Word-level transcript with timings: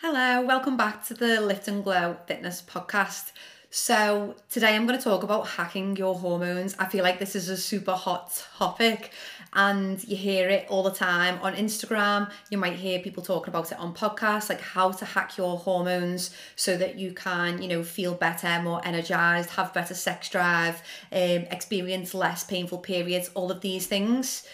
Hello, 0.00 0.42
welcome 0.42 0.76
back 0.76 1.04
to 1.06 1.14
the 1.14 1.40
Lift 1.40 1.66
and 1.66 1.82
Glow 1.82 2.18
Fitness 2.28 2.62
Podcast. 2.62 3.32
So, 3.70 4.36
today 4.48 4.76
I'm 4.76 4.86
going 4.86 4.96
to 4.96 5.02
talk 5.02 5.24
about 5.24 5.48
hacking 5.48 5.96
your 5.96 6.14
hormones. 6.14 6.76
I 6.78 6.84
feel 6.86 7.02
like 7.02 7.18
this 7.18 7.34
is 7.34 7.48
a 7.48 7.56
super 7.56 7.94
hot 7.94 8.46
topic 8.56 9.10
and 9.54 10.02
you 10.06 10.14
hear 10.14 10.48
it 10.50 10.66
all 10.68 10.84
the 10.84 10.92
time 10.92 11.40
on 11.42 11.56
Instagram. 11.56 12.30
You 12.48 12.58
might 12.58 12.74
hear 12.74 13.00
people 13.00 13.24
talking 13.24 13.48
about 13.48 13.72
it 13.72 13.80
on 13.80 13.92
podcasts, 13.92 14.48
like 14.48 14.60
how 14.60 14.92
to 14.92 15.04
hack 15.04 15.36
your 15.36 15.58
hormones 15.58 16.30
so 16.54 16.76
that 16.76 16.96
you 16.96 17.12
can, 17.12 17.60
you 17.60 17.66
know, 17.66 17.82
feel 17.82 18.14
better, 18.14 18.62
more 18.62 18.80
energized, 18.84 19.50
have 19.50 19.74
better 19.74 19.94
sex 19.94 20.28
drive, 20.28 20.76
um, 21.10 21.44
experience 21.50 22.14
less 22.14 22.44
painful 22.44 22.78
periods, 22.78 23.32
all 23.34 23.50
of 23.50 23.62
these 23.62 23.88
things. 23.88 24.46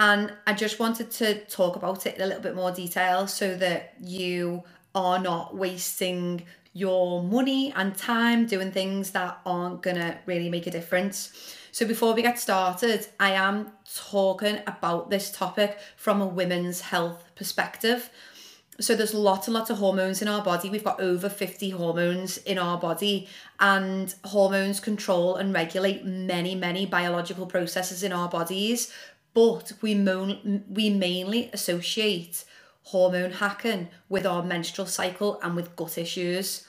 And 0.00 0.32
I 0.46 0.54
just 0.54 0.78
wanted 0.78 1.10
to 1.12 1.44
talk 1.46 1.76
about 1.76 2.06
it 2.06 2.16
in 2.16 2.22
a 2.22 2.26
little 2.26 2.42
bit 2.42 2.54
more 2.54 2.70
detail 2.70 3.26
so 3.26 3.56
that 3.56 3.94
you 4.00 4.64
are 4.98 5.20
not 5.20 5.56
wasting 5.56 6.42
your 6.72 7.22
money 7.22 7.72
and 7.76 7.96
time 7.96 8.46
doing 8.46 8.70
things 8.70 9.12
that 9.12 9.38
aren't 9.46 9.80
gonna 9.82 10.18
really 10.26 10.50
make 10.50 10.66
a 10.66 10.70
difference. 10.70 11.32
So, 11.72 11.86
before 11.86 12.12
we 12.14 12.22
get 12.22 12.38
started, 12.38 13.06
I 13.20 13.32
am 13.32 13.72
talking 14.10 14.58
about 14.66 15.10
this 15.10 15.30
topic 15.30 15.78
from 15.96 16.20
a 16.20 16.26
women's 16.26 16.80
health 16.80 17.22
perspective. 17.36 18.10
So, 18.80 18.94
there's 18.94 19.14
lots 19.14 19.46
and 19.46 19.54
lots 19.54 19.70
of 19.70 19.78
hormones 19.78 20.20
in 20.20 20.28
our 20.28 20.42
body. 20.42 20.70
We've 20.70 20.84
got 20.84 21.00
over 21.00 21.28
50 21.28 21.70
hormones 21.70 22.38
in 22.38 22.58
our 22.58 22.78
body, 22.78 23.28
and 23.60 24.12
hormones 24.24 24.80
control 24.80 25.36
and 25.36 25.54
regulate 25.54 26.04
many, 26.04 26.54
many 26.54 26.84
biological 26.86 27.46
processes 27.46 28.02
in 28.02 28.12
our 28.12 28.28
bodies. 28.28 28.92
But 29.34 29.72
we, 29.80 29.94
mo- 29.94 30.38
we 30.68 30.90
mainly 30.90 31.50
associate 31.52 32.44
hormone 32.88 33.32
hacking 33.32 33.88
with 34.08 34.24
our 34.24 34.42
menstrual 34.42 34.86
cycle 34.86 35.38
and 35.42 35.54
with 35.54 35.76
gut 35.76 35.98
issues. 35.98 36.66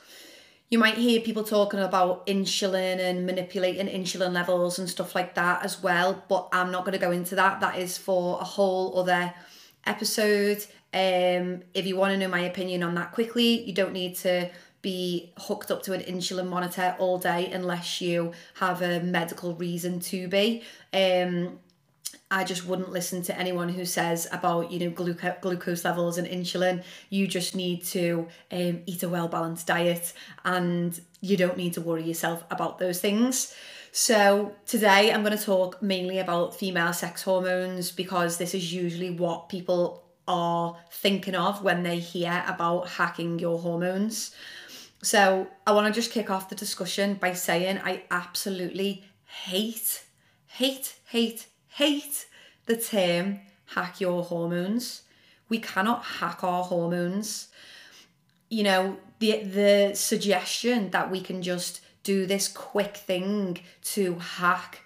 You 0.69 0.77
might 0.77 0.95
hear 0.95 1.21
people 1.21 1.43
talking 1.43 1.79
about 1.79 2.27
insulin 2.27 2.99
and 2.99 3.25
manipulating 3.25 3.87
insulin 3.87 4.33
levels 4.33 4.77
and 4.77 4.89
stuff 4.89 5.15
like 5.15 5.33
that 5.35 5.63
as 5.63 5.81
well, 5.81 6.23
but 6.27 6.49
I'm 6.51 6.71
not 6.71 6.83
going 6.83 6.93
to 6.93 7.05
go 7.05 7.11
into 7.11 7.35
that. 7.35 7.61
That 7.61 7.79
is 7.79 7.97
for 7.97 8.39
a 8.41 8.43
whole 8.43 8.99
other 8.99 9.33
episode. 9.85 10.57
Um, 10.93 11.63
if 11.73 11.87
you 11.87 11.95
want 11.95 12.11
to 12.11 12.17
know 12.17 12.27
my 12.27 12.41
opinion 12.41 12.83
on 12.83 12.95
that 12.95 13.13
quickly, 13.13 13.63
you 13.63 13.73
don't 13.73 13.93
need 13.93 14.15
to 14.17 14.49
be 14.81 15.31
hooked 15.37 15.71
up 15.71 15.83
to 15.83 15.93
an 15.93 16.01
insulin 16.01 16.47
monitor 16.47 16.95
all 16.99 17.17
day 17.17 17.49
unless 17.51 18.01
you 18.01 18.33
have 18.55 18.81
a 18.81 18.99
medical 18.99 19.55
reason 19.55 19.99
to 20.01 20.27
be. 20.27 20.63
Um, 20.93 21.59
I 22.31 22.43
just 22.43 22.65
wouldn't 22.65 22.91
listen 22.91 23.23
to 23.23 23.37
anyone 23.37 23.69
who 23.69 23.85
says 23.85 24.27
about 24.31 24.71
you 24.71 24.79
know 24.79 24.91
gluco- 24.91 25.41
glucose 25.41 25.83
levels 25.83 26.17
and 26.17 26.27
insulin. 26.27 26.83
You 27.09 27.27
just 27.27 27.55
need 27.55 27.83
to 27.85 28.27
um, 28.51 28.81
eat 28.85 29.03
a 29.03 29.09
well 29.09 29.27
balanced 29.27 29.67
diet, 29.67 30.13
and 30.45 30.99
you 31.21 31.37
don't 31.37 31.57
need 31.57 31.73
to 31.73 31.81
worry 31.81 32.03
yourself 32.03 32.43
about 32.51 32.77
those 32.77 32.99
things. 32.99 33.53
So 33.91 34.55
today 34.67 35.11
I'm 35.11 35.23
going 35.23 35.35
to 35.35 35.43
talk 35.43 35.81
mainly 35.81 36.19
about 36.19 36.55
female 36.55 36.93
sex 36.93 37.23
hormones 37.23 37.91
because 37.91 38.37
this 38.37 38.53
is 38.53 38.71
usually 38.71 39.09
what 39.09 39.49
people 39.49 40.03
are 40.27 40.77
thinking 40.91 41.33
of 41.33 41.63
when 41.63 41.81
they 41.81 41.97
hear 41.97 42.43
about 42.47 42.87
hacking 42.87 43.39
your 43.39 43.57
hormones. 43.57 44.35
So 45.01 45.47
I 45.65 45.71
want 45.71 45.87
to 45.87 45.99
just 45.99 46.11
kick 46.11 46.29
off 46.29 46.49
the 46.49 46.55
discussion 46.55 47.15
by 47.15 47.33
saying 47.33 47.79
I 47.83 48.03
absolutely 48.11 49.05
hate, 49.25 50.03
hate, 50.45 50.95
hate, 51.07 51.47
hate 51.69 52.27
the 52.65 52.75
term 52.75 53.39
hack 53.73 54.01
your 54.01 54.23
hormones. 54.23 55.03
We 55.47 55.59
cannot 55.59 56.03
hack 56.03 56.43
our 56.43 56.63
hormones. 56.63 57.47
You 58.49 58.63
know, 58.63 58.97
the 59.19 59.43
the 59.43 59.91
suggestion 59.95 60.91
that 60.91 61.11
we 61.11 61.21
can 61.21 61.41
just 61.41 61.81
do 62.03 62.25
this 62.25 62.47
quick 62.47 62.97
thing 62.97 63.59
to 63.83 64.15
hack 64.15 64.81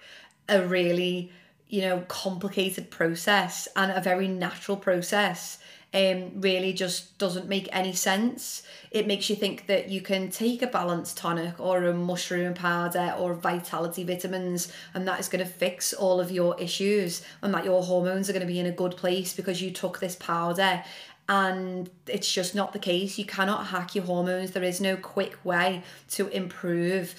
a 0.50 0.62
really, 0.62 1.32
you 1.68 1.82
know, 1.82 2.02
complicated 2.08 2.92
process 2.92 3.68
and 3.76 3.92
a 3.92 4.02
very 4.02 4.28
natural 4.28 4.78
process 4.78 5.60
um, 5.94 6.42
really 6.42 6.74
just 6.74 7.18
doesn't 7.18 7.48
make 7.48 7.70
any 7.72 7.94
sense. 7.94 8.64
It 8.90 9.06
makes 9.06 9.30
you 9.30 9.36
think 9.36 9.68
that 9.68 9.90
you 9.90 10.02
can 10.02 10.30
take 10.30 10.62
a 10.62 10.68
balanced 10.68 11.18
tonic 11.18 11.60
or 11.60 11.84
a 11.86 11.94
mushroom 11.94 12.54
powder 12.54 13.16
or 13.18 13.36
vitality 13.36 14.04
vitamins 14.04 14.72
and 14.94 15.08
that 15.08 15.20
is 15.20 15.30
going 15.30 15.46
to 15.46 15.50
fix 15.50 15.94
all 15.94 16.20
of 16.20 16.32
your 16.32 16.60
issues 16.60 17.22
and 17.42 17.54
that 17.54 17.66
your 17.66 17.84
hormones 17.84 18.30
are 18.30 18.34
going 18.34 18.46
to 18.46 18.52
be 18.52 18.60
in 18.60 18.66
a 18.66 18.72
good 18.72 18.98
place 18.98 19.34
because 19.34 19.62
you 19.62 19.70
took 19.70 20.00
this 20.00 20.16
powder 20.16 20.84
and 21.30 21.90
it's 22.08 22.32
just 22.32 22.56
not 22.56 22.74
the 22.74 22.80
case. 22.80 23.18
You 23.18 23.26
cannot 23.26 23.68
hack 23.68 23.96
your 23.96 24.06
hormones. 24.06 24.52
There 24.52 24.64
is 24.64 24.82
no 24.82 24.98
quick 24.98 25.38
way 25.46 25.84
to 26.12 26.28
improve 26.30 27.16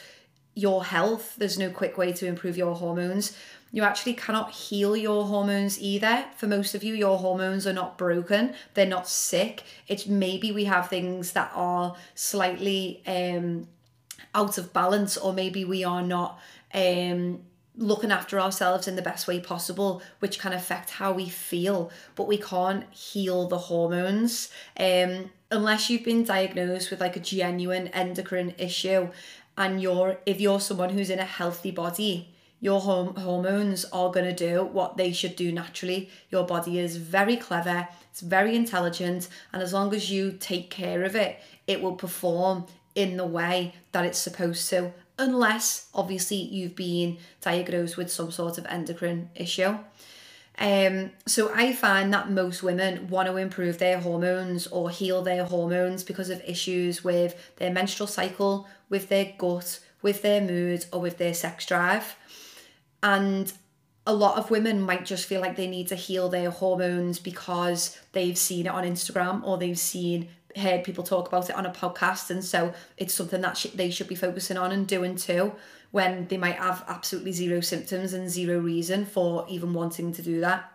your 0.54 0.84
health. 0.84 1.36
There's 1.36 1.58
no 1.58 1.70
quick 1.70 1.96
way 1.96 2.12
to 2.12 2.26
improve 2.26 2.56
your 2.56 2.74
hormones. 2.74 3.36
You 3.74 3.82
actually 3.82 4.14
cannot 4.14 4.52
heal 4.52 4.96
your 4.96 5.24
hormones 5.24 5.80
either. 5.80 6.26
For 6.36 6.46
most 6.46 6.76
of 6.76 6.84
you, 6.84 6.94
your 6.94 7.18
hormones 7.18 7.66
are 7.66 7.72
not 7.72 7.98
broken, 7.98 8.54
they're 8.74 8.86
not 8.86 9.08
sick. 9.08 9.64
It's 9.88 10.06
maybe 10.06 10.52
we 10.52 10.66
have 10.66 10.88
things 10.88 11.32
that 11.32 11.50
are 11.56 11.96
slightly 12.14 13.02
um, 13.04 13.66
out 14.32 14.58
of 14.58 14.72
balance, 14.72 15.16
or 15.16 15.32
maybe 15.32 15.64
we 15.64 15.82
are 15.82 16.02
not. 16.02 16.38
Um, 16.72 17.40
looking 17.76 18.12
after 18.12 18.38
ourselves 18.38 18.86
in 18.86 18.94
the 18.94 19.02
best 19.02 19.26
way 19.26 19.40
possible, 19.40 20.00
which 20.20 20.38
can 20.38 20.52
affect 20.52 20.90
how 20.90 21.12
we 21.12 21.28
feel, 21.28 21.90
but 22.14 22.28
we 22.28 22.38
can't 22.38 22.84
heal 22.92 23.48
the 23.48 23.58
hormones. 23.58 24.50
Um, 24.78 25.32
unless 25.50 25.90
you've 25.90 26.04
been 26.04 26.22
diagnosed 26.22 26.92
with 26.92 27.00
like 27.00 27.16
a 27.16 27.20
genuine 27.20 27.88
endocrine 27.88 28.54
issue, 28.56 29.08
and 29.58 29.82
you're 29.82 30.18
if 30.26 30.40
you're 30.40 30.60
someone 30.60 30.90
who's 30.90 31.10
in 31.10 31.18
a 31.18 31.24
healthy 31.24 31.72
body, 31.72 32.33
your 32.64 32.80
hormones 32.80 33.84
are 33.92 34.10
going 34.10 34.24
to 34.24 34.32
do 34.32 34.64
what 34.64 34.96
they 34.96 35.12
should 35.12 35.36
do 35.36 35.52
naturally. 35.52 36.08
Your 36.30 36.46
body 36.46 36.78
is 36.78 36.96
very 36.96 37.36
clever, 37.36 37.86
it's 38.10 38.22
very 38.22 38.56
intelligent, 38.56 39.28
and 39.52 39.62
as 39.62 39.74
long 39.74 39.92
as 39.94 40.10
you 40.10 40.32
take 40.40 40.70
care 40.70 41.04
of 41.04 41.14
it, 41.14 41.38
it 41.66 41.82
will 41.82 41.94
perform 41.94 42.64
in 42.94 43.18
the 43.18 43.26
way 43.26 43.74
that 43.92 44.06
it's 44.06 44.16
supposed 44.16 44.70
to, 44.70 44.94
unless 45.18 45.88
obviously 45.94 46.38
you've 46.38 46.74
been 46.74 47.18
diagnosed 47.42 47.98
with 47.98 48.10
some 48.10 48.30
sort 48.30 48.56
of 48.56 48.64
endocrine 48.64 49.28
issue. 49.34 49.76
Um, 50.58 51.10
so 51.26 51.52
I 51.54 51.74
find 51.74 52.14
that 52.14 52.30
most 52.30 52.62
women 52.62 53.08
want 53.08 53.28
to 53.28 53.36
improve 53.36 53.76
their 53.76 53.98
hormones 54.00 54.68
or 54.68 54.88
heal 54.88 55.20
their 55.20 55.44
hormones 55.44 56.02
because 56.02 56.30
of 56.30 56.40
issues 56.46 57.04
with 57.04 57.34
their 57.56 57.70
menstrual 57.70 58.06
cycle, 58.06 58.66
with 58.88 59.10
their 59.10 59.34
gut, 59.36 59.80
with 60.00 60.22
their 60.22 60.40
mood, 60.40 60.86
or 60.94 61.02
with 61.02 61.18
their 61.18 61.34
sex 61.34 61.66
drive. 61.66 62.16
And 63.04 63.52
a 64.06 64.14
lot 64.14 64.38
of 64.38 64.50
women 64.50 64.80
might 64.80 65.04
just 65.04 65.26
feel 65.26 65.40
like 65.40 65.56
they 65.56 65.66
need 65.66 65.88
to 65.88 65.94
heal 65.94 66.28
their 66.28 66.50
hormones 66.50 67.18
because 67.18 67.98
they've 68.12 68.36
seen 68.36 68.66
it 68.66 68.70
on 68.70 68.84
Instagram 68.84 69.44
or 69.44 69.58
they've 69.58 69.78
seen 69.78 70.28
heard 70.56 70.84
people 70.84 71.04
talk 71.04 71.28
about 71.28 71.50
it 71.50 71.56
on 71.56 71.66
a 71.66 71.70
podcast. 71.70 72.30
And 72.30 72.42
so 72.42 72.72
it's 72.96 73.12
something 73.12 73.40
that 73.42 73.56
sh- 73.56 73.66
they 73.74 73.90
should 73.90 74.08
be 74.08 74.14
focusing 74.14 74.56
on 74.56 74.72
and 74.72 74.86
doing 74.86 75.16
too 75.16 75.52
when 75.90 76.26
they 76.28 76.36
might 76.36 76.56
have 76.56 76.84
absolutely 76.88 77.32
zero 77.32 77.60
symptoms 77.60 78.12
and 78.12 78.28
zero 78.30 78.58
reason 78.58 79.04
for 79.04 79.44
even 79.48 79.74
wanting 79.74 80.12
to 80.12 80.22
do 80.22 80.40
that. 80.40 80.72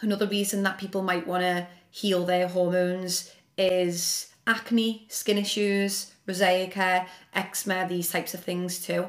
Another 0.00 0.26
reason 0.26 0.62
that 0.64 0.78
people 0.78 1.02
might 1.02 1.26
want 1.26 1.42
to 1.42 1.66
heal 1.90 2.24
their 2.24 2.48
hormones 2.48 3.32
is 3.56 4.32
acne 4.46 5.06
skin 5.08 5.38
issues 5.38 6.12
rosacea 6.28 7.06
eczema 7.34 7.86
these 7.88 8.10
types 8.10 8.34
of 8.34 8.40
things 8.42 8.84
too 8.84 9.06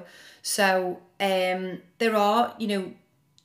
so 0.47 0.99
um, 1.19 1.81
there 1.97 2.15
are, 2.15 2.53
you 2.59 2.67
know, 2.67 2.91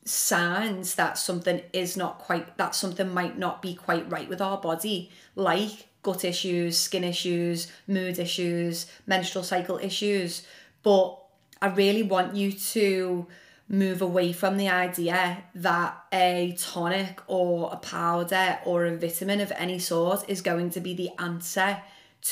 signs 0.05 0.93
that 0.95 1.17
something 1.17 1.63
is 1.73 1.97
not 1.97 2.19
quite, 2.19 2.57
that 2.57 2.75
something 2.75 3.11
might 3.11 3.39
not 3.39 3.59
be 3.59 3.73
quite 3.73 4.07
right 4.11 4.29
with 4.29 4.39
our 4.39 4.59
body, 4.59 5.09
like 5.35 5.87
gut 6.03 6.23
issues, 6.23 6.77
skin 6.77 7.03
issues, 7.03 7.71
mood 7.87 8.19
issues, 8.19 8.85
menstrual 9.07 9.43
cycle 9.43 9.79
issues. 9.79 10.45
But 10.83 11.17
I 11.59 11.69
really 11.69 12.03
want 12.03 12.35
you 12.35 12.51
to 12.51 13.25
move 13.67 14.03
away 14.03 14.31
from 14.31 14.57
the 14.57 14.69
idea 14.69 15.43
that 15.55 16.03
a 16.13 16.55
tonic 16.59 17.19
or 17.25 17.71
a 17.73 17.77
powder 17.77 18.59
or 18.63 18.85
a 18.85 18.95
vitamin 18.95 19.41
of 19.41 19.51
any 19.53 19.79
sort 19.79 20.29
is 20.29 20.41
going 20.41 20.69
to 20.69 20.79
be 20.79 20.93
the 20.93 21.09
answer 21.17 21.81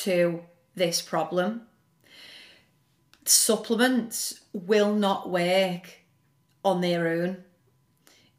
to 0.03 0.43
this 0.75 1.01
problem 1.01 1.63
supplements 3.29 4.38
will 4.53 4.95
not 4.95 5.29
work 5.29 5.89
on 6.63 6.81
their 6.81 7.07
own. 7.07 7.43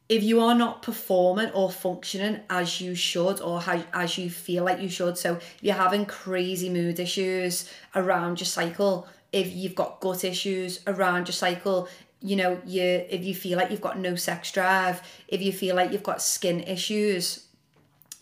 If 0.09 0.23
you 0.23 0.41
are 0.41 0.55
not 0.55 0.81
performing 0.81 1.51
or 1.51 1.71
functioning 1.71 2.41
as 2.49 2.81
you 2.81 2.95
should 2.95 3.39
or 3.39 3.61
how, 3.61 3.81
as 3.93 4.17
you 4.17 4.29
feel 4.29 4.65
like 4.65 4.81
you 4.81 4.89
should, 4.89 5.17
so 5.17 5.35
if 5.35 5.57
you're 5.61 5.73
having 5.73 6.05
crazy 6.05 6.69
mood 6.69 6.99
issues 6.99 7.71
around 7.95 8.41
your 8.41 8.45
cycle, 8.45 9.07
if 9.31 9.53
you've 9.53 9.75
got 9.75 10.01
gut 10.01 10.25
issues 10.25 10.81
around 10.85 11.27
your 11.27 11.33
cycle, 11.33 11.87
you 12.21 12.35
know, 12.35 12.61
you 12.65 12.83
if 12.83 13.23
you 13.23 13.33
feel 13.33 13.57
like 13.57 13.71
you've 13.71 13.81
got 13.81 13.97
no 13.97 14.15
sex 14.15 14.51
drive, 14.51 15.01
if 15.29 15.41
you 15.41 15.53
feel 15.53 15.75
like 15.75 15.91
you've 15.91 16.03
got 16.03 16.21
skin 16.21 16.59
issues, 16.61 17.45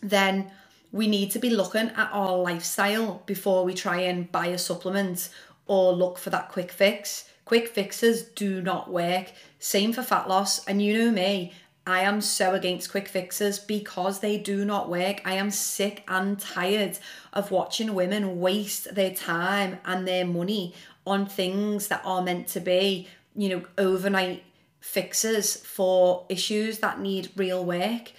then 0.00 0.50
we 0.92 1.06
need 1.06 1.30
to 1.32 1.38
be 1.38 1.50
looking 1.50 1.88
at 1.90 2.10
our 2.12 2.36
lifestyle 2.38 3.22
before 3.26 3.64
we 3.64 3.74
try 3.74 4.00
and 4.02 4.30
buy 4.32 4.46
a 4.46 4.58
supplement 4.58 5.28
or 5.66 5.92
look 5.92 6.18
for 6.18 6.30
that 6.30 6.48
quick 6.48 6.72
fix. 6.72 7.29
Quick 7.44 7.68
fixes 7.68 8.22
do 8.22 8.62
not 8.62 8.90
work. 8.90 9.32
Same 9.58 9.92
for 9.92 10.02
fat 10.02 10.28
loss. 10.28 10.64
And 10.66 10.80
you 10.80 10.98
know 10.98 11.10
me, 11.10 11.52
I 11.86 12.00
am 12.00 12.20
so 12.20 12.54
against 12.54 12.90
quick 12.90 13.08
fixes 13.08 13.58
because 13.58 14.20
they 14.20 14.38
do 14.38 14.64
not 14.64 14.88
work. 14.88 15.22
I 15.24 15.34
am 15.34 15.50
sick 15.50 16.04
and 16.06 16.38
tired 16.38 16.98
of 17.32 17.50
watching 17.50 17.94
women 17.94 18.38
waste 18.40 18.94
their 18.94 19.12
time 19.12 19.78
and 19.84 20.06
their 20.06 20.24
money 20.24 20.74
on 21.06 21.26
things 21.26 21.88
that 21.88 22.02
are 22.04 22.22
meant 22.22 22.48
to 22.48 22.60
be, 22.60 23.08
you 23.34 23.48
know, 23.48 23.62
overnight 23.78 24.44
fixes 24.80 25.56
for 25.56 26.26
issues 26.28 26.78
that 26.78 27.00
need 27.00 27.30
real 27.34 27.64
work. 27.64 28.12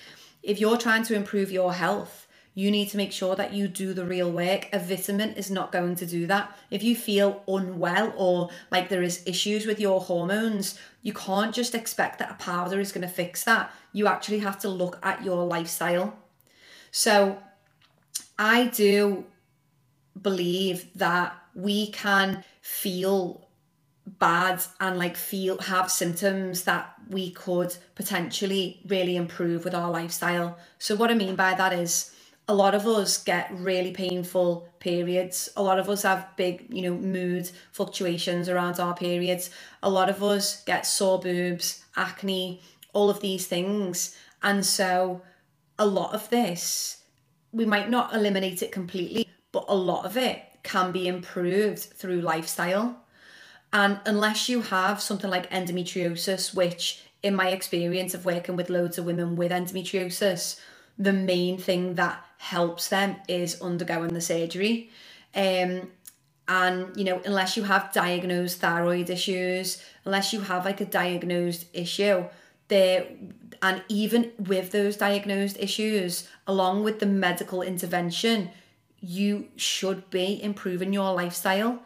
If 0.43 0.59
you're 0.59 0.77
trying 0.77 1.03
to 1.03 1.15
improve 1.15 1.51
your 1.51 1.73
health, 1.73 2.27
you 2.53 2.69
need 2.69 2.89
to 2.89 2.97
make 2.97 3.11
sure 3.11 3.35
that 3.35 3.53
you 3.53 3.67
do 3.67 3.93
the 3.93 4.05
real 4.05 4.29
work. 4.29 4.67
A 4.73 4.79
vitamin 4.79 5.33
is 5.33 5.49
not 5.49 5.71
going 5.71 5.95
to 5.95 6.05
do 6.05 6.27
that. 6.27 6.55
If 6.69 6.83
you 6.83 6.95
feel 6.95 7.43
unwell 7.47 8.13
or 8.17 8.49
like 8.71 8.89
there 8.89 9.03
is 9.03 9.23
issues 9.25 9.65
with 9.65 9.79
your 9.79 10.01
hormones, 10.01 10.77
you 11.01 11.13
can't 11.13 11.55
just 11.55 11.73
expect 11.73 12.19
that 12.19 12.31
a 12.31 12.43
powder 12.43 12.79
is 12.79 12.91
going 12.91 13.07
to 13.07 13.13
fix 13.13 13.45
that. 13.45 13.71
You 13.93 14.07
actually 14.07 14.39
have 14.39 14.59
to 14.59 14.69
look 14.69 14.99
at 15.01 15.23
your 15.23 15.45
lifestyle. 15.45 16.17
So 16.91 17.41
I 18.37 18.65
do 18.65 19.25
believe 20.21 20.87
that 20.95 21.33
we 21.55 21.89
can 21.91 22.43
feel 22.61 23.47
bad 24.05 24.61
and 24.79 24.97
like 24.97 25.15
feel 25.15 25.57
have 25.59 25.89
symptoms 25.89 26.63
that 26.63 26.93
we 27.09 27.31
could 27.31 27.75
potentially 27.95 28.81
really 28.87 29.15
improve 29.15 29.63
with 29.63 29.73
our 29.73 29.89
lifestyle. 29.89 30.57
So 30.79 30.95
what 30.95 31.11
I 31.11 31.13
mean 31.13 31.35
by 31.35 31.53
that 31.53 31.71
is 31.71 32.11
a 32.51 32.53
lot 32.53 32.75
of 32.75 32.85
us 32.85 33.23
get 33.23 33.49
really 33.53 33.91
painful 33.91 34.67
periods. 34.79 35.49
A 35.55 35.63
lot 35.63 35.79
of 35.79 35.87
us 35.87 36.03
have 36.03 36.27
big, 36.35 36.65
you 36.69 36.81
know, 36.81 36.93
mood 36.93 37.49
fluctuations 37.71 38.49
around 38.49 38.77
our 38.77 38.93
periods. 38.93 39.51
A 39.81 39.89
lot 39.89 40.09
of 40.09 40.21
us 40.21 40.61
get 40.65 40.85
sore 40.85 41.17
boobs, 41.17 41.85
acne, 41.95 42.61
all 42.91 43.09
of 43.09 43.21
these 43.21 43.47
things. 43.47 44.17
And 44.43 44.65
so 44.65 45.21
a 45.79 45.85
lot 45.85 46.13
of 46.13 46.29
this, 46.29 47.03
we 47.53 47.63
might 47.63 47.89
not 47.89 48.13
eliminate 48.13 48.61
it 48.61 48.73
completely, 48.73 49.29
but 49.53 49.63
a 49.69 49.75
lot 49.75 50.03
of 50.03 50.17
it 50.17 50.43
can 50.61 50.91
be 50.91 51.07
improved 51.07 51.79
through 51.79 52.19
lifestyle. 52.19 52.97
And 53.71 54.01
unless 54.05 54.49
you 54.49 54.61
have 54.61 54.99
something 54.99 55.29
like 55.29 55.49
endometriosis, 55.51 56.53
which 56.53 57.01
in 57.23 57.33
my 57.33 57.47
experience 57.47 58.13
of 58.13 58.25
working 58.25 58.57
with 58.57 58.69
loads 58.69 58.97
of 58.97 59.05
women 59.05 59.37
with 59.37 59.53
endometriosis, 59.53 60.59
the 60.97 61.13
main 61.13 61.57
thing 61.57 61.95
that 61.95 62.25
helps 62.41 62.87
them 62.89 63.15
is 63.27 63.61
undergoing 63.61 64.13
the 64.15 64.19
surgery. 64.19 64.89
Um, 65.35 65.91
and 66.47 66.97
you 66.97 67.03
know, 67.03 67.21
unless 67.23 67.55
you 67.55 67.63
have 67.63 67.93
diagnosed 67.93 68.59
thyroid 68.59 69.11
issues, 69.11 69.81
unless 70.05 70.33
you 70.33 70.41
have 70.41 70.65
like 70.65 70.81
a 70.81 70.85
diagnosed 70.85 71.67
issue, 71.71 72.25
there 72.67 73.05
and 73.61 73.83
even 73.89 74.31
with 74.39 74.71
those 74.71 74.97
diagnosed 74.97 75.57
issues, 75.59 76.27
along 76.47 76.83
with 76.83 76.99
the 76.99 77.05
medical 77.05 77.61
intervention, 77.61 78.49
you 78.99 79.47
should 79.55 80.09
be 80.09 80.41
improving 80.41 80.91
your 80.91 81.13
lifestyle. 81.13 81.83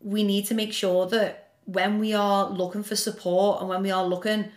We 0.00 0.24
need 0.24 0.46
to 0.46 0.54
make 0.54 0.72
sure 0.72 1.06
that 1.06 1.50
when 1.66 2.00
we 2.00 2.12
are 2.12 2.50
looking 2.50 2.82
for 2.82 2.96
support 2.96 3.60
and 3.60 3.68
when 3.68 3.82
we 3.82 3.92
are 3.92 4.04
looking 4.04 4.50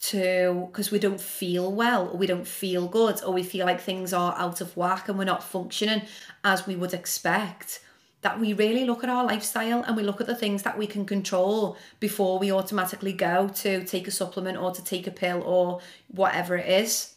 to 0.00 0.68
because 0.70 0.90
we 0.90 0.98
don't 0.98 1.20
feel 1.20 1.70
well 1.72 2.08
or 2.08 2.16
we 2.16 2.26
don't 2.26 2.46
feel 2.46 2.88
good 2.88 3.22
or 3.24 3.32
we 3.32 3.42
feel 3.42 3.66
like 3.66 3.80
things 3.80 4.12
are 4.12 4.34
out 4.36 4.60
of 4.60 4.76
whack 4.76 5.08
and 5.08 5.18
we're 5.18 5.24
not 5.24 5.42
functioning 5.42 6.02
as 6.44 6.66
we 6.66 6.76
would 6.76 6.94
expect. 6.94 7.80
That 8.22 8.38
we 8.38 8.52
really 8.52 8.84
look 8.84 9.02
at 9.02 9.08
our 9.08 9.24
lifestyle 9.24 9.82
and 9.82 9.96
we 9.96 10.02
look 10.02 10.20
at 10.20 10.26
the 10.26 10.34
things 10.34 10.62
that 10.64 10.76
we 10.76 10.86
can 10.86 11.06
control 11.06 11.78
before 12.00 12.38
we 12.38 12.52
automatically 12.52 13.14
go 13.14 13.48
to 13.48 13.82
take 13.84 14.06
a 14.06 14.10
supplement 14.10 14.58
or 14.58 14.72
to 14.72 14.84
take 14.84 15.06
a 15.06 15.10
pill 15.10 15.42
or 15.42 15.80
whatever 16.08 16.56
it 16.56 16.68
is. 16.68 17.14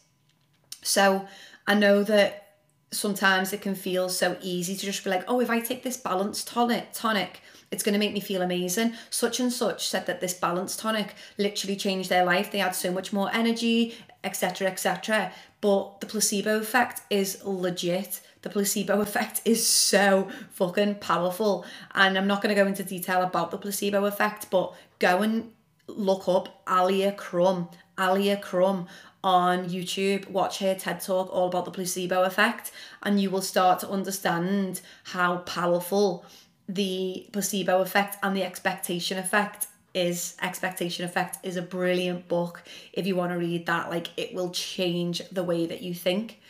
So 0.82 1.26
i 1.66 1.74
know 1.74 2.02
that 2.02 2.56
sometimes 2.90 3.52
it 3.52 3.60
can 3.60 3.74
feel 3.74 4.08
so 4.08 4.36
easy 4.40 4.76
to 4.76 4.86
just 4.86 5.02
be 5.02 5.10
like 5.10 5.24
oh 5.28 5.40
if 5.40 5.50
i 5.50 5.60
take 5.60 5.82
this 5.82 5.96
balanced 5.96 6.46
tonic 6.46 6.92
tonic 6.92 7.40
it's 7.74 7.82
going 7.82 7.92
to 7.92 7.98
make 7.98 8.12
me 8.14 8.20
feel 8.20 8.40
amazing. 8.40 8.94
Such 9.10 9.40
and 9.40 9.52
such 9.52 9.88
said 9.88 10.06
that 10.06 10.20
this 10.20 10.32
balance 10.32 10.76
tonic 10.76 11.14
literally 11.38 11.74
changed 11.74 12.08
their 12.08 12.24
life. 12.24 12.52
They 12.52 12.58
had 12.58 12.76
so 12.76 12.92
much 12.92 13.12
more 13.12 13.28
energy, 13.34 13.96
etc., 14.22 14.68
etc. 14.68 15.32
But 15.60 16.00
the 16.00 16.06
placebo 16.06 16.60
effect 16.60 17.02
is 17.10 17.44
legit. 17.44 18.20
The 18.42 18.50
placebo 18.50 19.00
effect 19.08 19.42
is 19.44 19.66
so 19.66 20.28
fucking 20.52 20.96
powerful. 20.96 21.66
And 21.96 22.16
I'm 22.16 22.28
not 22.28 22.42
going 22.42 22.54
to 22.54 22.62
go 22.62 22.68
into 22.68 22.84
detail 22.84 23.22
about 23.22 23.50
the 23.50 23.58
placebo 23.58 24.04
effect, 24.04 24.50
but 24.50 24.72
go 25.00 25.22
and 25.22 25.50
look 25.88 26.28
up 26.28 26.62
Alia 26.70 27.10
Crum. 27.10 27.68
Alia 27.98 28.36
Crum 28.36 28.86
on 29.24 29.64
YouTube, 29.68 30.28
watch 30.28 30.58
her 30.58 30.74
TED 30.74 31.00
talk 31.00 31.32
all 31.32 31.48
about 31.48 31.64
the 31.64 31.70
placebo 31.70 32.22
effect, 32.24 32.70
and 33.02 33.18
you 33.18 33.30
will 33.30 33.42
start 33.42 33.80
to 33.80 33.88
understand 33.88 34.82
how 35.04 35.38
powerful 35.38 36.24
the 36.68 37.28
placebo 37.32 37.80
effect 37.80 38.16
and 38.22 38.36
the 38.36 38.42
expectation 38.42 39.18
effect 39.18 39.66
is 39.92 40.36
expectation 40.42 41.04
effect 41.04 41.38
is 41.42 41.56
a 41.56 41.62
brilliant 41.62 42.26
book. 42.26 42.62
If 42.92 43.06
you 43.06 43.14
want 43.14 43.32
to 43.32 43.38
read 43.38 43.66
that 43.66 43.90
like 43.90 44.08
it 44.16 44.34
will 44.34 44.50
change 44.50 45.22
the 45.30 45.44
way 45.44 45.66
that 45.66 45.82
you 45.82 45.94
think. 45.94 46.40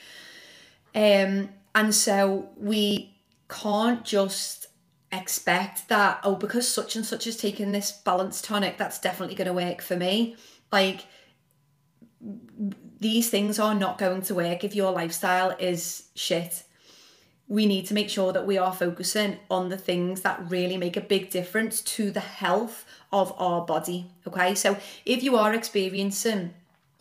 Um 0.94 1.50
and 1.74 1.94
so 1.94 2.48
we 2.56 3.14
can't 3.48 4.04
just 4.04 4.66
expect 5.12 5.88
that 5.88 6.20
oh 6.24 6.36
because 6.36 6.66
such 6.66 6.96
and 6.96 7.04
such 7.04 7.26
is 7.26 7.36
taking 7.36 7.72
this 7.72 7.92
balanced 7.92 8.44
tonic 8.44 8.78
that's 8.78 8.98
definitely 8.98 9.34
going 9.34 9.46
to 9.46 9.52
work 9.52 9.82
for 9.82 9.96
me. 9.96 10.36
Like 10.72 11.04
these 13.00 13.28
things 13.28 13.58
are 13.58 13.74
not 13.74 13.98
going 13.98 14.22
to 14.22 14.34
work 14.34 14.64
if 14.64 14.74
your 14.74 14.92
lifestyle 14.92 15.50
is 15.58 16.04
shit 16.14 16.62
we 17.48 17.66
need 17.66 17.86
to 17.86 17.94
make 17.94 18.08
sure 18.08 18.32
that 18.32 18.46
we 18.46 18.56
are 18.56 18.72
focusing 18.72 19.38
on 19.50 19.68
the 19.68 19.76
things 19.76 20.22
that 20.22 20.50
really 20.50 20.76
make 20.76 20.96
a 20.96 21.00
big 21.00 21.30
difference 21.30 21.82
to 21.82 22.10
the 22.10 22.20
health 22.20 22.84
of 23.12 23.34
our 23.38 23.64
body. 23.64 24.10
Okay, 24.26 24.54
so 24.54 24.76
if 25.04 25.22
you 25.22 25.36
are 25.36 25.52
experiencing 25.52 26.54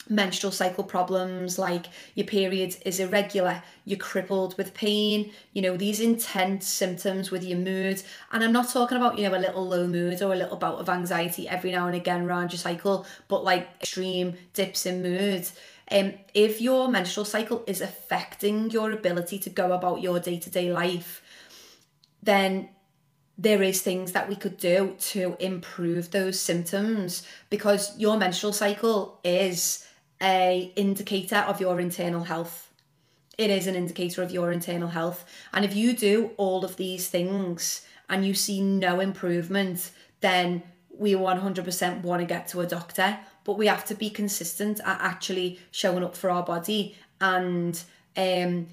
menstrual 0.09 0.51
cycle 0.51 0.83
problems 0.83 1.57
like 1.57 1.85
your 2.13 2.27
period 2.27 2.75
is 2.85 2.99
irregular 2.99 3.63
you're 3.85 3.97
crippled 3.97 4.57
with 4.57 4.73
pain 4.73 5.31
you 5.53 5.61
know 5.61 5.77
these 5.77 6.01
intense 6.01 6.67
symptoms 6.67 7.31
with 7.31 7.41
your 7.41 7.57
mood 7.57 8.01
and 8.33 8.43
i'm 8.43 8.51
not 8.51 8.69
talking 8.69 8.97
about 8.97 9.17
you 9.17 9.27
know 9.27 9.37
a 9.37 9.39
little 9.39 9.65
low 9.65 9.87
mood 9.87 10.21
or 10.21 10.33
a 10.33 10.35
little 10.35 10.57
bout 10.57 10.77
of 10.77 10.89
anxiety 10.89 11.47
every 11.47 11.71
now 11.71 11.87
and 11.87 11.95
again 11.95 12.23
around 12.23 12.51
your 12.51 12.59
cycle 12.59 13.05
but 13.29 13.45
like 13.45 13.69
extreme 13.79 14.33
dips 14.53 14.85
in 14.85 15.01
mood 15.01 15.47
um, 15.93 16.13
if 16.33 16.59
your 16.59 16.87
menstrual 16.89 17.25
cycle 17.25 17.63
is 17.67 17.79
affecting 17.79 18.71
your 18.71 18.91
ability 18.91 19.37
to 19.39 19.49
go 19.49 19.71
about 19.71 20.01
your 20.01 20.19
day 20.19 20.39
to 20.39 20.49
day 20.49 20.73
life, 20.73 21.21
then 22.21 22.69
there 23.37 23.61
is 23.61 23.81
things 23.81 24.11
that 24.11 24.27
we 24.27 24.35
could 24.35 24.57
do 24.57 24.95
to 24.99 25.35
improve 25.39 26.11
those 26.11 26.39
symptoms 26.39 27.25
because 27.49 27.97
your 27.97 28.17
menstrual 28.17 28.53
cycle 28.53 29.19
is 29.23 29.85
a 30.21 30.71
indicator 30.75 31.37
of 31.37 31.61
your 31.61 31.79
internal 31.79 32.23
health. 32.23 32.71
It 33.37 33.49
is 33.49 33.67
an 33.67 33.75
indicator 33.75 34.21
of 34.21 34.31
your 34.31 34.51
internal 34.51 34.89
health. 34.89 35.25
And 35.53 35.65
if 35.65 35.75
you 35.75 35.93
do 35.93 36.31
all 36.37 36.63
of 36.63 36.77
these 36.77 37.07
things 37.07 37.85
and 38.09 38.25
you 38.25 38.33
see 38.33 38.61
no 38.61 38.99
improvement 38.99 39.91
then 40.21 40.63
we 40.97 41.13
100% 41.13 42.01
want 42.01 42.21
to 42.21 42.25
get 42.25 42.47
to 42.47 42.61
a 42.61 42.65
doctor 42.65 43.17
but 43.43 43.57
we 43.57 43.67
have 43.67 43.85
to 43.85 43.95
be 43.95 44.09
consistent 44.09 44.79
at 44.85 44.99
actually 45.01 45.59
showing 45.71 46.03
up 46.03 46.15
for 46.15 46.29
our 46.29 46.43
body 46.43 46.95
and 47.19 47.83
um, 48.15 48.67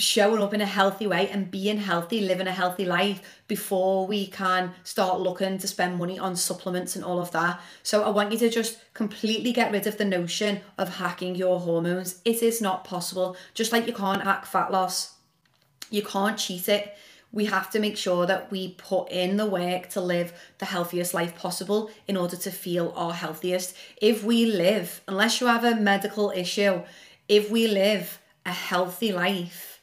showing 0.00 0.42
up 0.42 0.54
in 0.54 0.60
a 0.60 0.66
healthy 0.66 1.06
way 1.06 1.28
and 1.28 1.50
being 1.50 1.78
healthy, 1.78 2.20
living 2.20 2.46
a 2.46 2.52
healthy 2.52 2.84
life 2.84 3.42
before 3.46 4.06
we 4.06 4.26
can 4.26 4.72
start 4.82 5.20
looking 5.20 5.58
to 5.58 5.68
spend 5.68 5.98
money 5.98 6.18
on 6.18 6.34
supplements 6.34 6.96
and 6.96 7.04
all 7.04 7.20
of 7.20 7.30
that. 7.32 7.60
So 7.82 8.02
I 8.02 8.10
want 8.10 8.32
you 8.32 8.38
to 8.38 8.48
just 8.48 8.78
completely 8.94 9.52
get 9.52 9.72
rid 9.72 9.86
of 9.86 9.98
the 9.98 10.04
notion 10.04 10.60
of 10.78 10.96
hacking 10.96 11.36
your 11.36 11.60
hormones. 11.60 12.20
It 12.24 12.42
is 12.42 12.60
not 12.60 12.84
possible. 12.84 13.36
Just 13.54 13.72
like 13.72 13.86
you 13.86 13.92
can't 13.92 14.22
hack 14.22 14.46
fat 14.46 14.72
loss, 14.72 15.14
you 15.90 16.02
can't 16.02 16.38
cheat 16.38 16.68
it 16.68 16.96
we 17.32 17.44
have 17.46 17.70
to 17.70 17.78
make 17.78 17.96
sure 17.96 18.26
that 18.26 18.50
we 18.50 18.72
put 18.72 19.10
in 19.10 19.36
the 19.36 19.46
work 19.46 19.88
to 19.90 20.00
live 20.00 20.32
the 20.58 20.66
healthiest 20.66 21.14
life 21.14 21.36
possible 21.36 21.90
in 22.08 22.16
order 22.16 22.36
to 22.36 22.50
feel 22.50 22.92
our 22.96 23.12
healthiest. 23.12 23.76
If 24.00 24.24
we 24.24 24.46
live, 24.46 25.00
unless 25.06 25.40
you 25.40 25.46
have 25.46 25.64
a 25.64 25.76
medical 25.76 26.30
issue, 26.30 26.82
if 27.28 27.50
we 27.50 27.68
live 27.68 28.20
a 28.44 28.52
healthy 28.52 29.12
life 29.12 29.80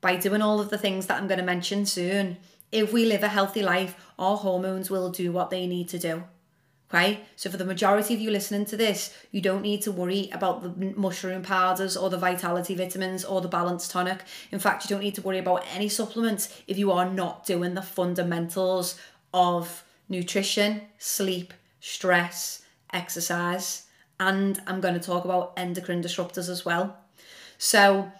by 0.00 0.16
doing 0.16 0.42
all 0.42 0.60
of 0.60 0.70
the 0.70 0.78
things 0.78 1.06
that 1.06 1.18
I'm 1.18 1.28
going 1.28 1.40
to 1.40 1.44
mention 1.44 1.86
soon, 1.86 2.36
if 2.70 2.92
we 2.92 3.04
live 3.06 3.22
a 3.22 3.28
healthy 3.28 3.62
life, 3.62 3.96
our 4.18 4.36
hormones 4.36 4.90
will 4.90 5.10
do 5.10 5.32
what 5.32 5.50
they 5.50 5.66
need 5.66 5.88
to 5.88 5.98
do. 5.98 6.24
Okay, 6.92 7.20
so 7.36 7.48
for 7.48 7.56
the 7.56 7.64
majority 7.64 8.14
of 8.14 8.20
you 8.20 8.32
listening 8.32 8.64
to 8.64 8.76
this, 8.76 9.14
you 9.30 9.40
don't 9.40 9.62
need 9.62 9.80
to 9.82 9.92
worry 9.92 10.28
about 10.32 10.62
the 10.62 10.92
mushroom 10.96 11.40
powders 11.40 11.96
or 11.96 12.10
the 12.10 12.18
vitality 12.18 12.74
vitamins 12.74 13.24
or 13.24 13.40
the 13.40 13.46
balance 13.46 13.86
tonic. 13.86 14.24
In 14.50 14.58
fact, 14.58 14.84
you 14.84 14.88
don't 14.88 15.04
need 15.04 15.14
to 15.14 15.22
worry 15.22 15.38
about 15.38 15.64
any 15.72 15.88
supplements 15.88 16.62
if 16.66 16.78
you 16.78 16.90
are 16.90 17.08
not 17.08 17.46
doing 17.46 17.74
the 17.74 17.82
fundamentals 17.82 18.98
of 19.32 19.84
nutrition, 20.08 20.82
sleep, 20.98 21.54
stress, 21.78 22.62
exercise, 22.92 23.86
and 24.18 24.60
I'm 24.66 24.80
going 24.80 24.94
to 24.94 25.00
talk 25.00 25.24
about 25.24 25.52
endocrine 25.56 26.02
disruptors 26.02 26.48
as 26.48 26.64
well. 26.64 26.98
So, 27.56 28.10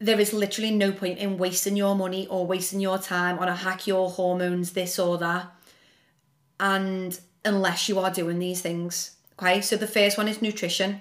there 0.00 0.18
is 0.18 0.32
literally 0.32 0.72
no 0.72 0.90
point 0.90 1.18
in 1.18 1.38
wasting 1.38 1.76
your 1.76 1.94
money 1.94 2.26
or 2.26 2.44
wasting 2.44 2.80
your 2.80 2.98
time 2.98 3.38
on 3.38 3.46
a 3.46 3.54
hack 3.54 3.86
your 3.86 4.10
hormones, 4.10 4.72
this 4.72 4.98
or 4.98 5.16
that. 5.18 5.46
And 6.58 7.18
unless 7.44 7.88
you 7.88 7.98
are 7.98 8.10
doing 8.10 8.38
these 8.38 8.62
things. 8.62 9.16
Okay, 9.38 9.60
so 9.60 9.76
the 9.76 9.86
first 9.86 10.16
one 10.16 10.28
is 10.28 10.40
nutrition. 10.40 11.00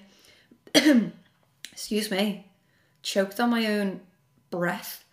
Excuse 1.71 2.11
me, 2.11 2.47
choked 3.01 3.39
on 3.39 3.49
my 3.51 3.65
own 3.65 4.01
breath. 4.49 5.03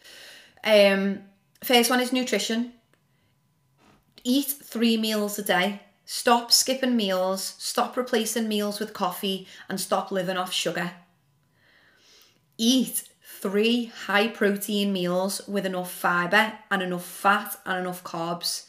Um, 0.64 1.20
first 1.62 1.90
one 1.90 2.00
is 2.00 2.12
nutrition. 2.12 2.72
Eat 4.24 4.46
three 4.46 4.96
meals 4.96 5.38
a 5.38 5.42
day. 5.42 5.80
Stop 6.04 6.50
skipping 6.50 6.96
meals, 6.96 7.54
stop 7.58 7.96
replacing 7.96 8.48
meals 8.48 8.80
with 8.80 8.92
coffee, 8.92 9.46
and 9.68 9.80
stop 9.80 10.10
living 10.10 10.36
off 10.36 10.52
sugar. 10.52 10.90
Eat 12.58 13.04
three 13.22 13.86
high 13.86 14.28
protein 14.28 14.92
meals 14.92 15.40
with 15.46 15.64
enough 15.64 15.90
fibre 15.90 16.54
and 16.70 16.82
enough 16.82 17.04
fat 17.04 17.56
and 17.64 17.78
enough 17.78 18.02
carbs. 18.02 18.66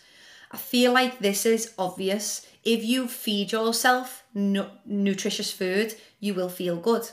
I 0.51 0.57
feel 0.57 0.93
like 0.93 1.19
this 1.19 1.45
is 1.45 1.73
obvious. 1.77 2.45
If 2.63 2.83
you 2.83 3.07
feed 3.07 3.51
yourself 3.51 4.23
nutritious 4.33 5.51
food, 5.51 5.95
you 6.19 6.33
will 6.33 6.49
feel 6.49 6.75
good. 6.77 7.09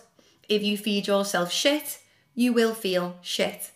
If 0.49 0.63
you 0.63 0.77
feed 0.77 1.07
yourself 1.07 1.51
shit, 1.53 1.99
you 2.35 2.53
will 2.53 2.75
feel 2.75 3.17
shit. 3.23 3.71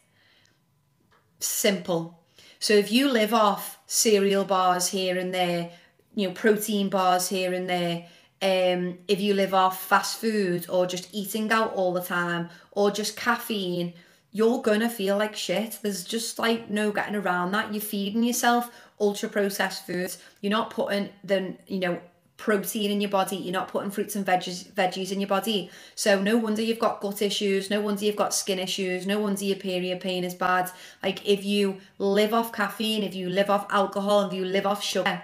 Simple. 1.41 2.21
So 2.59 2.75
if 2.75 2.93
you 2.93 3.09
live 3.09 3.35
off 3.35 3.79
cereal 3.87 4.45
bars 4.45 4.89
here 4.89 5.19
and 5.19 5.35
there, 5.35 5.71
you 6.15 6.29
know, 6.29 6.35
protein 6.35 6.89
bars 6.89 7.29
here 7.29 7.53
and 7.53 7.69
there, 7.69 8.07
um, 8.43 8.99
if 9.09 9.21
you 9.21 9.35
live 9.35 9.55
off 9.55 9.83
fast 9.83 10.19
food 10.19 10.67
or 10.69 10.87
just 10.87 11.09
eating 11.13 11.51
out 11.51 11.75
all 11.75 11.93
the 11.93 12.03
time 12.03 12.51
or 12.71 12.91
just 12.91 13.17
caffeine, 13.17 13.95
you're 14.31 14.63
gonna 14.63 14.89
feel 14.89 15.17
like 15.17 15.37
shit. 15.37 15.79
There's 15.83 16.05
just 16.05 16.39
like 16.39 16.71
no 16.71 16.91
getting 16.91 17.17
around 17.17 17.53
that. 17.53 17.73
You're 17.73 17.83
feeding 17.83 18.23
yourself 18.23 18.71
ultra 19.03 19.29
processed 19.29 19.85
foods. 19.85 20.19
You're 20.41 20.51
not 20.51 20.71
putting 20.71 21.11
the 21.25 21.57
you 21.67 21.81
know 21.81 22.01
protein 22.39 22.91
in 22.91 23.01
your 23.01 23.11
body. 23.11 23.37
You're 23.37 23.53
not 23.53 23.69
putting 23.69 23.91
fruits 23.91 24.17
and 24.17 24.25
veggies 24.25 24.73
veggies 24.73 25.13
in 25.13 25.21
your 25.21 25.29
body. 25.29 25.71
So 25.95 26.21
no 26.23 26.37
wonder 26.39 26.63
you've 26.63 26.79
got 26.79 27.01
gut 27.01 27.21
issues. 27.21 27.69
No 27.69 27.81
wonder 27.81 28.05
you've 28.05 28.17
got 28.17 28.35
skin 28.35 28.59
issues. 28.59 29.07
No 29.07 29.21
wonder 29.21 29.45
your 29.45 29.57
period 29.57 30.01
pain 30.01 30.25
is 30.25 30.35
bad. 30.35 30.71
Like 31.03 31.27
if 31.29 31.45
you 31.45 31.79
live 31.99 32.33
off 32.33 32.53
caffeine, 32.53 33.03
if 33.03 33.15
you 33.15 33.29
live 33.29 33.51
off 33.51 33.67
alcohol, 33.71 34.23
if 34.27 34.33
you 34.33 34.45
live 34.45 34.67
off 34.67 34.83
sugar, 34.83 35.23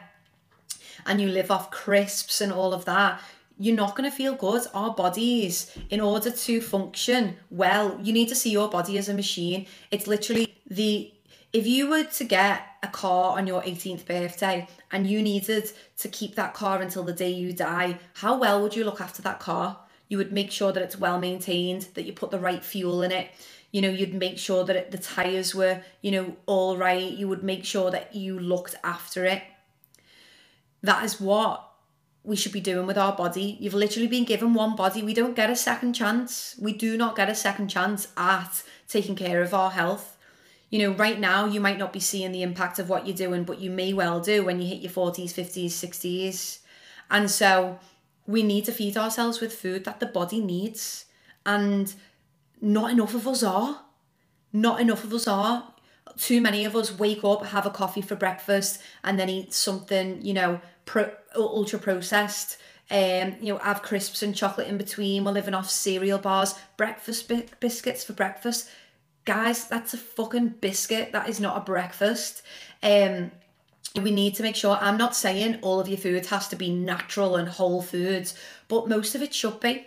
and 1.07 1.21
you 1.21 1.29
live 1.29 1.51
off 1.51 1.71
crisps 1.71 2.41
and 2.41 2.53
all 2.53 2.75
of 2.75 2.85
that, 2.85 3.21
you're 3.59 3.75
not 3.75 3.97
going 3.97 4.09
to 4.09 4.17
feel 4.17 4.35
good. 4.35 4.63
Our 4.73 4.95
bodies, 4.95 5.77
in 5.91 6.01
order 6.01 6.31
to 6.31 6.61
function 6.61 7.37
well, 7.51 7.99
you 8.03 8.13
need 8.13 8.29
to 8.29 8.37
see 8.37 8.51
your 8.51 8.69
body 8.69 8.99
as 8.99 9.09
a 9.09 9.15
machine. 9.15 9.67
It's 9.91 10.07
literally 10.07 10.55
the 10.69 11.13
if 11.53 11.67
you 11.67 11.89
were 11.89 12.05
to 12.05 12.25
get 12.25 12.68
a 12.83 12.89
car 12.89 13.37
on 13.37 13.47
your 13.47 13.63
18th 13.63 14.07
birthday 14.07 14.69
and 14.91 15.07
you 15.07 15.23
needed 15.23 15.71
to 15.99 16.09
keep 16.09 16.35
that 16.35 16.55
car 16.55 16.81
until 16.81 17.03
the 17.03 17.13
day 17.13 17.31
you 17.31 17.53
die, 17.53 17.99
how 18.15 18.39
well 18.39 18.63
would 18.63 18.77
you 18.77 18.85
look 18.85 19.01
after 19.01 19.23
that 19.23 19.41
car? 19.41 19.79
You 20.09 20.19
would 20.19 20.33
make 20.33 20.51
sure 20.51 20.73
that 20.73 20.83
it's 20.83 20.99
well 20.99 21.19
maintained, 21.19 21.89
that 21.95 22.05
you 22.05 22.13
put 22.13 22.31
the 22.31 22.39
right 22.39 22.65
fuel 22.65 23.03
in 23.03 23.13
it. 23.13 23.31
You 23.73 23.83
know, 23.83 23.91
you'd 23.91 24.15
make 24.15 24.39
sure 24.39 24.65
that 24.65 24.77
it, 24.77 24.91
the 24.91 24.99
tires 24.99 25.55
were, 25.55 25.83
you 26.01 26.11
know, 26.11 26.37
all 26.47 26.77
right. 26.77 27.13
You 27.13 27.29
would 27.29 27.43
make 27.43 27.65
sure 27.65 27.91
that 27.91 28.15
you 28.15 28.39
looked 28.39 28.77
after 28.83 29.27
it. 29.27 29.43
That 30.83 31.05
is 31.05 31.21
what 31.21 31.69
we 32.25 32.37
should 32.37 32.53
be 32.53 32.61
doing 32.61 32.87
with 32.87 32.97
our 32.97 33.15
body. 33.15 33.59
You've 33.61 33.75
literally 33.75 34.07
been 34.07 34.25
given 34.25 34.55
one 34.55 34.77
body. 34.77 35.03
We 35.03 35.15
don't 35.15 35.37
get 35.37 35.51
a 35.51 35.57
second 35.57 35.93
chance. 35.93 36.57
We 36.59 36.73
do 36.73 36.97
not 36.97 37.17
get 37.17 37.29
a 37.29 37.35
second 37.35 37.69
chance 37.69 38.09
at 38.17 38.63
taking 38.87 39.17
care 39.17 39.43
of 39.43 39.53
our 39.53 39.71
health 39.71 40.18
you 40.71 40.79
know, 40.81 40.93
right 40.93 41.19
now 41.19 41.47
you 41.47 41.61
might 41.61 41.79
not 41.79 41.93
be 41.93 42.01
seeing 42.01 42.33
the 42.33 42.43
impact 42.43 42.79
of 42.79 42.89
what 42.89 43.07
you're 43.07 43.17
doing, 43.17 43.45
but 43.45 43.61
you 43.61 43.71
may 43.71 43.93
well 43.93 44.21
do 44.21 44.45
when 44.45 44.61
you 44.61 44.69
hit 44.69 44.83
your 44.83 44.93
40s, 44.93 45.33
50s, 45.33 45.67
60s. 45.67 46.59
And 47.11 47.31
so 47.31 47.79
we 48.27 48.43
need 48.43 48.67
to 48.67 48.73
feed 48.73 48.97
ourselves 48.97 49.41
with 49.41 49.55
food 49.55 49.85
that 49.85 50.01
the 50.01 50.07
body 50.07 50.41
needs. 50.41 51.07
And 51.47 51.93
not 52.61 52.91
enough 52.91 53.15
of 53.15 53.27
us 53.27 53.43
are. 53.43 53.81
Not 54.53 54.81
enough 54.81 55.05
of 55.05 55.15
us 55.15 55.27
are. 55.27 55.73
Too 56.19 56.41
many 56.41 56.65
of 56.67 56.77
us 56.77 56.99
wake 56.99 57.25
up, 57.25 57.47
have 57.47 57.65
a 57.65 57.71
coffee 57.71 58.03
for 58.03 58.17
breakfast, 58.17 58.81
and 59.03 59.19
then 59.19 59.31
eat 59.31 59.55
something, 59.55 60.21
you 60.21 60.35
know, 60.35 60.61
pro- 60.85 61.13
ultra 61.35 61.79
processed. 61.79 62.59
Um, 62.91 63.37
you 63.41 63.53
know, 63.53 63.59
have 63.59 63.83
crisps 63.83 64.23
and 64.23 64.35
chocolate 64.35 64.67
in 64.67 64.79
between. 64.79 65.25
We're 65.25 65.33
living 65.33 65.55
off 65.55 65.71
cereal 65.71 66.19
bars, 66.19 66.55
breakfast 66.77 67.29
bi- 67.29 67.47
biscuits 67.61 68.05
for 68.05 68.15
breakfast 68.15 68.69
guys, 69.29 69.69
that's 69.69 69.93
a 69.93 69.99
fucking 69.99 70.49
biscuit. 70.63 71.13
That 71.13 71.29
is 71.29 71.39
not 71.39 71.59
a 71.59 71.61
breakfast. 71.61 72.41
Um, 72.83 73.31
we 73.95 74.11
need 74.11 74.35
to 74.37 74.43
make 74.43 74.57
sure, 74.57 74.79
I'm 74.81 74.97
not 74.97 75.15
saying 75.15 75.59
all 75.61 75.81
of 75.81 75.87
your 75.87 75.99
food 75.99 76.25
has 76.27 76.49
to 76.49 76.57
be 76.57 76.71
natural 76.71 77.37
and 77.37 77.47
whole 77.47 77.83
foods, 77.83 78.35
but 78.69 78.89
most 78.89 79.15
of 79.15 79.21
it 79.21 79.35
should 79.35 79.61
be. 79.61 79.87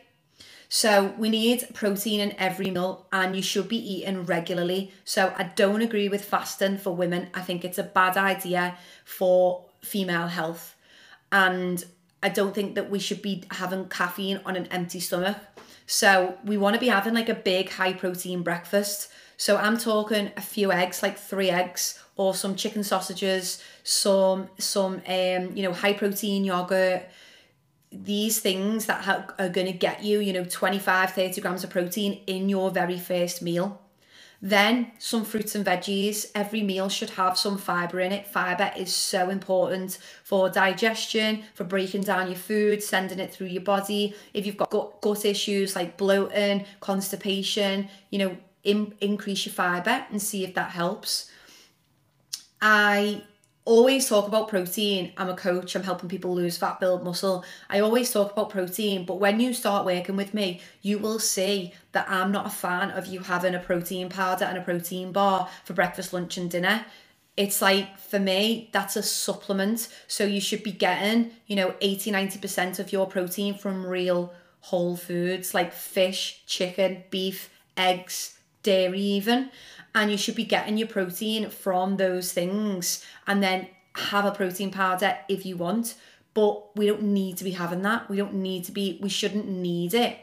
So 0.70 1.16
we 1.18 1.30
need 1.30 1.68
protein 1.74 2.20
in 2.20 2.36
every 2.38 2.70
meal 2.70 3.08
and 3.12 3.36
you 3.36 3.42
should 3.42 3.68
be 3.68 3.78
eating 3.78 4.28
regularly. 4.28 4.94
So 5.06 5.34
I 5.36 5.44
don't 5.44 5.82
agree 5.82 6.08
with 6.08 6.24
fasting 6.24 6.78
for 6.78 6.96
women. 6.96 7.30
I 7.34 7.42
think 7.42 7.66
it's 7.66 7.80
a 7.80 7.84
bad 7.84 8.18
idea 8.18 8.78
for 9.04 9.66
female 9.82 10.28
health. 10.28 10.76
And 11.32 11.84
I 12.22 12.30
don't 12.30 12.54
think 12.54 12.76
that 12.76 12.92
we 12.92 13.00
should 13.00 13.24
be 13.24 13.44
having 13.50 13.90
caffeine 13.90 14.40
on 14.46 14.56
an 14.56 14.68
empty 14.68 15.00
stomach. 15.00 15.38
So 15.88 16.38
we 16.46 16.58
want 16.58 16.76
to 16.76 16.80
be 16.80 16.90
having 16.90 17.16
like 17.16 17.28
a 17.28 17.34
big 17.34 17.72
high 17.72 17.94
protein 17.94 18.44
breakfast. 18.44 19.10
So 19.42 19.58
I'm 19.58 19.80
talking 19.80 20.32
a 20.38 20.42
few 20.42 20.72
eggs, 20.72 21.02
like 21.02 21.18
three 21.18 21.50
eggs, 21.50 21.98
or 22.16 22.36
some 22.36 22.56
chicken 22.56 22.84
sausages, 22.84 23.60
some 23.84 24.50
some 24.60 25.02
um 25.08 25.58
you 25.58 25.64
know 25.64 25.74
high 25.74 25.94
protein 25.94 26.44
yogurt. 26.46 27.10
These 27.92 28.40
things 28.40 28.86
that 28.86 29.02
ha- 29.02 29.26
are 29.40 29.50
going 29.50 29.66
to 29.66 29.74
get 29.74 30.04
you, 30.04 30.20
you 30.20 30.32
know, 30.32 30.46
25, 30.46 31.14
30 31.14 31.42
grams 31.42 31.64
of 31.64 31.72
protein 31.72 32.22
in 32.28 32.50
your 32.50 32.70
very 32.70 33.00
first 33.00 33.42
meal. 33.42 33.82
Then 34.44 34.92
some 35.00 35.26
fruits 35.26 35.56
and 35.56 35.66
veggies. 35.66 36.30
Every 36.36 36.62
meal 36.62 36.88
should 36.88 37.10
have 37.22 37.36
some 37.36 37.58
fibre 37.58 38.00
in 38.00 38.12
it. 38.12 38.28
Fibre 38.28 38.72
is 38.78 38.96
so 38.96 39.30
important 39.30 39.98
for 40.24 40.50
digestion, 40.52 41.44
for 41.56 41.64
breaking 41.64 42.04
down 42.04 42.28
your 42.28 42.38
food, 42.38 42.84
sending 42.84 43.20
it 43.20 43.34
through 43.34 43.48
your 43.48 43.64
body. 43.64 44.14
If 44.36 44.46
you've 44.46 44.58
got 44.58 44.70
gut, 44.70 45.02
gut 45.02 45.26
issues 45.26 45.76
like 45.76 45.98
bloating, 45.98 46.66
constipation, 46.80 47.90
you 48.12 48.20
know, 48.20 48.38
in, 48.64 48.94
increase 49.02 49.46
your 49.46 49.54
fibre 49.54 50.06
and 50.10 50.22
see 50.22 50.44
if 50.44 50.54
that 50.56 50.72
helps. 50.72 51.32
I 52.62 53.24
always 53.66 54.08
talk 54.08 54.28
about 54.28 54.48
protein. 54.48 55.14
I'm 55.18 55.30
a 55.30 55.36
coach, 55.36 55.76
I'm 55.76 55.84
helping 55.84 56.10
people 56.10 56.34
lose 56.34 56.58
fat, 56.58 56.80
build 56.80 57.04
muscle. 57.04 57.46
I 57.70 57.80
always 57.80 58.12
talk 58.12 58.32
about 58.32 58.50
protein, 58.50 59.06
but 59.06 59.20
when 59.20 59.40
you 59.40 59.54
start 59.54 59.86
working 59.86 60.16
with 60.16 60.34
me, 60.34 60.62
you 60.82 60.98
will 60.98 61.20
see 61.20 61.74
that 61.92 62.10
I'm 62.10 62.32
not 62.32 62.48
a 62.48 62.52
fan 62.52 62.92
of 62.92 63.08
you 63.08 63.20
having 63.20 63.56
a 63.56 63.60
protein 63.60 64.10
powder 64.10 64.46
and 64.46 64.58
a 64.58 64.62
protein 64.62 65.12
bar 65.12 65.50
for 65.64 65.74
breakfast, 65.74 66.14
lunch, 66.14 66.38
and 66.38 66.50
dinner. 66.50 66.86
It's 67.38 67.62
like 67.62 67.98
for 67.98 68.20
me, 68.20 68.70
that's 68.74 68.96
a 68.96 69.04
supplement. 69.04 69.88
So 70.08 70.26
you 70.26 70.42
should 70.42 70.64
be 70.64 70.72
getting, 70.72 71.32
you 71.48 71.56
know, 71.56 71.76
80 71.82 72.12
90% 72.12 72.80
of 72.80 72.92
your 72.92 73.08
protein 73.08 73.58
from 73.58 73.86
real 73.86 74.34
whole 74.60 74.96
foods 74.96 75.54
like 75.54 75.74
fish, 75.74 76.44
chicken, 76.46 77.04
beef, 77.10 77.50
eggs, 77.78 78.38
dairy 78.64 79.00
even 79.00 79.50
and 79.94 80.12
you 80.12 80.18
should 80.18 80.36
be 80.36 80.46
getting 80.46 80.78
your 80.78 80.88
protein 80.88 81.50
from 81.50 81.98
those 81.98 82.32
things 82.32 83.06
and 83.28 83.42
then 83.44 83.68
have 83.96 84.26
a 84.26 84.32
protein 84.32 84.72
powder 84.72 85.18
if 85.28 85.46
you 85.46 85.58
want 85.58 85.96
but 86.34 86.76
we 86.78 86.88
don't 86.88 87.02
need 87.04 87.38
to 87.38 87.44
be 87.44 87.52
having 87.52 87.82
that. 87.82 88.10
We 88.10 88.18
don't 88.18 88.36
need 88.36 88.66
to 88.66 88.72
be 88.72 89.00
we 89.02 89.10
shouldn't 89.10 89.48
need 89.48 89.94
it 89.94 90.18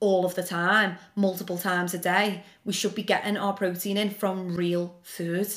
all 0.00 0.24
of 0.24 0.34
the 0.34 0.42
time 0.42 0.96
multiple 1.16 1.58
times 1.58 1.94
a 1.94 1.98
day. 1.98 2.44
We 2.64 2.72
should 2.72 2.94
be 2.94 3.02
getting 3.02 3.36
our 3.36 3.52
protein 3.52 3.96
in 3.96 4.10
from 4.10 4.54
real 4.54 4.94
food. 5.02 5.48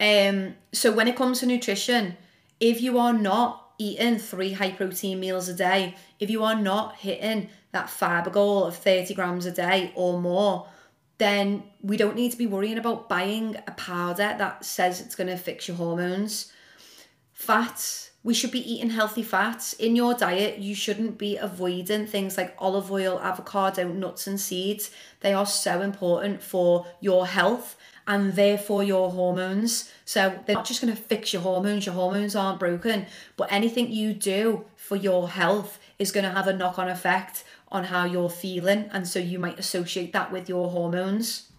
Um 0.00 0.56
so 0.72 0.92
when 0.92 1.08
it 1.08 1.16
comes 1.16 1.40
to 1.40 1.46
nutrition 1.46 2.16
if 2.60 2.80
you 2.80 2.98
are 2.98 3.12
not 3.12 3.58
eating 3.78 4.18
three 4.18 4.52
high 4.52 4.72
protein 4.72 5.18
meals 5.18 5.48
a 5.48 5.54
day 5.54 5.94
if 6.20 6.30
you 6.30 6.44
are 6.44 6.60
not 6.60 6.96
hitting 6.96 7.48
that 7.72 7.88
fiber 7.88 8.30
goal 8.30 8.64
of 8.64 8.76
30 8.76 9.14
grams 9.14 9.46
a 9.46 9.50
day 9.50 9.92
or 9.94 10.20
more 10.20 10.66
then 11.22 11.62
we 11.80 11.96
don't 11.96 12.16
need 12.16 12.32
to 12.32 12.36
be 12.36 12.48
worrying 12.48 12.78
about 12.78 13.08
buying 13.08 13.56
a 13.68 13.70
powder 13.72 14.34
that 14.38 14.64
says 14.64 15.00
it's 15.00 15.14
going 15.14 15.28
to 15.28 15.36
fix 15.36 15.68
your 15.68 15.76
hormones. 15.76 16.52
Fats. 17.32 18.10
We 18.24 18.34
should 18.34 18.50
be 18.50 18.72
eating 18.72 18.90
healthy 18.90 19.22
fats. 19.22 19.72
In 19.74 19.94
your 19.94 20.14
diet, 20.14 20.58
you 20.58 20.74
shouldn't 20.74 21.18
be 21.18 21.36
avoiding 21.36 22.06
things 22.06 22.36
like 22.36 22.56
olive 22.58 22.90
oil, 22.90 23.20
avocado, 23.20 23.86
nuts, 23.86 24.26
and 24.26 24.40
seeds. 24.40 24.90
They 25.20 25.32
are 25.32 25.46
so 25.46 25.80
important 25.80 26.42
for 26.42 26.86
your 27.00 27.28
health 27.28 27.76
and 28.06 28.32
therefore 28.34 28.82
your 28.82 29.10
hormones. 29.10 29.92
So 30.04 30.40
they're 30.44 30.56
not 30.56 30.66
just 30.66 30.80
going 30.80 30.94
to 30.94 31.00
fix 31.00 31.32
your 31.32 31.42
hormones, 31.42 31.86
your 31.86 31.94
hormones 31.94 32.34
aren't 32.34 32.58
broken, 32.58 33.06
but 33.36 33.50
anything 33.52 33.92
you 33.92 34.12
do 34.12 34.64
for 34.74 34.96
your 34.96 35.28
health 35.28 35.78
is 36.00 36.10
going 36.10 36.24
to 36.24 36.30
have 36.30 36.48
a 36.48 36.52
knock 36.52 36.80
on 36.80 36.88
effect 36.88 37.44
on 37.72 37.84
how 37.84 38.04
you're 38.04 38.30
feeling. 38.30 38.88
And 38.92 39.08
so 39.08 39.18
you 39.18 39.38
might 39.38 39.58
associate 39.58 40.12
that 40.12 40.30
with 40.30 40.48
your 40.48 40.70
hormones. 40.70 41.50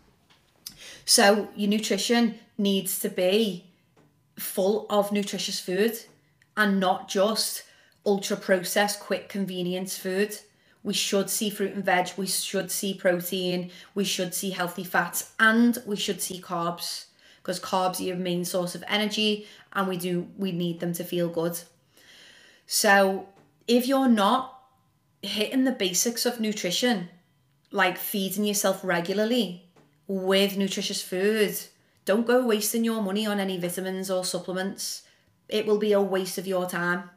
So 1.06 1.50
your 1.56 1.70
nutrition 1.70 2.40
needs 2.58 3.00
to 3.00 3.10
be 3.10 3.66
full 4.38 4.86
of 4.90 5.12
nutritious 5.12 5.60
food 5.60 5.98
and 6.56 6.80
not 6.80 7.10
just 7.10 7.64
ultra 8.06 8.38
processed, 8.38 9.00
quick 9.00 9.28
convenience 9.28 9.98
food. 9.98 10.38
We 10.84 10.94
should 10.94 11.30
see 11.30 11.50
fruit 11.50 11.74
and 11.74 11.84
veg, 11.84 12.10
we 12.18 12.28
should 12.28 12.70
see 12.70 12.94
protein, 12.94 13.72
we 13.96 14.04
should 14.04 14.34
see 14.34 14.50
healthy 14.50 14.84
fats, 14.84 15.32
and 15.40 15.78
we 15.86 15.96
should 15.96 16.22
see 16.22 16.42
carbs 16.42 17.06
because 17.38 17.60
carbs 17.60 18.00
are 18.00 18.04
your 18.04 18.16
main 18.16 18.46
source 18.46 18.74
of 18.74 18.84
energy 18.88 19.46
and 19.74 19.88
we 19.88 19.98
do 19.98 20.28
we 20.38 20.52
need 20.52 20.80
them 20.80 20.94
to 20.94 21.04
feel 21.04 21.28
good. 21.28 21.60
So 22.68 23.28
if 23.68 23.88
you're 23.88 24.08
not 24.08 24.63
hitting 25.24 25.64
the 25.64 25.72
basics 25.72 26.26
of 26.26 26.40
nutrition, 26.40 27.10
like 27.72 27.98
feeding 27.98 28.44
yourself 28.44 28.82
regularly 28.84 29.66
with 30.06 30.58
nutritious 30.58 31.02
food, 31.02 31.58
don't 32.06 32.28
go 32.28 32.46
wasting 32.46 32.84
your 32.84 33.02
money 33.02 33.26
on 33.26 33.40
any 33.40 33.58
vitamins 33.58 34.12
or 34.12 34.26
supplements. 34.26 35.04
It 35.48 35.66
will 35.66 35.80
be 35.80 35.94
a 35.94 36.02
waste 36.02 36.38
of 36.38 36.46
your 36.46 36.70
time. 36.70 37.10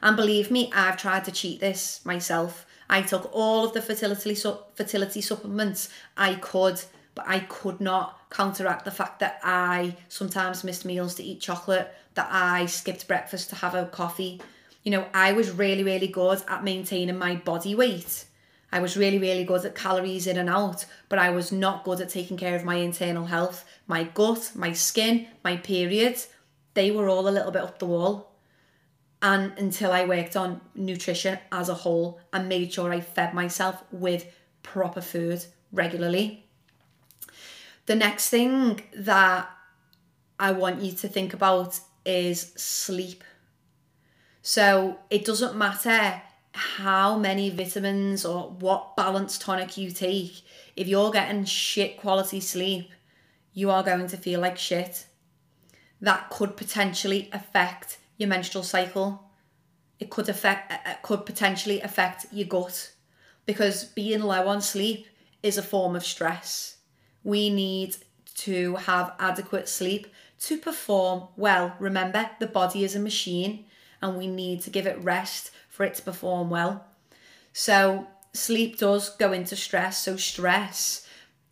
And 0.00 0.16
believe 0.16 0.50
me, 0.50 0.70
I've 0.72 0.96
tried 0.96 1.24
to 1.24 1.32
cheat 1.32 1.58
this 1.58 2.04
myself. 2.04 2.64
I 2.88 3.02
took 3.02 3.28
all 3.34 3.64
of 3.64 3.74
the 3.74 3.82
fertility 3.82 4.36
su- 4.36 4.58
fertility 4.74 5.20
supplements 5.20 5.88
I 6.16 6.36
could, 6.36 6.80
but 7.16 7.24
I 7.28 7.40
could 7.40 7.80
not 7.80 8.30
counteract 8.30 8.84
the 8.84 8.92
fact 8.92 9.18
that 9.18 9.40
I 9.42 9.96
sometimes 10.08 10.62
missed 10.62 10.84
meals 10.84 11.16
to 11.16 11.24
eat 11.24 11.40
chocolate, 11.40 11.92
that 12.14 12.28
I 12.30 12.66
skipped 12.66 13.08
breakfast 13.08 13.50
to 13.50 13.56
have 13.56 13.74
a 13.74 13.86
coffee. 13.86 14.40
You 14.88 14.92
know, 14.92 15.06
I 15.12 15.32
was 15.32 15.50
really, 15.50 15.84
really 15.84 16.06
good 16.06 16.42
at 16.48 16.64
maintaining 16.64 17.18
my 17.18 17.34
body 17.34 17.74
weight. 17.74 18.24
I 18.72 18.80
was 18.80 18.96
really, 18.96 19.18
really 19.18 19.44
good 19.44 19.66
at 19.66 19.74
calories 19.74 20.26
in 20.26 20.38
and 20.38 20.48
out, 20.48 20.86
but 21.10 21.18
I 21.18 21.28
was 21.28 21.52
not 21.52 21.84
good 21.84 22.00
at 22.00 22.08
taking 22.08 22.38
care 22.38 22.56
of 22.56 22.64
my 22.64 22.76
internal 22.76 23.26
health. 23.26 23.66
My 23.86 24.04
gut, 24.04 24.52
my 24.54 24.72
skin, 24.72 25.26
my 25.44 25.58
periods, 25.58 26.28
they 26.72 26.90
were 26.90 27.06
all 27.06 27.28
a 27.28 27.36
little 27.36 27.50
bit 27.50 27.60
up 27.60 27.78
the 27.78 27.84
wall. 27.84 28.32
And 29.20 29.52
until 29.58 29.92
I 29.92 30.06
worked 30.06 30.36
on 30.36 30.62
nutrition 30.74 31.38
as 31.52 31.68
a 31.68 31.74
whole 31.74 32.18
and 32.32 32.48
made 32.48 32.72
sure 32.72 32.90
I 32.90 33.02
fed 33.02 33.34
myself 33.34 33.84
with 33.92 34.24
proper 34.62 35.02
food 35.02 35.44
regularly. 35.70 36.46
The 37.84 37.94
next 37.94 38.30
thing 38.30 38.80
that 38.96 39.50
I 40.40 40.52
want 40.52 40.80
you 40.80 40.92
to 40.92 41.08
think 41.08 41.34
about 41.34 41.78
is 42.06 42.54
sleep. 42.56 43.22
So 44.48 44.96
it 45.10 45.26
doesn't 45.26 45.58
matter 45.58 46.22
how 46.52 47.18
many 47.18 47.50
vitamins 47.50 48.24
or 48.24 48.48
what 48.48 48.96
balanced 48.96 49.42
tonic 49.42 49.76
you 49.76 49.90
take. 49.90 50.40
If 50.74 50.88
you're 50.88 51.10
getting 51.10 51.44
shit 51.44 51.98
quality 51.98 52.40
sleep, 52.40 52.88
you 53.52 53.70
are 53.70 53.82
going 53.82 54.06
to 54.06 54.16
feel 54.16 54.40
like 54.40 54.56
shit. 54.56 55.04
That 56.00 56.30
could 56.30 56.56
potentially 56.56 57.28
affect 57.30 57.98
your 58.16 58.30
menstrual 58.30 58.64
cycle. 58.64 59.22
It 60.00 60.08
could 60.08 60.30
affect 60.30 60.72
it 60.72 61.02
could 61.02 61.26
potentially 61.26 61.82
affect 61.82 62.24
your 62.32 62.48
gut 62.48 62.92
because 63.44 63.84
being 63.84 64.22
low 64.22 64.48
on 64.48 64.62
sleep 64.62 65.08
is 65.42 65.58
a 65.58 65.62
form 65.62 65.94
of 65.94 66.06
stress. 66.06 66.78
We 67.22 67.50
need 67.50 67.96
to 68.36 68.76
have 68.76 69.12
adequate 69.18 69.68
sleep 69.68 70.06
to 70.40 70.56
perform 70.56 71.28
well. 71.36 71.76
Remember, 71.78 72.30
the 72.40 72.46
body 72.46 72.82
is 72.82 72.96
a 72.96 72.98
machine 72.98 73.66
and 74.00 74.16
we 74.16 74.26
need 74.26 74.62
to 74.62 74.70
give 74.70 74.86
it 74.86 75.02
rest 75.02 75.50
for 75.68 75.84
it 75.84 75.94
to 75.94 76.02
perform 76.02 76.50
well. 76.50 76.84
So, 77.52 78.06
sleep 78.32 78.78
does 78.78 79.10
go 79.16 79.32
into 79.32 79.56
stress. 79.56 79.98
So, 79.98 80.16
stress, 80.16 81.06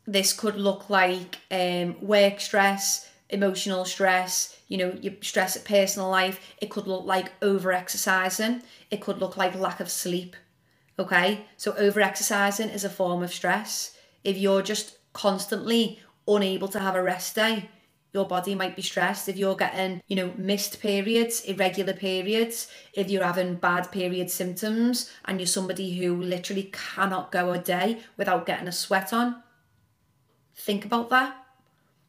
this 0.07 0.33
could 0.33 0.57
look 0.57 0.89
like 0.89 1.39
um, 1.51 1.97
work 2.01 2.41
stress, 2.41 3.11
emotional 3.29 3.85
stress, 3.85 4.57
you 4.69 4.79
know, 4.79 4.97
your 5.01 5.15
stress 5.21 5.57
at 5.57 5.65
personal 5.65 6.09
life. 6.09 6.55
It 6.61 6.71
could 6.71 6.87
look 6.87 7.05
like 7.05 7.33
over 7.43 7.73
exercising, 7.73 8.63
it 8.91 9.01
could 9.01 9.19
look 9.19 9.37
like 9.37 9.55
lack 9.55 9.81
of 9.81 9.91
sleep. 9.91 10.37
Okay, 10.99 11.45
so 11.57 11.75
over 11.75 12.01
exercising 12.01 12.71
is 12.71 12.85
a 12.85 12.89
form 12.89 13.23
of 13.23 13.33
stress. 13.33 13.97
If 14.25 14.39
you're 14.39 14.63
just 14.63 14.97
constantly 15.13 16.01
unable 16.27 16.69
to 16.69 16.81
have 16.81 16.95
a 16.95 17.03
rest 17.03 17.35
day, 17.35 17.69
your 18.17 18.27
body 18.27 18.55
might 18.55 18.75
be 18.75 18.83
stressed. 18.83 19.29
If 19.29 19.37
you're 19.37 19.55
getting 19.55 20.01
you 20.09 20.17
know 20.17 20.33
missed 20.37 20.81
periods 20.81 21.43
irregular 21.53 21.93
periods 21.93 22.69
if 22.95 23.11
you're 23.11 23.31
having 23.33 23.55
bad 23.69 23.93
period 23.93 24.31
symptoms 24.31 25.11
and 25.27 25.39
you're 25.39 25.47
somebody 25.47 25.97
who 25.99 26.17
literally 26.17 26.71
cannot 26.73 27.31
go 27.31 27.53
a 27.53 27.59
day 27.59 28.01
without 28.17 28.47
getting 28.47 28.69
a 28.69 28.73
sweat 28.73 29.13
on 29.13 29.43
think 30.57 30.85
about 30.85 31.11
that. 31.11 31.37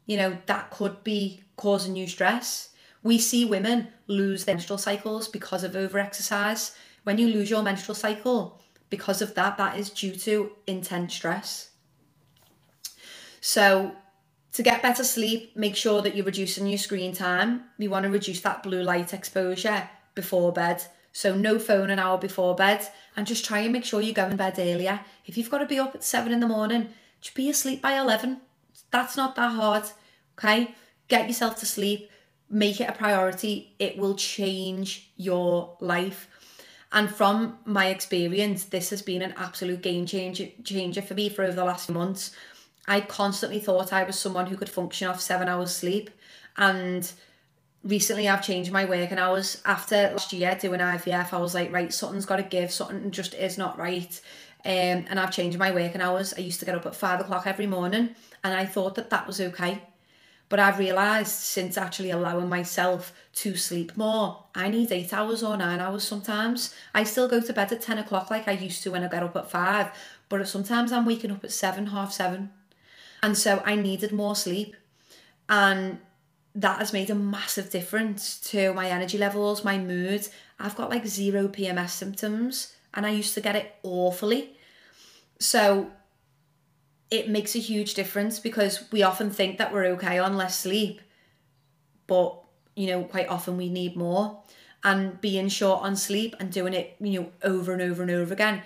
You 0.05 0.17
know 0.17 0.37
that 0.45 0.71
could 0.71 1.03
be 1.03 1.43
causing 1.57 1.95
you 1.95 2.07
stress. 2.07 2.69
We 3.03 3.19
see 3.19 3.45
women 3.45 3.89
lose 4.07 4.45
their 4.45 4.55
menstrual 4.55 4.79
cycles 4.79 5.27
because 5.27 5.63
of 5.63 5.75
over 5.75 5.99
exercise 5.99 6.75
when 7.03 7.17
you 7.17 7.27
lose 7.27 7.49
your 7.49 7.61
menstrual 7.61 7.95
cycle 7.95 8.61
because 8.89 9.21
of 9.21 9.35
that 9.35 9.57
that 9.57 9.77
is 9.77 9.89
due 9.89 10.15
to 10.15 10.51
intense 10.65 11.13
stress. 11.13 11.71
So 13.41 13.95
to 14.57 14.63
get 14.63 14.81
better 14.81 15.03
sleep, 15.03 15.55
make 15.55 15.75
sure 15.75 16.01
that 16.01 16.15
you're 16.15 16.25
reducing 16.25 16.65
your 16.65 16.79
screen 16.79 17.13
time. 17.13 17.65
You 17.77 17.91
want 17.91 18.05
to 18.05 18.09
reduce 18.09 18.41
that 18.41 18.63
blue 18.63 18.81
light 18.81 19.13
exposure 19.13 19.87
before 20.15 20.51
bed. 20.51 20.81
So 21.11 21.35
no 21.35 21.59
phone 21.59 21.91
an 21.91 21.99
hour 21.99 22.17
before 22.17 22.55
bed 22.55 22.81
and 23.15 23.27
just 23.27 23.45
try 23.45 23.59
and 23.59 23.71
make 23.71 23.85
sure 23.85 24.01
you 24.01 24.13
go 24.13 24.25
in 24.25 24.35
bed 24.35 24.55
earlier. 24.57 25.01
If 25.27 25.37
you've 25.37 25.51
got 25.51 25.59
to 25.59 25.67
be 25.67 25.77
up 25.77 25.93
at 25.93 26.03
seven 26.03 26.31
in 26.31 26.39
the 26.39 26.47
morning, 26.47 26.89
just 27.21 27.35
be 27.35 27.51
asleep 27.51 27.83
by 27.83 27.99
11. 27.99 28.41
That's 28.89 29.15
not 29.15 29.35
that 29.35 29.51
hard, 29.51 29.83
okay? 30.39 30.73
Get 31.07 31.27
yourself 31.27 31.59
to 31.59 31.67
sleep, 31.67 32.09
make 32.49 32.81
it 32.81 32.89
a 32.89 32.93
priority. 32.93 33.75
It 33.77 33.99
will 33.99 34.15
change 34.15 35.11
your 35.17 35.77
life. 35.79 36.27
And 36.91 37.11
from 37.11 37.59
my 37.63 37.89
experience, 37.89 38.63
this 38.63 38.89
has 38.89 39.03
been 39.03 39.21
an 39.21 39.35
absolute 39.37 39.83
game 39.83 40.07
changer, 40.07 40.47
changer 40.63 41.03
for 41.03 41.13
me 41.13 41.29
for 41.29 41.43
over 41.43 41.53
the 41.53 41.63
last 41.63 41.85
few 41.85 41.93
months. 41.93 42.31
I 42.87 43.01
constantly 43.01 43.59
thought 43.59 43.91
I 43.91 44.03
was 44.03 44.17
someone 44.17 44.47
who 44.47 44.55
could 44.55 44.69
function 44.69 45.07
off 45.07 45.19
seven 45.19 45.47
hours 45.47 45.75
sleep. 45.75 46.09
And 46.57 47.11
recently 47.83 48.27
I've 48.27 48.43
changed 48.43 48.71
my 48.71 48.85
working 48.85 49.17
hours. 49.17 49.61
After 49.65 50.09
last 50.11 50.31
year 50.33 50.57
doing 50.59 50.79
IVF, 50.79 51.33
I 51.33 51.37
was 51.37 51.53
like, 51.53 51.71
right, 51.71 51.93
something's 51.93 52.25
got 52.25 52.37
to 52.37 52.43
give, 52.43 52.71
something 52.71 53.11
just 53.11 53.33
is 53.33 53.57
not 53.57 53.77
right. 53.77 54.19
Um, 54.65 55.05
and 55.09 55.19
I've 55.19 55.31
changed 55.31 55.57
my 55.57 55.71
working 55.71 56.01
hours. 56.01 56.33
I 56.37 56.41
used 56.41 56.59
to 56.59 56.65
get 56.65 56.75
up 56.75 56.85
at 56.85 56.95
five 56.95 57.19
o'clock 57.19 57.45
every 57.45 57.67
morning 57.67 58.15
and 58.43 58.53
I 58.53 58.65
thought 58.65 58.95
that 58.95 59.09
that 59.09 59.27
was 59.27 59.39
okay. 59.39 59.81
But 60.49 60.59
I've 60.59 60.79
realised 60.79 61.31
since 61.31 61.77
actually 61.77 62.11
allowing 62.11 62.47
myself 62.47 63.13
to 63.35 63.57
sleep 63.57 63.97
more, 63.97 64.45
I 64.55 64.69
need 64.69 64.93
eight 64.93 65.13
hours 65.13 65.43
or 65.43 65.57
nine 65.57 65.81
hours 65.81 66.05
sometimes. 66.05 66.73
I 66.93 67.03
still 67.03 67.27
go 67.27 67.41
to 67.41 67.53
bed 67.53 67.73
at 67.73 67.81
10 67.81 67.97
o'clock 67.97 68.31
like 68.31 68.47
I 68.47 68.53
used 68.53 68.81
to 68.83 68.91
when 68.91 69.03
I 69.03 69.09
get 69.09 69.23
up 69.23 69.35
at 69.35 69.51
five, 69.51 69.91
but 70.29 70.47
sometimes 70.47 70.93
I'm 70.93 71.05
waking 71.05 71.31
up 71.31 71.43
at 71.43 71.51
seven, 71.51 71.87
half 71.87 72.13
seven. 72.13 72.51
And 73.27 73.37
so 73.37 73.61
I 73.65 73.75
needed 73.75 74.13
more 74.13 74.37
sleep. 74.37 74.73
And 75.49 75.99
that 76.55 76.79
has 76.79 76.93
made 76.93 77.09
a 77.09 77.15
massive 77.15 77.69
difference 77.69 78.39
to 78.51 78.73
my 78.73 78.89
energy 78.89 79.17
levels, 79.17 79.65
my 79.65 79.77
mood. 79.77 80.25
I've 80.57 80.77
got 80.77 80.89
like 80.89 81.05
zero 81.05 81.49
PMS 81.49 81.89
symptoms 81.89 82.73
and 82.93 83.05
I 83.05 83.09
used 83.09 83.33
to 83.33 83.41
get 83.41 83.57
it 83.57 83.75
awfully. 83.83 84.55
So 85.41 85.91
it 87.11 87.27
makes 87.29 87.53
a 87.53 87.59
huge 87.59 87.95
difference 87.95 88.39
because 88.39 88.89
we 88.93 89.03
often 89.03 89.29
think 89.29 89.57
that 89.57 89.73
we're 89.73 89.87
okay 89.95 90.19
on 90.19 90.37
less 90.37 90.57
sleep, 90.57 91.01
but 92.07 92.33
you 92.77 92.87
know, 92.87 93.03
quite 93.03 93.27
often 93.27 93.57
we 93.57 93.67
need 93.67 93.97
more. 93.97 94.41
And 94.85 95.19
being 95.19 95.49
short 95.49 95.81
on 95.81 95.97
sleep 95.97 96.33
and 96.39 96.49
doing 96.49 96.73
it, 96.73 96.95
you 97.01 97.19
know, 97.19 97.31
over 97.43 97.73
and 97.73 97.81
over 97.81 98.03
and 98.03 98.11
over 98.11 98.33
again 98.33 98.61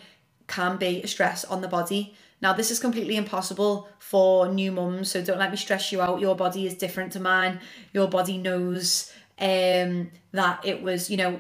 can 0.46 0.78
be 0.78 1.02
a 1.02 1.08
stress 1.08 1.46
on 1.46 1.62
the 1.62 1.68
body. 1.68 2.14
Now, 2.42 2.54
this 2.54 2.72
is 2.72 2.80
completely 2.80 3.18
impossible 3.18 3.88
for 4.00 4.48
new 4.48 4.72
mums, 4.72 5.12
so 5.12 5.22
don't 5.22 5.38
let 5.38 5.52
me 5.52 5.58
stress 5.58 5.92
you 5.92 6.02
out. 6.02 6.20
Your 6.20 6.36
body 6.36 6.66
is 6.66 6.74
different 6.74 7.14
to 7.14 7.20
mine. 7.20 7.60
Your 7.94 8.08
body 8.08 8.38
knows 8.38 9.12
um, 9.40 10.12
that 10.32 10.66
it 10.66 10.82
was, 10.82 11.10
you 11.10 11.18
know, 11.18 11.40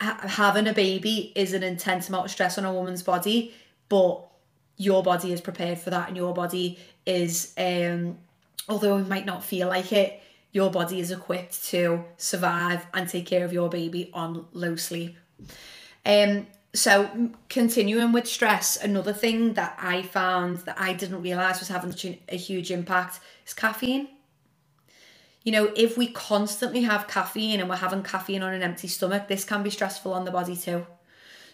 ha- 0.00 0.20
having 0.22 0.66
a 0.66 0.74
baby 0.74 1.32
is 1.34 1.54
an 1.54 1.62
intense 1.62 2.08
amount 2.08 2.26
of 2.26 2.30
stress 2.30 2.58
on 2.58 2.64
a 2.64 2.72
woman's 2.72 3.02
body, 3.02 3.54
but 3.88 4.26
your 4.76 5.02
body 5.02 5.32
is 5.32 5.40
prepared 5.40 5.78
for 5.78 5.90
that, 5.90 6.08
and 6.08 6.16
your 6.16 6.34
body 6.34 6.78
is, 7.06 7.54
um, 7.56 8.18
although 8.68 8.98
it 8.98 9.08
might 9.08 9.26
not 9.26 9.42
feel 9.42 9.68
like 9.68 9.92
it, 9.92 10.22
your 10.52 10.70
body 10.70 11.00
is 11.00 11.10
equipped 11.10 11.64
to 11.64 12.04
survive 12.16 12.84
and 12.92 13.08
take 13.08 13.24
care 13.26 13.44
of 13.44 13.52
your 13.52 13.68
baby 13.68 14.10
on 14.12 14.46
low 14.52 14.76
sleep. 14.76 15.16
Um, 16.04 16.46
so 16.72 17.30
continuing 17.48 18.12
with 18.12 18.26
stress, 18.26 18.76
another 18.76 19.12
thing 19.12 19.54
that 19.54 19.76
I 19.80 20.02
found 20.02 20.58
that 20.58 20.80
I 20.80 20.92
didn't 20.92 21.22
realize 21.22 21.58
was 21.58 21.68
having 21.68 21.90
such 21.90 22.16
a 22.28 22.36
huge 22.36 22.70
impact 22.70 23.20
is 23.46 23.54
caffeine. 23.54 24.08
You 25.42 25.52
know, 25.52 25.72
if 25.74 25.96
we 25.96 26.08
constantly 26.08 26.82
have 26.82 27.08
caffeine 27.08 27.60
and 27.60 27.68
we're 27.68 27.76
having 27.76 28.02
caffeine 28.02 28.42
on 28.42 28.52
an 28.52 28.62
empty 28.62 28.88
stomach, 28.88 29.26
this 29.26 29.44
can 29.44 29.62
be 29.62 29.70
stressful 29.70 30.12
on 30.12 30.24
the 30.24 30.30
body 30.30 30.54
too. 30.56 30.86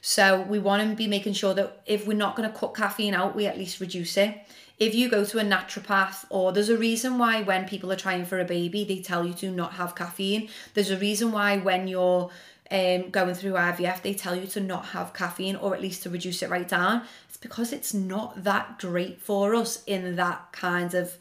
So 0.00 0.42
we 0.42 0.58
want 0.58 0.88
to 0.88 0.94
be 0.94 1.06
making 1.06 1.32
sure 1.32 1.54
that 1.54 1.82
if 1.86 2.06
we're 2.06 2.16
not 2.16 2.36
going 2.36 2.50
to 2.50 2.56
cut 2.56 2.74
caffeine 2.74 3.14
out, 3.14 3.34
we 3.34 3.46
at 3.46 3.56
least 3.56 3.80
reduce 3.80 4.16
it. 4.16 4.36
If 4.78 4.94
you 4.94 5.08
go 5.08 5.24
to 5.24 5.38
a 5.38 5.42
naturopath, 5.42 6.26
or 6.28 6.52
there's 6.52 6.68
a 6.68 6.76
reason 6.76 7.16
why 7.16 7.42
when 7.42 7.66
people 7.66 7.90
are 7.90 7.96
trying 7.96 8.26
for 8.26 8.38
a 8.38 8.44
baby, 8.44 8.84
they 8.84 9.00
tell 9.00 9.24
you 9.24 9.32
to 9.34 9.50
not 9.50 9.72
have 9.74 9.94
caffeine. 9.94 10.50
There's 10.74 10.90
a 10.90 10.98
reason 10.98 11.32
why 11.32 11.56
when 11.56 11.88
you're 11.88 12.30
um, 12.70 13.10
going 13.10 13.34
through 13.34 13.52
IVF, 13.52 14.02
they 14.02 14.14
tell 14.14 14.34
you 14.34 14.46
to 14.48 14.60
not 14.60 14.86
have 14.86 15.14
caffeine 15.14 15.56
or 15.56 15.74
at 15.74 15.80
least 15.80 16.02
to 16.02 16.10
reduce 16.10 16.42
it 16.42 16.50
right 16.50 16.68
down. 16.68 17.02
It's 17.28 17.36
because 17.36 17.72
it's 17.72 17.94
not 17.94 18.44
that 18.44 18.78
great 18.78 19.20
for 19.20 19.54
us 19.54 19.82
in 19.86 20.16
that 20.16 20.52
kind 20.52 20.94
of, 20.94 21.16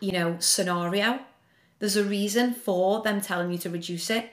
you 0.00 0.12
know, 0.12 0.36
scenario. 0.40 1.20
There's 1.78 1.96
a 1.96 2.04
reason 2.04 2.54
for 2.54 3.02
them 3.02 3.20
telling 3.20 3.50
you 3.50 3.58
to 3.58 3.70
reduce 3.70 4.10
it. 4.10 4.30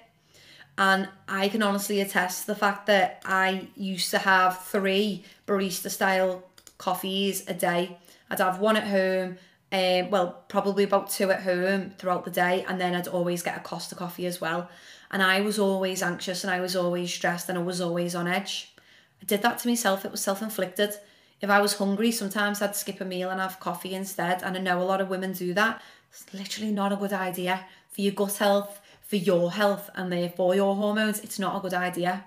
And 0.78 1.10
I 1.28 1.50
can 1.50 1.62
honestly 1.62 2.00
attest 2.02 2.42
to 2.42 2.48
the 2.48 2.56
fact 2.56 2.88
that 2.88 3.22
I 3.26 3.68
used 3.76 4.10
to 4.12 4.18
have 4.18 4.64
three 4.64 5.24
barista 5.46 5.90
style 5.90 6.44
coffees 6.78 7.48
a 7.48 7.54
day. 7.54 7.98
I'd 8.30 8.40
have 8.40 8.60
one 8.60 8.78
at 8.78 8.88
home, 8.88 9.38
um, 9.72 10.10
well, 10.10 10.44
probably 10.50 10.84
about 10.84 11.10
two 11.10 11.32
at 11.32 11.44
home 11.44 11.92
throughout 11.98 12.26
the 12.26 12.32
day, 12.32 12.66
and 12.68 12.80
then 12.80 12.94
I'd 12.94 13.08
always 13.08 13.42
get 13.42 13.58
a 13.58 13.62
Costa 13.62 13.96
coffee 13.96 14.26
as 14.26 14.42
well. 14.42 14.70
And 15.12 15.22
I 15.22 15.42
was 15.42 15.60
always 15.60 16.02
anxious 16.02 16.44
and 16.44 16.52
I 16.52 16.62
was 16.62 16.76
always 16.76 17.14
stressed 17.14 17.50
and 17.50 17.58
I 17.58 17.62
was 17.62 17.82
always 17.82 18.16
on 18.16 18.28
edge. 18.28 18.74
I 19.22 19.26
did 19.26 19.42
that 19.42 19.60
to 19.60 19.68
myself, 19.68 20.06
it 20.06 20.12
was 20.12 20.22
self 20.22 20.42
inflicted. 20.42 20.96
If 21.42 21.50
I 21.50 21.60
was 21.60 21.78
hungry, 21.78 22.12
sometimes 22.12 22.62
I'd 22.62 22.76
skip 22.76 23.02
a 23.02 23.06
meal 23.06 23.30
and 23.30 23.42
have 23.42 23.60
coffee 23.60 23.94
instead. 23.94 24.44
And 24.44 24.56
I 24.56 24.62
know 24.62 24.82
a 24.82 24.84
lot 24.84 25.02
of 25.02 25.10
women 25.10 25.34
do 25.34 25.54
that. 25.56 25.82
It's 26.12 26.34
literally 26.34 26.72
not 26.72 26.94
a 26.94 26.96
good 26.96 27.14
idea 27.14 27.66
for 27.90 28.02
your 28.02 28.14
gut 28.14 28.38
health, 28.38 28.80
for 29.02 29.16
your 29.16 29.52
health, 29.52 29.90
and 29.96 30.12
therefore 30.12 30.56
your 30.56 30.76
hormones. 30.76 31.20
It's 31.22 31.40
not 31.40 31.58
a 31.58 31.60
good 31.60 31.74
idea. 31.74 32.24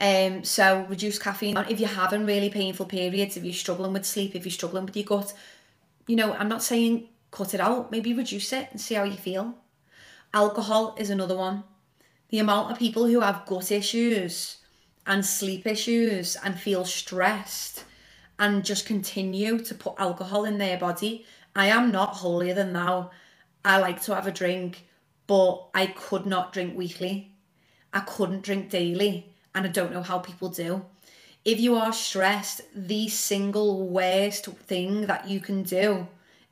Um, 0.00 0.44
so 0.44 0.86
reduce 0.88 1.18
caffeine. 1.18 1.56
If 1.68 1.78
you're 1.78 1.88
having 1.88 2.24
really 2.24 2.50
painful 2.50 2.86
periods, 2.86 3.36
if 3.36 3.44
you're 3.44 3.52
struggling 3.52 3.92
with 3.92 4.06
sleep, 4.06 4.34
if 4.34 4.44
you're 4.44 4.52
struggling 4.52 4.86
with 4.86 4.96
your 4.96 5.04
gut, 5.04 5.34
you 6.08 6.16
know, 6.16 6.32
I'm 6.32 6.48
not 6.48 6.64
saying 6.64 7.08
cut 7.30 7.54
it 7.54 7.60
out. 7.60 7.92
Maybe 7.92 8.12
reduce 8.12 8.52
it 8.52 8.68
and 8.72 8.80
see 8.80 8.94
how 8.94 9.04
you 9.04 9.16
feel. 9.16 9.54
Alcohol 10.34 10.96
is 10.98 11.10
another 11.10 11.36
one. 11.36 11.62
The 12.30 12.40
amount 12.40 12.72
of 12.72 12.78
people 12.78 13.06
who 13.06 13.20
have 13.20 13.46
gut 13.46 13.70
issues 13.70 14.56
and 15.06 15.24
sleep 15.24 15.66
issues 15.66 16.36
and 16.36 16.58
feel 16.58 16.84
stressed 16.84 17.84
and 18.38 18.64
just 18.64 18.86
continue 18.86 19.58
to 19.58 19.74
put 19.74 19.94
alcohol 19.98 20.44
in 20.44 20.58
their 20.58 20.78
body. 20.78 21.26
I 21.56 21.66
am 21.66 21.90
not 21.90 22.16
holier 22.16 22.54
than 22.54 22.72
thou. 22.72 23.10
I 23.64 23.78
like 23.78 24.02
to 24.02 24.14
have 24.14 24.26
a 24.26 24.32
drink, 24.32 24.86
but 25.26 25.68
I 25.74 25.86
could 25.86 26.26
not 26.26 26.52
drink 26.52 26.76
weekly. 26.76 27.32
I 27.92 28.00
couldn't 28.00 28.42
drink 28.42 28.70
daily, 28.70 29.32
and 29.54 29.66
I 29.66 29.68
don't 29.68 29.92
know 29.92 30.02
how 30.02 30.18
people 30.18 30.50
do. 30.50 30.84
If 31.48 31.58
you 31.60 31.76
are 31.76 31.94
stressed, 31.94 32.60
the 32.74 33.08
single 33.08 33.88
worst 33.88 34.44
thing 34.44 35.06
that 35.06 35.30
you 35.30 35.40
can 35.40 35.62
do 35.62 36.06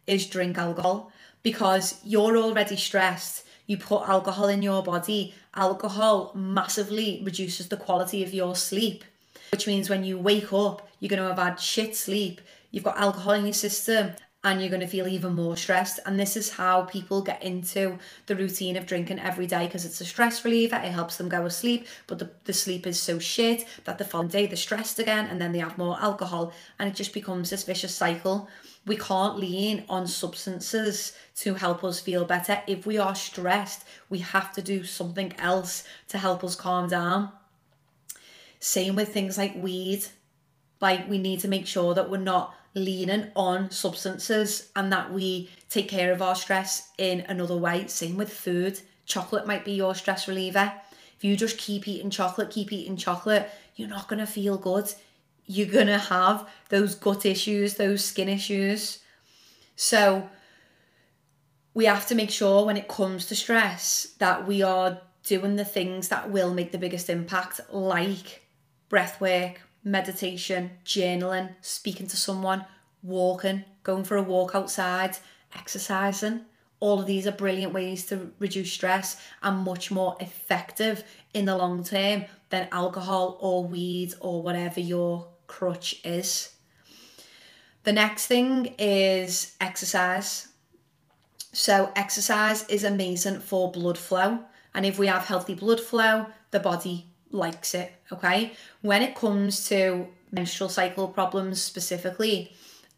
is 0.06 0.26
drink 0.26 0.56
alcohol 0.56 1.12
because 1.42 2.00
you're 2.02 2.38
already 2.38 2.76
stressed. 2.76 3.44
You 3.66 3.76
put 3.76 4.08
alcohol 4.08 4.48
in 4.48 4.62
your 4.62 4.82
body, 4.82 5.34
alcohol 5.54 6.32
massively 6.34 7.20
reduces 7.22 7.68
the 7.68 7.76
quality 7.76 8.22
of 8.24 8.32
your 8.32 8.56
sleep, 8.56 9.04
which 9.52 9.66
means 9.66 9.90
when 9.90 10.02
you 10.02 10.16
wake 10.16 10.50
up, 10.54 10.88
you're 10.98 11.10
going 11.10 11.20
to 11.20 11.28
have 11.28 11.46
had 11.46 11.60
shit 11.60 11.94
sleep. 11.94 12.40
You've 12.70 12.84
got 12.84 12.96
alcohol 12.96 13.34
in 13.34 13.44
your 13.44 13.52
system 13.52 14.12
and 14.46 14.60
you're 14.60 14.70
going 14.70 14.80
to 14.80 14.86
feel 14.86 15.08
even 15.08 15.34
more 15.34 15.56
stressed. 15.56 15.98
And 16.06 16.20
this 16.20 16.36
is 16.36 16.50
how 16.50 16.82
people 16.82 17.20
get 17.20 17.42
into 17.42 17.98
the 18.26 18.36
routine 18.36 18.76
of 18.76 18.86
drinking 18.86 19.18
every 19.18 19.48
day 19.48 19.66
because 19.66 19.84
it's 19.84 20.00
a 20.00 20.04
stress 20.04 20.44
reliever. 20.44 20.76
It 20.76 20.92
helps 20.92 21.16
them 21.16 21.28
go 21.28 21.42
to 21.42 21.50
sleep, 21.50 21.88
but 22.06 22.20
the, 22.20 22.30
the 22.44 22.52
sleep 22.52 22.86
is 22.86 23.00
so 23.00 23.18
shit 23.18 23.64
that 23.86 23.98
the 23.98 24.04
following 24.04 24.28
day 24.28 24.46
they're 24.46 24.56
stressed 24.56 25.00
again 25.00 25.26
and 25.26 25.40
then 25.40 25.50
they 25.50 25.58
have 25.58 25.76
more 25.76 26.00
alcohol 26.00 26.52
and 26.78 26.88
it 26.88 26.94
just 26.94 27.12
becomes 27.12 27.50
this 27.50 27.64
vicious 27.64 27.92
cycle. 27.92 28.48
We 28.86 28.96
can't 28.96 29.36
lean 29.36 29.82
on 29.88 30.06
substances 30.06 31.12
to 31.38 31.54
help 31.54 31.82
us 31.82 31.98
feel 31.98 32.24
better. 32.24 32.62
If 32.68 32.86
we 32.86 32.98
are 32.98 33.16
stressed, 33.16 33.84
we 34.08 34.20
have 34.20 34.52
to 34.52 34.62
do 34.62 34.84
something 34.84 35.34
else 35.40 35.82
to 36.06 36.18
help 36.18 36.44
us 36.44 36.54
calm 36.54 36.88
down. 36.88 37.32
Same 38.60 38.94
with 38.94 39.12
things 39.12 39.36
like 39.36 39.56
weed. 39.56 40.04
Like, 40.80 41.08
we 41.08 41.18
need 41.18 41.40
to 41.40 41.48
make 41.48 41.66
sure 41.66 41.94
that 41.94 42.10
we're 42.10 42.18
not 42.18 42.54
leaning 42.76 43.32
on 43.34 43.72
substances 43.72 44.70
and 44.76 44.92
that 44.92 45.12
we 45.12 45.50
take 45.68 45.88
care 45.88 46.12
of 46.12 46.22
our 46.22 46.36
stress 46.36 46.90
in 46.98 47.22
another 47.22 47.56
way. 47.56 47.88
Same 47.88 48.16
with 48.16 48.32
food. 48.32 48.80
Chocolate 49.04 49.46
might 49.46 49.64
be 49.64 49.72
your 49.72 49.96
stress 49.96 50.28
reliever. 50.28 50.72
If 51.16 51.24
you 51.24 51.36
just 51.36 51.58
keep 51.58 51.88
eating 51.88 52.10
chocolate, 52.10 52.50
keep 52.50 52.72
eating 52.72 52.96
chocolate, 52.96 53.50
you're 53.74 53.88
not 53.88 54.06
going 54.06 54.20
to 54.20 54.26
feel 54.26 54.56
good 54.56 54.92
you're 55.46 55.68
going 55.68 55.86
to 55.86 55.98
have 55.98 56.48
those 56.68 56.94
gut 56.94 57.24
issues, 57.24 57.74
those 57.74 58.04
skin 58.04 58.28
issues. 58.28 58.98
So 59.76 60.28
we 61.72 61.84
have 61.86 62.06
to 62.08 62.14
make 62.14 62.30
sure 62.30 62.66
when 62.66 62.76
it 62.76 62.88
comes 62.88 63.26
to 63.26 63.36
stress 63.36 64.08
that 64.18 64.46
we 64.46 64.62
are 64.62 65.00
doing 65.22 65.56
the 65.56 65.64
things 65.64 66.08
that 66.08 66.30
will 66.30 66.52
make 66.52 66.72
the 66.72 66.78
biggest 66.78 67.08
impact, 67.08 67.60
like 67.70 68.44
breath 68.88 69.20
work, 69.20 69.60
meditation, 69.86 70.72
journaling, 70.84 71.54
speaking 71.60 72.08
to 72.08 72.16
someone, 72.16 72.64
walking, 73.04 73.64
going 73.84 74.02
for 74.02 74.16
a 74.16 74.22
walk 74.22 74.54
outside, 74.54 75.16
exercising. 75.56 76.40
All 76.80 76.98
of 76.98 77.06
these 77.06 77.26
are 77.26 77.32
brilliant 77.32 77.72
ways 77.72 78.04
to 78.06 78.32
reduce 78.40 78.72
stress 78.72 79.18
and 79.42 79.58
much 79.58 79.92
more 79.92 80.16
effective 80.20 81.04
in 81.32 81.44
the 81.44 81.56
long 81.56 81.84
term 81.84 82.24
than 82.50 82.68
alcohol 82.72 83.38
or 83.40 83.64
weed 83.64 84.12
or 84.20 84.42
whatever 84.42 84.80
you're 84.80 85.26
crutch 85.46 86.00
is. 86.04 86.52
The 87.84 87.92
next 87.92 88.26
thing 88.26 88.74
is 88.78 89.54
exercise. 89.60 90.48
So, 91.52 91.92
exercise 91.94 92.68
is 92.68 92.82
amazing 92.82 93.38
for 93.38 93.70
blood 93.70 93.96
flow. 93.96 94.40
And 94.74 94.84
if 94.84 94.98
we 94.98 95.06
have 95.06 95.24
healthy 95.24 95.54
blood 95.54 95.80
flow, 95.80 96.26
the 96.50 96.60
body 96.60 97.06
likes 97.30 97.74
it. 97.74 97.92
Okay. 98.12 98.52
When 98.82 99.02
it 99.02 99.14
comes 99.14 99.68
to 99.68 100.08
menstrual 100.32 100.68
cycle 100.68 101.08
problems 101.08 101.62
specifically, 101.62 102.52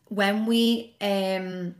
when 0.08 0.46
we 0.46 0.94
um 1.00 1.74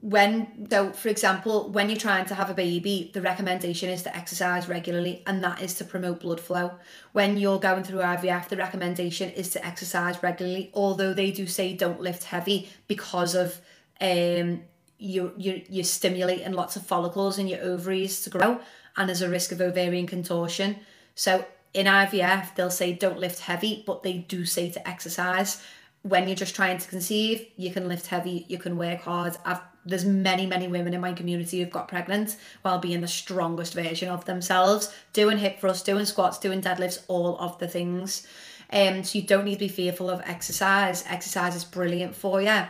when 0.00 0.68
so 0.70 0.92
for 0.92 1.08
example 1.08 1.68
when 1.70 1.88
you're 1.88 1.98
trying 1.98 2.24
to 2.24 2.34
have 2.34 2.48
a 2.48 2.54
baby 2.54 3.10
the 3.12 3.20
recommendation 3.20 3.88
is 3.88 4.02
to 4.02 4.16
exercise 4.16 4.68
regularly 4.68 5.22
and 5.26 5.42
that 5.42 5.60
is 5.60 5.74
to 5.74 5.84
promote 5.84 6.20
blood 6.20 6.38
flow 6.38 6.70
when 7.12 7.36
you're 7.36 7.58
going 7.58 7.82
through 7.82 7.98
ivf 7.98 8.48
the 8.48 8.56
recommendation 8.56 9.30
is 9.30 9.48
to 9.50 9.66
exercise 9.66 10.22
regularly 10.22 10.70
although 10.74 11.12
they 11.12 11.32
do 11.32 11.46
say 11.46 11.74
don't 11.74 12.00
lift 12.00 12.24
heavy 12.24 12.68
because 12.86 13.34
of 13.34 13.60
um 14.00 14.62
you 14.98 15.32
you 15.36 15.62
you're 15.68 15.82
stimulating 15.82 16.52
lots 16.52 16.76
of 16.76 16.86
follicles 16.86 17.38
in 17.38 17.48
your 17.48 17.62
ovaries 17.62 18.20
to 18.20 18.30
grow 18.30 18.60
and 18.96 19.08
there's 19.08 19.22
a 19.22 19.28
risk 19.28 19.50
of 19.50 19.60
ovarian 19.60 20.06
contortion 20.06 20.76
so 21.16 21.44
in 21.74 21.86
ivf 21.86 22.54
they'll 22.54 22.70
say 22.70 22.92
don't 22.92 23.18
lift 23.18 23.40
heavy 23.40 23.82
but 23.84 24.04
they 24.04 24.18
do 24.18 24.44
say 24.44 24.70
to 24.70 24.88
exercise. 24.88 25.62
When 26.02 26.28
you're 26.28 26.36
just 26.36 26.54
trying 26.54 26.78
to 26.78 26.88
conceive, 26.88 27.48
you 27.56 27.72
can 27.72 27.88
lift 27.88 28.06
heavy, 28.06 28.46
you 28.46 28.58
can 28.58 28.76
work 28.76 29.00
hard. 29.00 29.36
I've 29.44 29.60
there's 29.84 30.04
many 30.04 30.46
many 30.46 30.68
women 30.68 30.94
in 30.94 31.00
my 31.00 31.12
community 31.12 31.60
who've 31.60 31.70
got 31.70 31.88
pregnant 31.88 32.36
while 32.62 32.78
being 32.78 33.00
the 33.00 33.08
strongest 33.08 33.74
version 33.74 34.08
of 34.08 34.24
themselves 34.24 34.92
doing 35.12 35.38
hip 35.38 35.60
thrusts 35.60 35.82
doing 35.82 36.04
squats 36.04 36.38
doing 36.38 36.60
deadlifts 36.60 37.02
all 37.08 37.36
of 37.38 37.58
the 37.58 37.68
things. 37.68 38.26
Um 38.72 39.02
so 39.04 39.18
you 39.18 39.26
don't 39.26 39.44
need 39.44 39.54
to 39.54 39.60
be 39.60 39.68
fearful 39.68 40.10
of 40.10 40.20
exercise. 40.24 41.04
Exercise 41.08 41.54
is 41.56 41.64
brilliant 41.64 42.14
for 42.14 42.40
you 42.40 42.62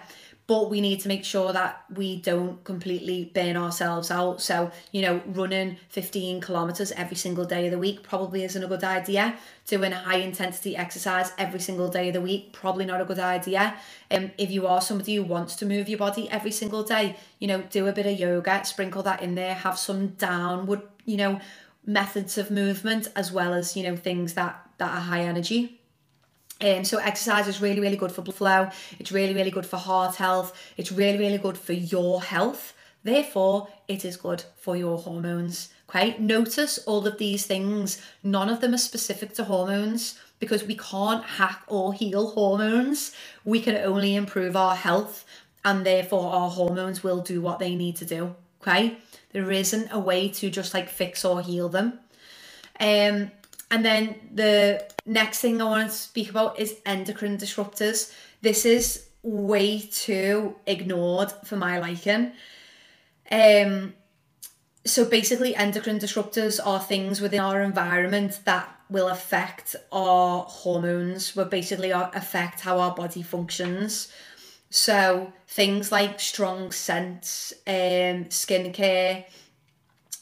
but 0.46 0.70
we 0.70 0.80
need 0.80 1.00
to 1.00 1.08
make 1.08 1.24
sure 1.24 1.52
that 1.52 1.84
we 1.92 2.20
don't 2.20 2.62
completely 2.62 3.30
burn 3.34 3.56
ourselves 3.56 4.12
out. 4.12 4.40
So, 4.40 4.70
you 4.92 5.02
know, 5.02 5.20
running 5.26 5.76
15 5.88 6.40
kilometers 6.40 6.92
every 6.92 7.16
single 7.16 7.44
day 7.44 7.66
of 7.66 7.72
the 7.72 7.78
week 7.78 8.04
probably 8.04 8.44
isn't 8.44 8.62
a 8.62 8.68
good 8.68 8.84
idea. 8.84 9.36
Doing 9.66 9.92
a 9.92 9.96
high 9.96 10.18
intensity 10.18 10.76
exercise 10.76 11.32
every 11.36 11.58
single 11.58 11.88
day 11.88 12.08
of 12.08 12.14
the 12.14 12.20
week, 12.20 12.52
probably 12.52 12.84
not 12.84 13.00
a 13.00 13.04
good 13.04 13.18
idea. 13.18 13.76
Um, 14.08 14.30
if 14.38 14.52
you 14.52 14.68
are 14.68 14.80
somebody 14.80 15.16
who 15.16 15.24
wants 15.24 15.56
to 15.56 15.66
move 15.66 15.88
your 15.88 15.98
body 15.98 16.30
every 16.30 16.52
single 16.52 16.84
day, 16.84 17.16
you 17.40 17.48
know, 17.48 17.62
do 17.62 17.88
a 17.88 17.92
bit 17.92 18.06
of 18.06 18.18
yoga, 18.18 18.64
sprinkle 18.64 19.02
that 19.02 19.22
in 19.22 19.34
there, 19.34 19.54
have 19.54 19.78
some 19.78 20.08
downward, 20.08 20.82
you 21.04 21.16
know, 21.16 21.40
methods 21.84 22.38
of 22.38 22.52
movement 22.52 23.08
as 23.16 23.32
well 23.32 23.52
as, 23.52 23.76
you 23.76 23.82
know, 23.82 23.96
things 23.96 24.34
that 24.34 24.62
that 24.78 24.90
are 24.90 25.00
high 25.00 25.22
energy. 25.22 25.80
Um, 26.60 26.84
so 26.84 26.98
exercise 26.98 27.48
is 27.48 27.60
really, 27.60 27.80
really 27.80 27.96
good 27.96 28.12
for 28.12 28.22
blood 28.22 28.36
flow. 28.36 28.70
It's 28.98 29.12
really, 29.12 29.34
really 29.34 29.50
good 29.50 29.66
for 29.66 29.76
heart 29.76 30.16
health. 30.16 30.58
It's 30.76 30.90
really, 30.90 31.18
really 31.18 31.38
good 31.38 31.58
for 31.58 31.74
your 31.74 32.22
health. 32.22 32.72
Therefore, 33.04 33.68
it 33.86 34.04
is 34.04 34.16
good 34.16 34.44
for 34.56 34.76
your 34.76 34.98
hormones. 34.98 35.68
Okay, 35.88 36.16
notice 36.18 36.78
all 36.78 37.06
of 37.06 37.18
these 37.18 37.46
things. 37.46 38.02
None 38.22 38.48
of 38.48 38.60
them 38.60 38.74
are 38.74 38.78
specific 38.78 39.34
to 39.34 39.44
hormones 39.44 40.18
because 40.40 40.64
we 40.64 40.76
can't 40.76 41.24
hack 41.24 41.62
or 41.68 41.94
heal 41.94 42.30
hormones. 42.30 43.12
We 43.44 43.60
can 43.60 43.76
only 43.76 44.16
improve 44.16 44.56
our 44.56 44.74
health, 44.74 45.24
and 45.64 45.86
therefore, 45.86 46.32
our 46.32 46.50
hormones 46.50 47.04
will 47.04 47.20
do 47.20 47.40
what 47.40 47.60
they 47.60 47.76
need 47.76 47.96
to 47.96 48.04
do. 48.04 48.34
Okay, 48.60 48.96
there 49.32 49.52
isn't 49.52 49.92
a 49.92 50.00
way 50.00 50.28
to 50.30 50.50
just 50.50 50.74
like 50.74 50.88
fix 50.88 51.24
or 51.24 51.40
heal 51.40 51.68
them. 51.68 52.00
Um, 52.80 53.30
and 53.70 53.84
then 53.84 54.16
the 54.32 54.84
next 55.04 55.40
thing 55.40 55.60
I 55.60 55.64
want 55.64 55.90
to 55.90 55.96
speak 55.96 56.30
about 56.30 56.58
is 56.58 56.76
endocrine 56.84 57.38
disruptors. 57.38 58.12
This 58.42 58.64
is 58.64 59.06
way 59.22 59.80
too 59.80 60.56
ignored 60.66 61.32
for 61.44 61.56
my 61.56 61.78
liking. 61.78 62.32
Um, 63.30 63.94
so 64.84 65.04
basically, 65.04 65.56
endocrine 65.56 65.98
disruptors 65.98 66.64
are 66.64 66.80
things 66.80 67.20
within 67.20 67.40
our 67.40 67.60
environment 67.60 68.40
that 68.44 68.72
will 68.88 69.08
affect 69.08 69.74
our 69.90 70.44
hormones, 70.44 71.34
will 71.34 71.46
basically 71.46 71.90
affect 71.90 72.60
how 72.60 72.78
our 72.78 72.94
body 72.94 73.22
functions. 73.22 74.12
So 74.70 75.32
things 75.48 75.90
like 75.90 76.20
strong 76.20 76.70
scents, 76.70 77.52
um, 77.66 78.26
skincare, 78.26 79.24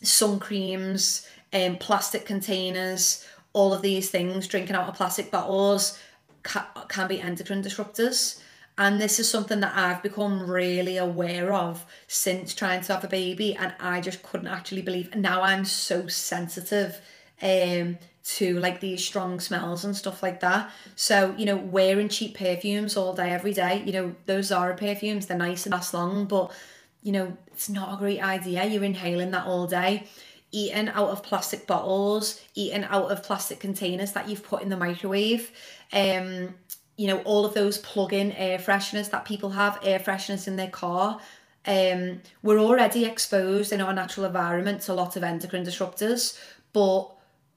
sun 0.02 0.38
creams, 0.38 1.26
um, 1.52 1.76
plastic 1.76 2.24
containers, 2.24 3.26
all 3.54 3.72
of 3.72 3.80
these 3.80 4.10
things, 4.10 4.46
drinking 4.46 4.76
out 4.76 4.88
of 4.88 4.94
plastic 4.94 5.30
bottles, 5.30 5.98
ca- 6.42 6.86
can 6.88 7.08
be 7.08 7.20
endocrine 7.20 7.62
disruptors. 7.62 8.40
And 8.76 9.00
this 9.00 9.20
is 9.20 9.30
something 9.30 9.60
that 9.60 9.76
I've 9.76 10.02
become 10.02 10.50
really 10.50 10.96
aware 10.96 11.52
of 11.52 11.86
since 12.08 12.54
trying 12.54 12.82
to 12.82 12.94
have 12.94 13.04
a 13.04 13.08
baby, 13.08 13.54
and 13.54 13.72
I 13.78 14.00
just 14.00 14.22
couldn't 14.22 14.48
actually 14.48 14.82
believe. 14.82 15.14
Now 15.14 15.42
I'm 15.42 15.64
so 15.64 16.08
sensitive 16.08 17.00
um, 17.40 17.98
to 18.24 18.58
like 18.58 18.80
these 18.80 19.04
strong 19.04 19.38
smells 19.38 19.84
and 19.84 19.96
stuff 19.96 20.22
like 20.22 20.40
that. 20.40 20.72
So, 20.96 21.34
you 21.38 21.46
know, 21.46 21.56
wearing 21.56 22.08
cheap 22.08 22.36
perfumes 22.36 22.96
all 22.96 23.14
day, 23.14 23.30
every 23.30 23.52
day, 23.52 23.82
you 23.86 23.92
know, 23.92 24.14
those 24.26 24.46
Zara 24.46 24.76
perfumes, 24.76 25.26
they're 25.26 25.38
nice 25.38 25.66
and 25.66 25.72
last 25.72 25.94
long, 25.94 26.24
but, 26.24 26.50
you 27.02 27.12
know, 27.12 27.36
it's 27.52 27.68
not 27.68 27.94
a 27.94 27.96
great 27.96 28.22
idea. 28.22 28.64
You're 28.64 28.82
inhaling 28.82 29.30
that 29.30 29.46
all 29.46 29.68
day. 29.68 30.08
Eating 30.56 30.88
out 30.88 31.08
of 31.08 31.24
plastic 31.24 31.66
bottles, 31.66 32.40
eating 32.54 32.84
out 32.84 33.10
of 33.10 33.24
plastic 33.24 33.58
containers 33.58 34.12
that 34.12 34.28
you've 34.28 34.44
put 34.44 34.62
in 34.62 34.68
the 34.68 34.76
microwave. 34.76 35.50
Um, 35.92 36.54
you 36.96 37.08
know, 37.08 37.18
all 37.22 37.44
of 37.44 37.54
those 37.54 37.78
plug-in 37.78 38.30
air 38.30 38.58
fresheners 38.58 39.10
that 39.10 39.24
people 39.24 39.50
have, 39.50 39.80
air 39.82 39.98
fresheners 39.98 40.46
in 40.46 40.54
their 40.54 40.70
car. 40.70 41.18
Um, 41.66 42.20
we're 42.44 42.60
already 42.60 43.04
exposed 43.04 43.72
in 43.72 43.80
our 43.80 43.92
natural 43.92 44.26
environment 44.26 44.82
to 44.82 44.94
lots 44.94 45.16
of 45.16 45.24
endocrine 45.24 45.64
disruptors, 45.64 46.38
but 46.72 47.10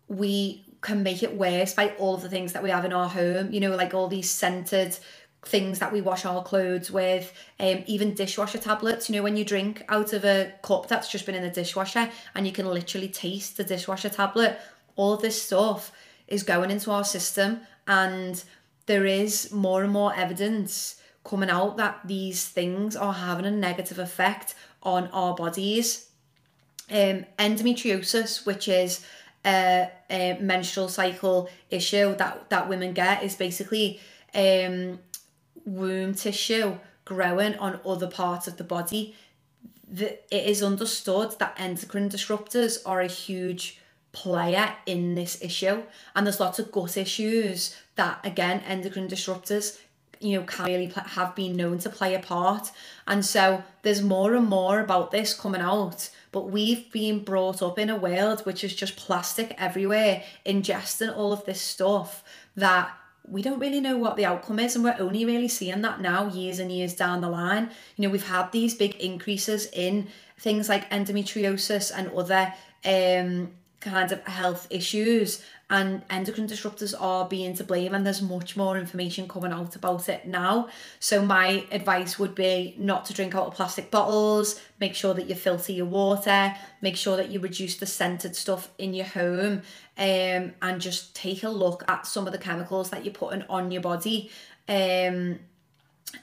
we 0.08 0.64
can 0.82 1.04
make 1.04 1.22
it 1.22 1.36
worse 1.36 1.76
by 1.76 1.90
all 2.00 2.16
of 2.16 2.24
the 2.24 2.30
things 2.30 2.54
that 2.54 2.64
we 2.64 2.72
have 2.72 2.86
in 2.86 2.94
our 2.94 3.10
home, 3.10 3.52
you 3.54 3.60
know, 3.60 3.76
like 3.76 3.94
all 3.94 4.08
these 4.08 4.32
scented 4.32 4.98
things 5.45 5.80
that 5.80 5.93
we 5.93 6.02
wash 6.02 6.26
our 6.26 6.43
clothes 6.43 6.91
with, 6.91 7.34
um, 7.60 7.84
even 7.88 8.13
dishwasher 8.13 8.58
tablets. 8.58 9.10
You 9.10 9.15
know, 9.15 9.23
when 9.23 9.38
you 9.38 9.45
drink 9.45 9.84
out 9.89 10.13
of 10.13 10.26
a 10.26 10.54
cup 10.62 10.88
that's 10.88 11.10
just 11.10 11.26
been 11.26 11.36
in 11.36 11.43
the 11.43 11.50
dishwasher 11.50 12.10
and 12.36 12.45
you 12.45 12.54
can 12.54 12.65
literally 12.67 13.08
taste 13.08 13.58
the 13.58 13.63
dishwasher 13.63 14.10
tablet, 14.10 14.60
all 14.95 15.13
of 15.13 15.21
this 15.21 15.41
stuff 15.41 15.91
is 16.28 16.43
going 16.43 16.71
into 16.71 16.91
our 16.91 17.04
system 17.04 17.62
and 17.88 18.43
there 18.88 19.06
is 19.06 19.52
more 19.52 19.84
and 19.84 19.93
more 19.93 20.13
evidence 20.15 21.02
coming 21.23 21.50
out 21.50 21.78
that 21.78 22.00
these 22.06 22.47
things 22.47 22.95
are 22.95 23.13
having 23.13 23.45
a 23.45 23.52
negative 23.52 24.00
effect 24.00 24.56
on 24.84 25.08
our 25.08 25.36
bodies. 25.36 26.10
Um, 26.89 27.26
endometriosis, 27.38 28.45
which 28.45 28.67
is 28.67 29.06
a, 29.45 29.89
a 30.10 30.38
menstrual 30.39 30.88
cycle 30.88 31.50
issue 31.69 32.15
that, 32.15 32.50
that 32.50 32.69
women 32.69 32.93
get, 32.93 33.23
is 33.23 33.36
basically 33.36 34.00
um, 34.34 35.00
womb 35.67 36.15
tissue 36.15 36.77
growing 37.06 37.56
on 37.58 37.80
other 37.86 38.08
parts 38.08 38.47
of 38.47 38.58
the 38.58 38.63
body. 38.63 39.15
It 39.95 40.25
is 40.32 40.63
understood 40.63 41.38
that 41.39 41.56
endocrine 41.58 42.10
disruptors 42.10 42.80
are 42.86 43.01
a 43.01 43.08
huge 43.08 43.80
player 44.12 44.73
in 44.86 45.15
this 45.15 45.41
issue 45.43 45.84
and 46.15 46.25
there's 46.25 46.39
lots 46.39 46.58
of 46.58 46.71
gut 46.71 46.97
issues 46.97 47.75
that 47.95 48.19
again 48.23 48.62
endocrine 48.62 49.08
disruptors 49.08 49.77
you 50.19 50.39
know 50.39 50.43
can 50.45 50.65
really 50.65 50.91
have 50.95 51.36
been 51.36 51.56
known 51.56 51.77
to 51.77 51.89
play 51.89 52.15
a 52.15 52.19
part 52.19 52.71
and 53.06 53.23
so 53.23 53.63
there's 53.84 54.01
more 54.01 54.34
and 54.34 54.47
more 54.47 54.80
about 54.80 55.12
this 55.12 55.36
coming 55.36 55.62
out 55.62 56.10
but 56.32 56.49
we've 56.49 56.91
been 56.91 57.23
brought 57.23 57.62
up 57.62 57.77
in 57.77 57.91
a 57.91 57.95
world 57.95 58.41
which 58.41 58.63
is 58.63 58.73
just 58.73 58.95
plastic 58.95 59.53
everywhere 59.60 60.23
ingesting 60.45 61.15
all 61.15 61.32
of 61.32 61.45
this 61.45 61.62
stuff 61.62 62.23
that 62.56 62.89
we 63.30 63.42
don't 63.42 63.60
really 63.60 63.82
know 63.82 63.98
what 63.98 64.16
the 64.16 64.26
outcome 64.26 64.60
is 64.60 64.76
and 64.76 64.84
we're 64.84 64.96
only 65.00 65.26
really 65.26 65.48
seeing 65.48 65.82
that 65.82 66.02
now 66.02 66.28
years 66.28 66.60
and 66.60 66.72
years 66.72 66.94
down 66.94 67.22
the 67.22 67.30
line. 67.30 67.70
You 67.96 68.04
know 68.04 68.10
we've 68.10 68.28
had 68.28 68.52
these 68.52 68.74
big 68.74 68.96
increases 68.96 69.68
in 69.74 70.08
things 70.40 70.70
like 70.70 70.90
endometriosis 70.90 71.92
and 71.96 72.10
other 72.12 72.54
um 72.86 73.52
kind 73.80 74.12
of 74.12 74.26
health 74.26 74.68
issues 74.70 75.44
and 75.69 76.01
endocrine 76.10 76.47
disruptors 76.47 76.93
are 76.99 77.27
being 77.27 77.53
to 77.53 77.63
blame 77.63 77.93
and 77.93 78.06
there's 78.06 78.21
much 78.21 78.56
more 78.56 78.77
information 78.77 79.27
coming 79.27 79.51
out 79.51 79.75
about 79.75 80.08
it 80.08 80.25
now 80.25 80.67
so 80.99 81.21
my 81.21 81.65
advice 81.71 82.17
would 82.17 82.34
be 82.34 82.73
not 82.77 83.03
to 83.06 83.13
drink 83.13 83.36
out 83.36 83.47
of 83.47 83.53
plastic 83.53 83.91
bottles 83.91 84.62
make 84.80 84.95
sure 84.95 85.13
that 85.13 85.27
you 85.27 85.36
filter 85.36 85.73
your 85.73 85.86
water 85.86 86.56
make 86.82 86.95
sure 86.95 87.17
that 87.17 87.30
you 87.30 87.39
reduce 87.39 87.77
the 87.77 87.86
scented 87.86 88.36
stuff 88.36 88.71
in 88.77 88.93
your 88.93 89.06
home 89.06 89.62
um, 89.97 90.53
and 90.62 90.80
just 90.80 91.15
take 91.15 91.43
a 91.43 91.49
look 91.49 91.84
at 91.88 92.08
some 92.08 92.27
of 92.27 92.32
the 92.32 92.39
chemicals 92.39 92.89
that 92.91 93.03
you're 93.03 93.13
putting 93.13 93.43
on 93.49 93.71
your 93.71 93.82
body 93.82 94.32
um, 94.69 95.39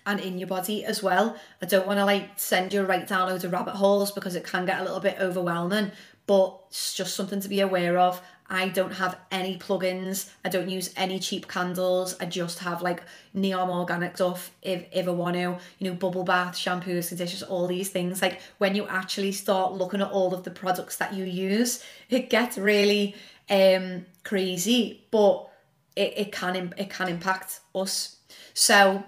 and 0.07 0.21
in 0.21 0.39
your 0.39 0.49
body 0.49 0.85
as 0.85 1.03
well. 1.03 1.37
I 1.61 1.67
don't 1.67 1.87
want 1.87 1.99
to 1.99 2.05
like 2.05 2.31
send 2.37 2.73
you 2.73 2.83
right 2.83 3.07
down 3.07 3.29
loads 3.29 3.45
of 3.45 3.53
rabbit 3.53 3.75
holes 3.75 4.13
because 4.13 4.35
it 4.35 4.45
can 4.45 4.67
get 4.67 4.81
a 4.81 4.85
little 4.85 5.01
bit 5.01 5.17
overwhelming, 5.21 5.93
but 6.27 6.59
it's 6.69 6.95
just 6.95 7.15
something 7.15 7.41
to 7.41 7.49
be 7.49 7.61
aware 7.61 7.99
of. 7.99 8.21
I 8.49 8.69
don't 8.69 8.93
have 8.93 9.19
any 9.31 9.57
plugins. 9.57 10.31
I 10.45 10.51
don't 10.51 10.69
use 10.69 10.93
any 10.97 11.19
cheap 11.19 11.49
candles. 11.49 12.15
I 12.21 12.27
just 12.27 12.59
have 12.59 12.83
like 12.83 13.03
Neom 13.35 13.71
organic 13.71 14.17
stuff 14.17 14.51
if, 14.61 14.85
if 14.93 15.09
I 15.09 15.11
want 15.11 15.35
to. 15.35 15.57
You 15.79 15.91
know, 15.91 15.95
bubble 15.95 16.25
bath, 16.25 16.55
shampoos, 16.55 17.09
conditioners, 17.09 17.43
all 17.43 17.67
these 17.67 17.89
things. 17.89 18.21
Like 18.21 18.41
when 18.59 18.75
you 18.75 18.87
actually 18.87 19.33
start 19.33 19.73
looking 19.73 20.03
at 20.03 20.11
all 20.11 20.35
of 20.35 20.45
the 20.45 20.51
products 20.51 20.97
that 20.99 21.15
you 21.15 21.25
use, 21.25 21.83
it 22.11 22.29
gets 22.29 22.59
really 22.59 23.15
um 23.49 24.05
crazy, 24.25 25.07
but 25.11 25.49
it, 25.97 26.13
it 26.17 26.33
can 26.33 26.75
it 26.77 26.91
can 26.91 27.09
impact 27.09 27.61
us. 27.75 28.17
So 28.53 29.05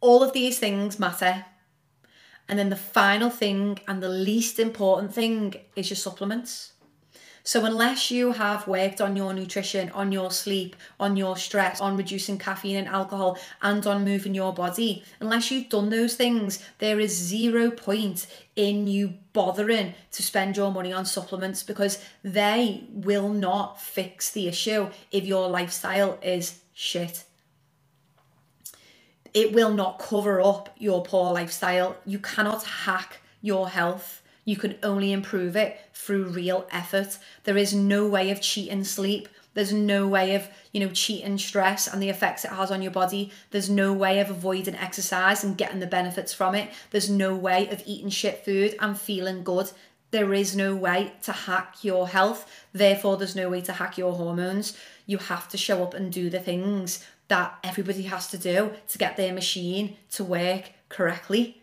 all 0.00 0.22
of 0.22 0.32
these 0.32 0.58
things 0.58 0.98
matter. 0.98 1.44
And 2.46 2.58
then 2.58 2.68
the 2.68 2.76
final 2.76 3.30
thing 3.30 3.78
and 3.88 4.02
the 4.02 4.08
least 4.08 4.58
important 4.58 5.14
thing 5.14 5.54
is 5.76 5.88
your 5.88 5.96
supplements. 5.96 6.73
So, 7.46 7.64
unless 7.64 8.10
you 8.10 8.32
have 8.32 8.66
worked 8.66 9.00
on 9.02 9.16
your 9.16 9.34
nutrition, 9.34 9.90
on 9.90 10.12
your 10.12 10.30
sleep, 10.30 10.74
on 10.98 11.16
your 11.16 11.36
stress, 11.36 11.80
on 11.80 11.96
reducing 11.96 12.38
caffeine 12.38 12.76
and 12.76 12.88
alcohol, 12.88 13.38
and 13.60 13.86
on 13.86 14.02
moving 14.04 14.34
your 14.34 14.52
body, 14.52 15.04
unless 15.20 15.50
you've 15.50 15.68
done 15.68 15.90
those 15.90 16.16
things, 16.16 16.58
there 16.78 16.98
is 16.98 17.14
zero 17.14 17.70
point 17.70 18.26
in 18.56 18.86
you 18.86 19.14
bothering 19.34 19.94
to 20.12 20.22
spend 20.22 20.56
your 20.56 20.72
money 20.72 20.92
on 20.92 21.04
supplements 21.04 21.62
because 21.62 22.02
they 22.22 22.84
will 22.90 23.28
not 23.28 23.80
fix 23.80 24.30
the 24.30 24.48
issue 24.48 24.88
if 25.12 25.24
your 25.26 25.48
lifestyle 25.48 26.18
is 26.22 26.60
shit 26.72 27.24
it 29.34 29.52
will 29.52 29.74
not 29.74 29.98
cover 29.98 30.40
up 30.40 30.70
your 30.78 31.02
poor 31.02 31.32
lifestyle. 31.32 31.96
You 32.06 32.20
cannot 32.20 32.62
hack 32.62 33.20
your 33.42 33.68
health. 33.68 34.22
You 34.44 34.56
can 34.56 34.76
only 34.82 35.12
improve 35.12 35.56
it 35.56 35.78
through 35.92 36.28
real 36.28 36.66
effort. 36.70 37.18
There 37.44 37.56
is 37.56 37.74
no 37.74 38.06
way 38.06 38.30
of 38.30 38.40
cheating 38.40 38.84
sleep. 38.84 39.28
There's 39.54 39.72
no 39.72 40.08
way 40.08 40.34
of, 40.34 40.48
you 40.72 40.80
know, 40.80 40.90
cheating 40.90 41.38
stress 41.38 41.86
and 41.86 42.02
the 42.02 42.08
effects 42.08 42.44
it 42.44 42.50
has 42.50 42.70
on 42.70 42.82
your 42.82 42.90
body. 42.90 43.30
There's 43.50 43.70
no 43.70 43.92
way 43.92 44.18
of 44.18 44.28
avoiding 44.28 44.74
exercise 44.74 45.44
and 45.44 45.56
getting 45.56 45.80
the 45.80 45.86
benefits 45.86 46.34
from 46.34 46.54
it. 46.54 46.70
There's 46.90 47.08
no 47.08 47.34
way 47.34 47.68
of 47.68 47.82
eating 47.86 48.10
shit 48.10 48.44
food 48.44 48.74
and 48.80 48.98
feeling 48.98 49.44
good. 49.44 49.70
There 50.10 50.34
is 50.34 50.54
no 50.54 50.76
way 50.76 51.12
to 51.22 51.32
hack 51.32 51.76
your 51.82 52.08
health. 52.08 52.50
Therefore, 52.72 53.16
there's 53.16 53.36
no 53.36 53.48
way 53.48 53.60
to 53.62 53.72
hack 53.72 53.96
your 53.96 54.12
hormones. 54.12 54.76
You 55.06 55.18
have 55.18 55.48
to 55.48 55.56
show 55.56 55.82
up 55.82 55.94
and 55.94 56.12
do 56.12 56.30
the 56.30 56.40
things 56.40 57.04
that 57.28 57.58
everybody 57.64 58.02
has 58.02 58.26
to 58.28 58.38
do 58.38 58.72
to 58.88 58.98
get 58.98 59.16
their 59.16 59.32
machine 59.32 59.96
to 60.12 60.24
work 60.24 60.70
correctly. 60.88 61.62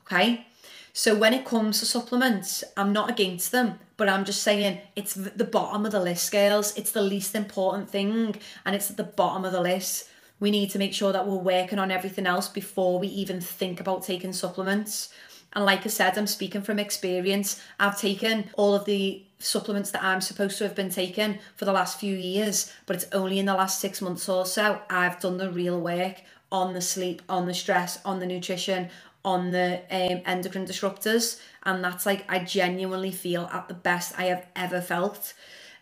Okay? 0.00 0.46
So 0.92 1.14
when 1.14 1.34
it 1.34 1.44
comes 1.44 1.78
to 1.80 1.86
supplements, 1.86 2.64
I'm 2.76 2.92
not 2.92 3.10
against 3.10 3.52
them, 3.52 3.78
but 3.96 4.08
I'm 4.08 4.24
just 4.24 4.42
saying 4.42 4.80
it's 4.96 5.14
the 5.14 5.44
bottom 5.44 5.86
of 5.86 5.92
the 5.92 6.00
list 6.00 6.24
scales. 6.24 6.76
It's 6.76 6.92
the 6.92 7.02
least 7.02 7.34
important 7.34 7.88
thing 7.90 8.36
and 8.64 8.74
it's 8.74 8.90
at 8.90 8.96
the 8.96 9.04
bottom 9.04 9.44
of 9.44 9.52
the 9.52 9.60
list. 9.60 10.08
We 10.40 10.50
need 10.50 10.70
to 10.70 10.78
make 10.78 10.94
sure 10.94 11.12
that 11.12 11.26
we're 11.26 11.36
working 11.36 11.78
on 11.78 11.90
everything 11.90 12.26
else 12.26 12.48
before 12.48 12.98
we 12.98 13.08
even 13.08 13.40
think 13.40 13.78
about 13.78 14.02
taking 14.02 14.32
supplements. 14.32 15.12
And 15.52 15.64
like 15.64 15.84
I 15.84 15.88
said, 15.88 16.16
I'm 16.16 16.26
speaking 16.26 16.62
from 16.62 16.78
experience. 16.78 17.60
I've 17.78 17.98
taken 17.98 18.50
all 18.54 18.74
of 18.74 18.84
the 18.84 19.22
supplements 19.38 19.90
that 19.90 20.02
I'm 20.02 20.20
supposed 20.20 20.58
to 20.58 20.64
have 20.64 20.76
been 20.76 20.90
taking 20.90 21.38
for 21.56 21.64
the 21.64 21.72
last 21.72 21.98
few 21.98 22.14
years, 22.16 22.72
but 22.86 22.96
it's 22.96 23.06
only 23.12 23.38
in 23.38 23.46
the 23.46 23.54
last 23.54 23.80
six 23.80 24.00
months 24.00 24.28
or 24.28 24.46
so 24.46 24.80
I've 24.88 25.20
done 25.20 25.38
the 25.38 25.50
real 25.50 25.80
work 25.80 26.22
on 26.52 26.74
the 26.74 26.80
sleep, 26.80 27.22
on 27.28 27.46
the 27.46 27.54
stress, 27.54 27.98
on 28.04 28.18
the 28.18 28.26
nutrition, 28.26 28.90
on 29.24 29.50
the 29.50 29.82
um, 29.90 30.22
endocrine 30.24 30.66
disruptors. 30.66 31.40
And 31.64 31.84
that's 31.84 32.06
like, 32.06 32.24
I 32.28 32.40
genuinely 32.40 33.10
feel 33.10 33.48
at 33.52 33.68
the 33.68 33.74
best 33.74 34.18
I 34.18 34.24
have 34.24 34.46
ever 34.56 34.80
felt. 34.80 35.34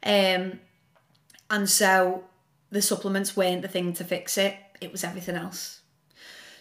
Um, 0.02 0.60
and 1.50 1.68
so 1.68 2.24
the 2.70 2.82
supplements 2.82 3.36
weren't 3.36 3.62
the 3.62 3.68
thing 3.68 3.92
to 3.94 4.04
fix 4.04 4.36
it, 4.36 4.56
it 4.80 4.92
was 4.92 5.04
everything 5.04 5.36
else. 5.36 5.80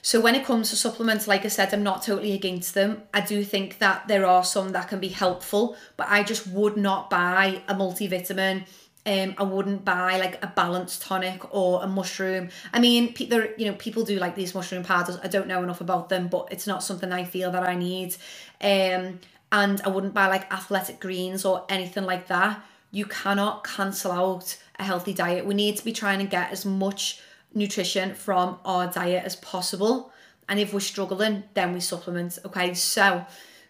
So 0.02 0.22
when 0.22 0.36
it 0.36 0.46
comes 0.46 0.70
to 0.70 0.78
supplements, 0.78 1.28
like 1.28 1.44
I 1.44 1.50
said, 1.50 1.74
I'm 1.74 1.84
not 1.84 2.04
totally 2.04 2.32
against 2.32 2.74
them. 2.74 3.04
I 3.14 3.20
do 3.20 3.44
think 3.44 3.80
that 3.80 4.08
there 4.08 4.26
are 4.26 4.44
some 4.44 4.70
that 4.70 4.88
can 4.88 5.00
be 5.00 5.10
helpful, 5.10 5.76
but 5.98 6.08
I 6.10 6.24
just 6.24 6.48
would 6.48 6.78
not 6.78 7.10
buy 7.10 7.62
a 7.68 7.76
multivitamin. 7.76 8.66
Um, 9.08 9.36
I 9.38 9.44
wouldn't 9.44 9.86
buy 9.86 10.18
like 10.20 10.44
a 10.44 10.48
balanced 10.48 11.02
tonic 11.02 11.56
or 11.56 11.82
a 11.84 11.88
mushroom. 11.88 12.50
I 12.74 12.80
mean, 12.82 13.14
pe- 13.14 13.28
there, 13.28 13.56
you 13.58 13.66
know, 13.68 13.74
people 13.76 14.04
do 14.04 14.20
like 14.20 14.36
these 14.36 14.54
mushroom 14.54 14.84
powders. 14.84 15.18
I 15.24 15.30
don't 15.30 15.48
know 15.48 15.64
enough 15.64 15.82
about 15.82 16.10
them, 16.10 16.28
but 16.28 16.50
it's 16.52 16.68
not 16.68 16.84
something 16.84 17.12
I 17.14 17.24
feel 17.24 17.52
that 17.52 17.64
I 17.64 17.76
need. 17.76 18.18
Um, 18.62 19.20
and 19.52 19.82
I 19.86 19.90
wouldn't 19.90 20.14
buy 20.14 20.28
like 20.28 20.52
athletic 20.52 21.00
greens 21.00 21.46
or 21.46 21.66
anything 21.70 22.04
like 22.04 22.28
that. 22.28 22.64
You 22.92 23.06
cannot 23.06 23.64
cancel 23.66 24.12
out 24.12 24.58
a 24.78 24.84
healthy 24.84 25.14
diet. 25.14 25.46
We 25.46 25.56
need 25.56 25.78
to 25.78 25.86
be 25.86 25.94
trying 25.94 26.20
to 26.20 26.26
get 26.26 26.52
as 26.52 26.66
much 26.66 27.22
nutrition 27.54 28.14
from 28.14 28.60
our 28.66 28.88
diet 28.88 29.24
as 29.26 29.38
possible. 29.38 30.12
And 30.50 30.60
if 30.60 30.74
we're 30.74 30.82
struggling, 30.82 31.44
then 31.54 31.74
we 31.74 31.80
supplement. 31.80 32.40
Okay, 32.46 32.74
so 32.74 33.26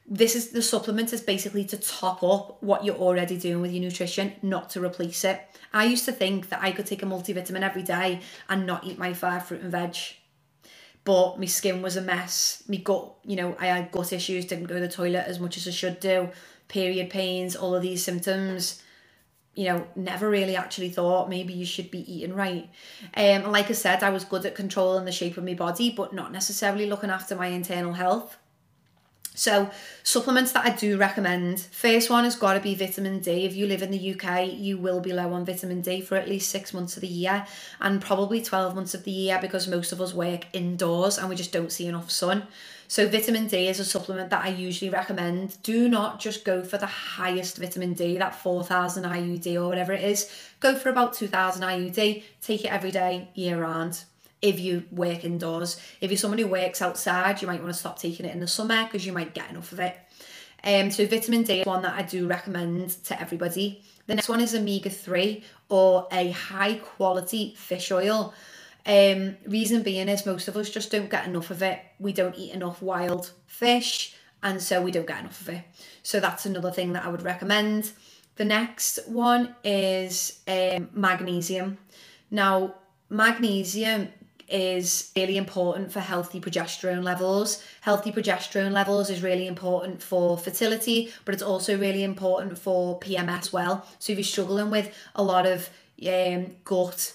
this 0.08 0.36
is 0.36 0.50
the 0.50 0.62
supplement 0.62 1.12
is 1.12 1.22
basically 1.22 1.66
to 1.66 1.78
top 1.78 2.24
up 2.24 2.64
what 2.64 2.86
you're 2.86 2.96
already 2.96 3.38
doing 3.38 3.62
with 3.62 3.72
your 3.72 3.84
nutrition, 3.84 4.34
not 4.42 4.70
to 4.72 4.84
replace 4.84 5.26
it. 5.26 5.42
I 5.74 5.86
used 5.86 6.06
to 6.06 6.14
think 6.14 6.50
that 6.50 6.64
I 6.64 6.72
could 6.72 6.86
take 6.86 7.04
a 7.04 7.06
multivitamin 7.06 7.62
every 7.62 7.84
day 7.84 8.22
and 8.48 8.66
not 8.66 8.86
eat 8.86 8.98
my 8.98 9.14
five 9.14 9.46
fruit 9.46 9.62
and 9.62 9.72
veg. 9.72 9.98
But 11.04 11.40
my 11.40 11.46
skin 11.46 11.82
was 11.82 11.98
a 11.98 12.02
mess. 12.02 12.64
My 12.68 12.78
gut, 12.78 13.16
you 13.24 13.36
know, 13.36 13.56
I 13.60 13.68
had 13.68 13.92
gut 13.92 14.14
issues, 14.14 14.46
didn't 14.46 14.66
go 14.66 14.76
to 14.76 14.82
the 14.82 14.88
toilet 14.88 15.26
as 15.28 15.40
much 15.40 15.58
as 15.58 15.68
I 15.68 15.72
should 15.72 16.00
do, 16.00 16.30
period 16.70 17.10
pains, 17.10 17.56
all 17.56 17.76
of 17.76 17.82
these 17.82 18.04
symptoms 18.04 18.82
you 19.58 19.66
know, 19.66 19.88
never 19.96 20.30
really 20.30 20.56
actually 20.56 20.90
thought 20.90 21.30
maybe 21.30 21.52
you 21.52 21.66
should 21.66 21.90
be 21.90 22.14
eating 22.14 22.36
right. 22.36 22.70
Um, 23.16 23.24
and 23.46 23.52
like 23.52 23.72
I 23.72 23.74
said, 23.74 24.04
I 24.04 24.12
was 24.12 24.24
good 24.24 24.46
at 24.46 24.54
controlling 24.54 25.06
the 25.06 25.12
shape 25.12 25.36
of 25.36 25.44
my 25.44 25.56
body, 25.56 25.90
but 25.90 26.14
not 26.14 26.32
necessarily 26.32 26.86
looking 26.86 27.10
after 27.10 27.36
my 27.36 27.48
internal 27.48 27.94
health. 27.94 28.38
So, 29.38 29.70
supplements 30.02 30.52
that 30.54 30.66
I 30.66 30.72
do 30.72 30.98
recommend. 30.98 31.60
First 31.60 32.10
one 32.10 32.24
has 32.24 32.36
got 32.36 32.54
to 32.54 32.60
be 32.60 32.74
vitamin 32.74 33.20
D. 33.20 33.46
If 33.46 33.56
you 33.56 33.68
live 33.68 33.84
in 33.84 33.92
the 33.92 34.16
UK, 34.16 34.52
you 34.52 34.80
will 34.80 35.00
be 35.00 35.14
low 35.14 35.32
on 35.32 35.46
vitamin 35.46 35.82
D 35.82 36.02
for 36.02 36.16
at 36.16 36.28
least 36.28 36.50
six 36.50 36.74
months 36.74 36.98
of 36.98 37.02
the 37.02 37.08
year 37.08 37.46
and 37.80 38.02
probably 38.02 38.42
12 38.42 38.74
months 38.74 38.96
of 38.96 39.04
the 39.04 39.12
year 39.12 39.38
because 39.40 39.68
most 39.68 39.92
of 39.92 40.02
us 40.02 40.12
work 40.12 40.48
indoors 40.54 41.20
and 41.20 41.30
we 41.30 41.36
just 41.36 41.54
don't 41.54 41.72
see 41.72 41.86
enough 41.86 42.10
sun. 42.10 42.48
So 42.88 43.08
vitamin 43.08 43.46
D 43.46 43.68
is 43.68 43.80
a 43.80 43.86
supplement 43.86 44.32
that 44.32 44.44
I 44.44 44.48
usually 44.48 44.90
recommend. 44.90 45.62
Do 45.62 45.88
not 45.88 46.20
just 46.20 46.44
go 46.44 46.64
for 46.64 46.80
the 46.80 46.88
highest 46.88 47.60
vitamin 47.60 47.94
D, 47.94 48.18
that 48.18 48.34
4000 48.34 49.04
IUD 49.04 49.56
or 49.62 49.68
whatever 49.68 49.94
it 49.94 50.04
is. 50.04 50.32
Go 50.62 50.76
for 50.76 50.90
about 50.90 51.14
2000 51.14 51.62
IUD. 51.62 52.24
Take 52.42 52.66
it 52.66 52.72
every 52.74 52.90
day, 52.90 53.30
year 53.36 53.62
round. 53.62 54.04
If 54.42 54.60
you 54.60 54.84
work 54.92 55.24
indoors, 55.24 55.80
if 56.00 56.12
you're 56.12 56.18
someone 56.18 56.38
who 56.38 56.48
works 56.48 56.82
outside, 56.82 57.42
you 57.42 57.48
might 57.48 57.62
want 57.62 57.74
to 57.74 57.80
stop 57.80 57.98
taking 57.98 58.26
it 58.26 58.34
in 58.34 58.40
the 58.40 58.48
summer 58.48 58.84
because 58.84 59.06
you 59.06 59.14
might 59.14 59.34
get 59.34 59.50
enough 59.50 59.72
of 59.72 59.80
it. 59.80 59.98
Um, 60.64 60.92
so 60.92 61.06
vitamin 61.06 61.44
D 61.44 61.62
is 61.62 61.66
one 61.66 61.82
that 61.84 61.98
I 61.98 62.02
do 62.02 62.28
recommend 62.28 62.90
to 63.06 63.20
everybody. 63.20 63.84
The 64.08 64.16
next 64.16 64.30
one 64.30 64.42
is 64.42 64.56
omega 64.56 64.90
3 64.90 65.44
or 65.70 66.08
a 66.12 66.32
high 66.32 66.76
quality 66.76 67.56
fish 67.58 67.92
oil. 67.92 68.34
Um, 68.86 69.36
reason 69.46 69.84
being 69.84 70.08
is 70.08 70.26
most 70.26 70.48
of 70.48 70.56
us 70.56 70.70
just 70.70 70.92
don't 70.92 71.10
get 71.10 71.28
enough 71.28 71.52
of 71.52 71.62
it. 71.62 71.80
We 72.00 72.14
don't 72.14 72.38
eat 72.38 72.54
enough 72.54 72.82
wild 72.82 73.32
fish, 73.46 74.16
and 74.42 74.62
so 74.62 74.82
we 74.82 74.92
don't 74.92 75.08
get 75.08 75.20
enough 75.20 75.42
of 75.42 75.50
it. 75.50 75.64
So 76.04 76.22
that's 76.22 76.46
another 76.46 76.72
thing 76.72 76.94
that 76.94 77.06
I 77.06 77.10
would 77.10 77.22
recommend. 77.22 77.92
The 78.38 78.46
next 78.46 79.00
one 79.08 79.56
is 79.64 80.40
um, 80.48 80.90
magnesium. 80.94 81.80
Now, 82.32 82.76
magnesium 83.10 84.10
is 84.48 85.12
really 85.16 85.38
important 85.38 85.92
for 85.92 86.00
healthy 86.00 86.40
progesterone 86.40 87.04
levels. 87.04 87.64
Healthy 87.82 88.12
progesterone 88.12 88.72
levels 88.72 89.10
is 89.10 89.22
really 89.22 89.48
important 89.48 90.02
for 90.02 90.38
fertility, 90.38 91.12
but 91.26 91.34
it's 91.34 91.44
also 91.44 91.78
really 91.78 92.04
important 92.04 92.58
for 92.58 93.00
PMS 93.00 93.52
well. 93.52 93.86
So 94.00 94.14
if 94.14 94.20
you're 94.20 94.24
struggling 94.24 94.70
with 94.70 94.94
a 95.16 95.24
lot 95.24 95.46
of 95.46 95.70
um, 96.08 96.56
gut, 96.64 97.14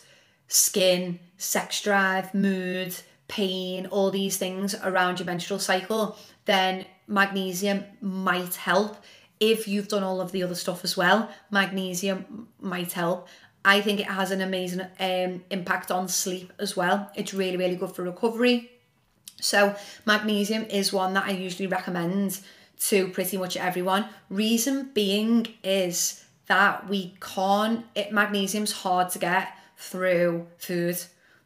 skin, 0.48 1.18
sex 1.38 1.80
drive, 1.80 2.34
mood, 2.34 2.94
pain, 3.28 3.86
all 3.86 4.10
these 4.10 4.36
things 4.36 4.74
around 4.82 5.18
your 5.18 5.26
menstrual 5.26 5.58
cycle, 5.58 6.18
then 6.44 6.84
magnesium 7.08 7.84
might 8.00 8.54
help. 8.56 8.96
If 9.40 9.66
you've 9.66 9.88
done 9.88 10.02
all 10.02 10.20
of 10.20 10.32
the 10.32 10.42
other 10.42 10.54
stuff 10.54 10.84
as 10.84 10.96
well, 10.96 11.30
magnesium 11.50 12.48
might 12.60 12.92
help. 12.92 13.26
I 13.64 13.80
think 13.80 14.00
it 14.00 14.06
has 14.06 14.30
an 14.30 14.40
amazing 14.40 14.82
um, 14.98 15.44
impact 15.50 15.90
on 15.90 16.08
sleep 16.08 16.52
as 16.58 16.76
well. 16.76 17.10
It's 17.14 17.32
really, 17.32 17.56
really 17.56 17.76
good 17.76 17.94
for 17.94 18.02
recovery. 18.02 18.70
So, 19.40 19.74
magnesium 20.06 20.64
is 20.64 20.92
one 20.92 21.14
that 21.14 21.26
I 21.26 21.30
usually 21.30 21.66
recommend 21.66 22.40
to 22.86 23.08
pretty 23.08 23.36
much 23.36 23.56
everyone. 23.56 24.06
Reason 24.28 24.90
being 24.94 25.46
is 25.62 26.24
that 26.46 26.88
we 26.88 27.14
can't, 27.20 27.84
it, 27.94 28.12
magnesium's 28.12 28.72
hard 28.72 29.10
to 29.10 29.18
get 29.18 29.48
through 29.76 30.46
food 30.58 30.98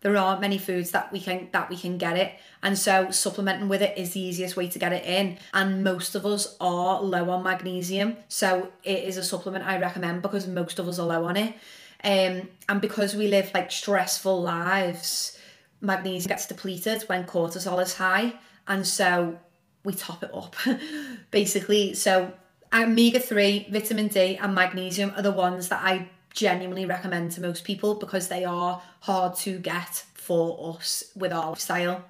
there 0.06 0.16
aren't 0.16 0.40
many 0.40 0.58
foods 0.58 0.92
that 0.92 1.12
we 1.12 1.20
can 1.20 1.48
that 1.52 1.68
we 1.68 1.76
can 1.76 1.98
get 1.98 2.16
it 2.16 2.32
and 2.62 2.78
so 2.78 3.10
supplementing 3.10 3.68
with 3.68 3.82
it 3.82 3.96
is 3.98 4.12
the 4.12 4.20
easiest 4.20 4.56
way 4.56 4.68
to 4.68 4.78
get 4.78 4.92
it 4.92 5.04
in 5.04 5.38
and 5.52 5.82
most 5.82 6.14
of 6.14 6.24
us 6.24 6.56
are 6.60 7.02
low 7.02 7.28
on 7.30 7.42
magnesium 7.42 8.16
so 8.28 8.68
it 8.84 9.02
is 9.04 9.16
a 9.16 9.24
supplement 9.24 9.66
i 9.66 9.78
recommend 9.78 10.22
because 10.22 10.46
most 10.46 10.78
of 10.78 10.86
us 10.86 10.98
are 10.98 11.06
low 11.06 11.24
on 11.24 11.36
it 11.36 11.54
um, 12.04 12.48
and 12.68 12.80
because 12.80 13.14
we 13.14 13.28
live 13.28 13.50
like 13.54 13.70
stressful 13.70 14.42
lives 14.42 15.38
magnesium 15.80 16.28
gets 16.28 16.46
depleted 16.46 17.02
when 17.02 17.24
cortisol 17.24 17.82
is 17.82 17.94
high 17.94 18.32
and 18.68 18.86
so 18.86 19.38
we 19.84 19.92
top 19.92 20.22
it 20.22 20.30
up 20.34 20.56
basically 21.30 21.94
so 21.94 22.32
omega-3 22.72 23.70
vitamin 23.70 24.08
d 24.08 24.36
and 24.36 24.54
magnesium 24.54 25.12
are 25.16 25.22
the 25.22 25.32
ones 25.32 25.68
that 25.68 25.82
i 25.84 26.08
genuinely 26.36 26.84
recommend 26.86 27.32
to 27.32 27.40
most 27.40 27.64
people 27.64 27.94
because 27.94 28.28
they 28.28 28.44
are 28.44 28.80
hard 29.00 29.34
to 29.34 29.58
get 29.58 30.04
for 30.14 30.76
us 30.76 31.04
with 31.16 31.32
our 31.32 31.48
lifestyle. 31.48 32.04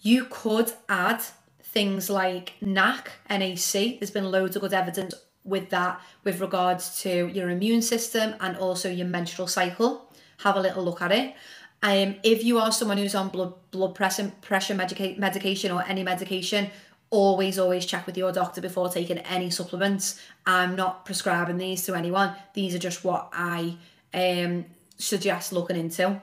You 0.00 0.26
could 0.28 0.72
add 0.88 1.22
things 1.62 2.10
like 2.10 2.54
NAC, 2.60 3.12
NAC. 3.30 3.72
There's 3.72 4.10
been 4.10 4.30
loads 4.30 4.56
of 4.56 4.62
good 4.62 4.74
evidence 4.74 5.14
with 5.44 5.70
that 5.70 6.00
with 6.24 6.40
regards 6.40 7.00
to 7.02 7.28
your 7.28 7.50
immune 7.50 7.82
system 7.82 8.34
and 8.40 8.56
also 8.56 8.88
your 8.88 9.06
menstrual 9.06 9.48
cycle. 9.48 10.08
Have 10.38 10.56
a 10.56 10.60
little 10.60 10.84
look 10.84 11.02
at 11.02 11.12
it. 11.12 11.34
Um, 11.84 12.16
if 12.22 12.44
you 12.44 12.58
are 12.58 12.70
someone 12.70 12.98
who's 12.98 13.14
on 13.14 13.28
blood 13.28 13.54
blood 13.70 13.94
pressure 13.94 14.32
pressure 14.40 14.74
medica- 14.74 15.14
medication 15.18 15.72
or 15.72 15.82
any 15.82 16.04
medication, 16.04 16.70
always 17.12 17.58
always 17.58 17.84
check 17.84 18.06
with 18.06 18.16
your 18.16 18.32
doctor 18.32 18.62
before 18.62 18.88
taking 18.88 19.18
any 19.18 19.50
supplements 19.50 20.18
i'm 20.46 20.74
not 20.74 21.04
prescribing 21.04 21.58
these 21.58 21.84
to 21.84 21.94
anyone 21.94 22.34
these 22.54 22.74
are 22.74 22.78
just 22.78 23.04
what 23.04 23.28
i 23.34 23.76
um, 24.14 24.64
suggest 24.96 25.52
looking 25.52 25.76
into 25.76 26.18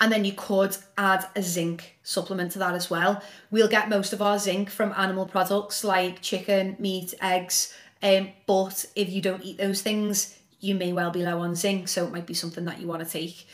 and 0.00 0.12
then 0.12 0.24
you 0.24 0.32
could 0.32 0.76
add 0.96 1.26
a 1.34 1.42
zinc 1.42 1.96
supplement 2.04 2.52
to 2.52 2.58
that 2.60 2.74
as 2.74 2.88
well 2.88 3.20
we'll 3.50 3.66
get 3.66 3.88
most 3.88 4.12
of 4.12 4.22
our 4.22 4.38
zinc 4.38 4.70
from 4.70 4.94
animal 4.96 5.26
products 5.26 5.82
like 5.82 6.22
chicken 6.22 6.76
meat 6.78 7.12
eggs 7.20 7.74
um, 8.04 8.28
but 8.46 8.86
if 8.94 9.10
you 9.10 9.20
don't 9.20 9.44
eat 9.44 9.58
those 9.58 9.82
things 9.82 10.38
you 10.60 10.74
may 10.74 10.92
well 10.92 11.10
be 11.10 11.24
low 11.24 11.40
on 11.40 11.56
zinc 11.56 11.88
so 11.88 12.04
it 12.04 12.12
might 12.12 12.26
be 12.26 12.34
something 12.34 12.64
that 12.64 12.80
you 12.80 12.86
want 12.86 13.04
to 13.04 13.10
take 13.10 13.46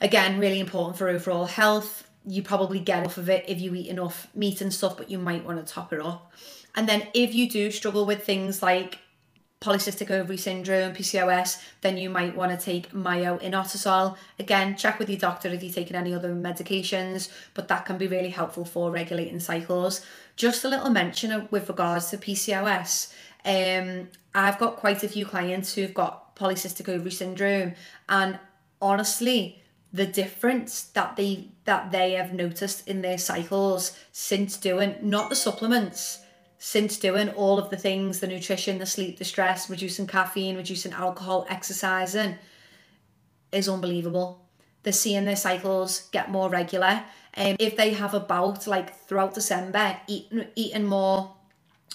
again 0.00 0.40
really 0.40 0.58
important 0.58 0.96
for 0.96 1.08
overall 1.08 1.44
health 1.44 2.08
you 2.26 2.42
probably 2.42 2.78
get 2.78 3.00
enough 3.00 3.18
of 3.18 3.28
it 3.28 3.44
if 3.48 3.60
you 3.60 3.74
eat 3.74 3.88
enough 3.88 4.28
meat 4.34 4.60
and 4.60 4.72
stuff, 4.72 4.96
but 4.96 5.10
you 5.10 5.18
might 5.18 5.44
want 5.44 5.64
to 5.64 5.72
top 5.72 5.92
it 5.92 6.00
up. 6.00 6.32
And 6.74 6.88
then 6.88 7.06
if 7.14 7.34
you 7.34 7.48
do 7.48 7.70
struggle 7.70 8.06
with 8.06 8.24
things 8.24 8.62
like 8.62 8.98
polycystic 9.60 10.10
ovary 10.10 10.36
syndrome, 10.36 10.92
PCOS, 10.92 11.62
then 11.82 11.96
you 11.96 12.10
might 12.10 12.36
want 12.36 12.58
to 12.58 12.64
take 12.64 12.92
myo-inositol. 12.92 14.16
Again, 14.38 14.76
check 14.76 14.98
with 14.98 15.08
your 15.08 15.18
doctor 15.18 15.48
if 15.48 15.62
you're 15.62 15.72
taking 15.72 15.96
any 15.96 16.14
other 16.14 16.34
medications, 16.34 17.30
but 17.54 17.68
that 17.68 17.84
can 17.84 17.98
be 17.98 18.08
really 18.08 18.30
helpful 18.30 18.64
for 18.64 18.90
regulating 18.90 19.38
cycles. 19.38 20.04
Just 20.34 20.64
a 20.64 20.68
little 20.68 20.90
mention 20.90 21.48
with 21.50 21.68
regards 21.68 22.10
to 22.10 22.16
PCOS. 22.16 23.12
Um, 23.44 24.08
I've 24.34 24.58
got 24.58 24.76
quite 24.76 25.02
a 25.02 25.08
few 25.08 25.26
clients 25.26 25.74
who've 25.74 25.94
got 25.94 26.36
polycystic 26.36 26.88
ovary 26.88 27.10
syndrome, 27.10 27.74
and 28.08 28.38
honestly, 28.80 29.62
the 29.92 30.06
difference 30.06 30.82
that 30.82 31.16
they 31.16 31.48
that 31.64 31.92
they 31.92 32.12
have 32.12 32.32
noticed 32.32 32.88
in 32.88 33.02
their 33.02 33.18
cycles 33.18 33.96
since 34.10 34.56
doing 34.56 34.96
not 35.02 35.28
the 35.28 35.36
supplements 35.36 36.22
since 36.64 36.96
doing 36.96 37.28
all 37.30 37.58
of 37.58 37.70
the 37.70 37.76
things 37.76 38.20
the 38.20 38.26
nutrition, 38.28 38.78
the 38.78 38.86
sleep, 38.86 39.18
the 39.18 39.24
stress, 39.24 39.68
reducing 39.68 40.06
caffeine, 40.06 40.56
reducing 40.56 40.92
alcohol, 40.92 41.44
exercising 41.50 42.36
is 43.50 43.68
unbelievable. 43.68 44.46
They're 44.84 44.92
seeing 44.92 45.24
their 45.24 45.34
cycles 45.34 46.08
get 46.12 46.30
more 46.30 46.48
regular. 46.48 47.02
And 47.34 47.50
um, 47.50 47.56
if 47.58 47.76
they 47.76 47.94
have 47.94 48.14
a 48.14 48.20
bout 48.20 48.68
like 48.68 48.94
throughout 48.94 49.34
December, 49.34 49.96
eating 50.06 50.46
eating 50.54 50.86
more 50.86 51.34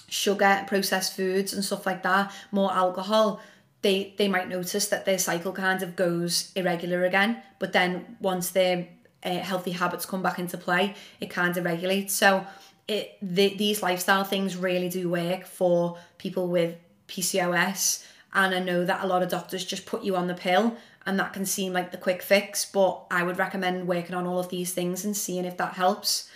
sugar, 0.08 0.64
processed 0.66 1.14
foods 1.14 1.52
and 1.52 1.64
stuff 1.64 1.86
like 1.86 2.02
that, 2.02 2.32
more 2.50 2.72
alcohol, 2.72 3.40
they 3.82 4.14
they 4.18 4.28
might 4.28 4.48
notice 4.48 4.88
that 4.88 5.04
their 5.04 5.18
cycle 5.18 5.52
kind 5.52 5.82
of 5.82 5.94
goes 5.94 6.50
irregular 6.56 7.04
again. 7.04 7.42
But 7.58 7.72
then 7.72 8.16
once 8.20 8.50
their 8.50 8.88
uh, 9.22 9.38
healthy 9.38 9.72
habits 9.72 10.06
come 10.06 10.22
back 10.22 10.38
into 10.38 10.58
play, 10.58 10.94
it 11.20 11.30
kind 11.30 11.56
of 11.56 11.64
regulates. 11.64 12.14
So 12.14 12.46
it 12.88 13.16
the, 13.22 13.54
these 13.56 13.82
lifestyle 13.82 14.24
things 14.24 14.56
really 14.56 14.88
do 14.88 15.08
work 15.08 15.46
for 15.46 15.98
people 16.18 16.48
with 16.48 16.76
PCOS. 17.06 18.04
And 18.34 18.54
I 18.54 18.58
know 18.58 18.84
that 18.84 19.04
a 19.04 19.06
lot 19.06 19.22
of 19.22 19.30
doctors 19.30 19.64
just 19.64 19.86
put 19.86 20.02
you 20.02 20.16
on 20.16 20.26
the 20.26 20.34
pill 20.34 20.76
and 21.06 21.18
that 21.18 21.32
can 21.32 21.46
seem 21.46 21.72
like 21.72 21.90
the 21.90 21.96
quick 21.96 22.20
fix, 22.20 22.66
but 22.66 23.04
I 23.10 23.22
would 23.22 23.38
recommend 23.38 23.88
working 23.88 24.14
on 24.14 24.26
all 24.26 24.38
of 24.38 24.50
these 24.50 24.74
things 24.74 25.06
and 25.06 25.16
seeing 25.16 25.46
if 25.46 25.56
that 25.56 25.72
helps. 25.72 26.28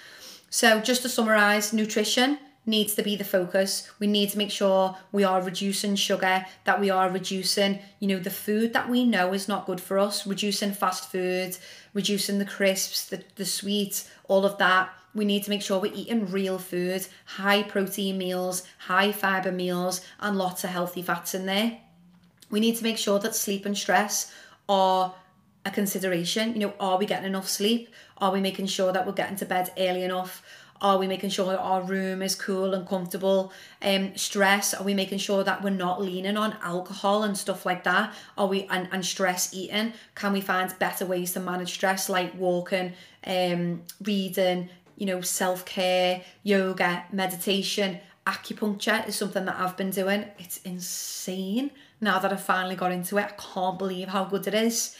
So, 0.48 0.80
just 0.80 1.02
to 1.02 1.08
summarize, 1.10 1.72
nutrition 1.74 2.38
needs 2.64 2.94
to 2.94 3.02
be 3.02 3.16
the 3.16 3.24
focus. 3.24 3.90
We 3.98 4.06
need 4.06 4.30
to 4.30 4.38
make 4.38 4.50
sure 4.50 4.96
we 5.10 5.24
are 5.24 5.42
reducing 5.42 5.96
sugar, 5.96 6.46
that 6.64 6.80
we 6.80 6.90
are 6.90 7.10
reducing, 7.10 7.80
you 7.98 8.08
know, 8.08 8.18
the 8.18 8.30
food 8.30 8.72
that 8.72 8.88
we 8.88 9.04
know 9.04 9.32
is 9.32 9.48
not 9.48 9.66
good 9.66 9.80
for 9.80 9.98
us, 9.98 10.26
reducing 10.26 10.72
fast 10.72 11.10
food, 11.10 11.56
reducing 11.92 12.38
the 12.38 12.44
crisps, 12.44 13.06
the, 13.06 13.24
the 13.36 13.44
sweets, 13.44 14.08
all 14.28 14.44
of 14.44 14.58
that. 14.58 14.90
We 15.14 15.24
need 15.24 15.42
to 15.44 15.50
make 15.50 15.62
sure 15.62 15.80
we're 15.80 15.92
eating 15.92 16.30
real 16.30 16.58
food, 16.58 17.06
high 17.26 17.64
protein 17.64 18.16
meals, 18.16 18.62
high 18.78 19.12
fiber 19.12 19.52
meals, 19.52 20.00
and 20.20 20.38
lots 20.38 20.64
of 20.64 20.70
healthy 20.70 21.02
fats 21.02 21.34
in 21.34 21.46
there. 21.46 21.78
We 22.50 22.60
need 22.60 22.76
to 22.76 22.84
make 22.84 22.98
sure 22.98 23.18
that 23.18 23.34
sleep 23.34 23.66
and 23.66 23.76
stress 23.76 24.32
are 24.68 25.14
a 25.66 25.70
consideration. 25.70 26.54
You 26.54 26.60
know, 26.60 26.74
are 26.80 26.98
we 26.98 27.06
getting 27.06 27.26
enough 27.26 27.48
sleep? 27.48 27.88
Are 28.18 28.32
we 28.32 28.40
making 28.40 28.66
sure 28.66 28.92
that 28.92 29.06
we're 29.06 29.12
getting 29.12 29.36
to 29.36 29.46
bed 29.46 29.72
early 29.76 30.04
enough? 30.04 30.42
Are 30.82 30.98
we 30.98 31.06
making 31.06 31.30
sure 31.30 31.56
our 31.56 31.80
room 31.80 32.22
is 32.22 32.34
cool 32.34 32.74
and 32.74 32.86
comfortable? 32.86 33.52
Um, 33.80 34.16
stress, 34.16 34.74
are 34.74 34.82
we 34.82 34.94
making 34.94 35.18
sure 35.18 35.44
that 35.44 35.62
we're 35.62 35.70
not 35.70 36.02
leaning 36.02 36.36
on 36.36 36.56
alcohol 36.60 37.22
and 37.22 37.38
stuff 37.38 37.64
like 37.64 37.84
that? 37.84 38.12
Are 38.36 38.48
we 38.48 38.64
and, 38.64 38.88
and 38.90 39.06
stress 39.06 39.54
eating? 39.54 39.92
Can 40.16 40.32
we 40.32 40.40
find 40.40 40.76
better 40.80 41.06
ways 41.06 41.32
to 41.34 41.40
manage 41.40 41.72
stress 41.72 42.08
like 42.08 42.34
walking, 42.34 42.94
um, 43.24 43.82
reading, 44.02 44.68
you 44.96 45.06
know, 45.06 45.20
self-care, 45.20 46.22
yoga, 46.42 47.04
meditation, 47.12 48.00
acupuncture 48.26 49.06
is 49.06 49.16
something 49.16 49.44
that 49.44 49.58
I've 49.58 49.76
been 49.76 49.90
doing. 49.90 50.24
It's 50.38 50.58
insane 50.58 51.70
now 52.00 52.18
that 52.18 52.32
I've 52.32 52.42
finally 52.42 52.76
got 52.76 52.92
into 52.92 53.18
it. 53.18 53.24
I 53.24 53.32
can't 53.54 53.78
believe 53.78 54.08
how 54.08 54.24
good 54.24 54.46
it 54.46 54.54
is. 54.54 54.96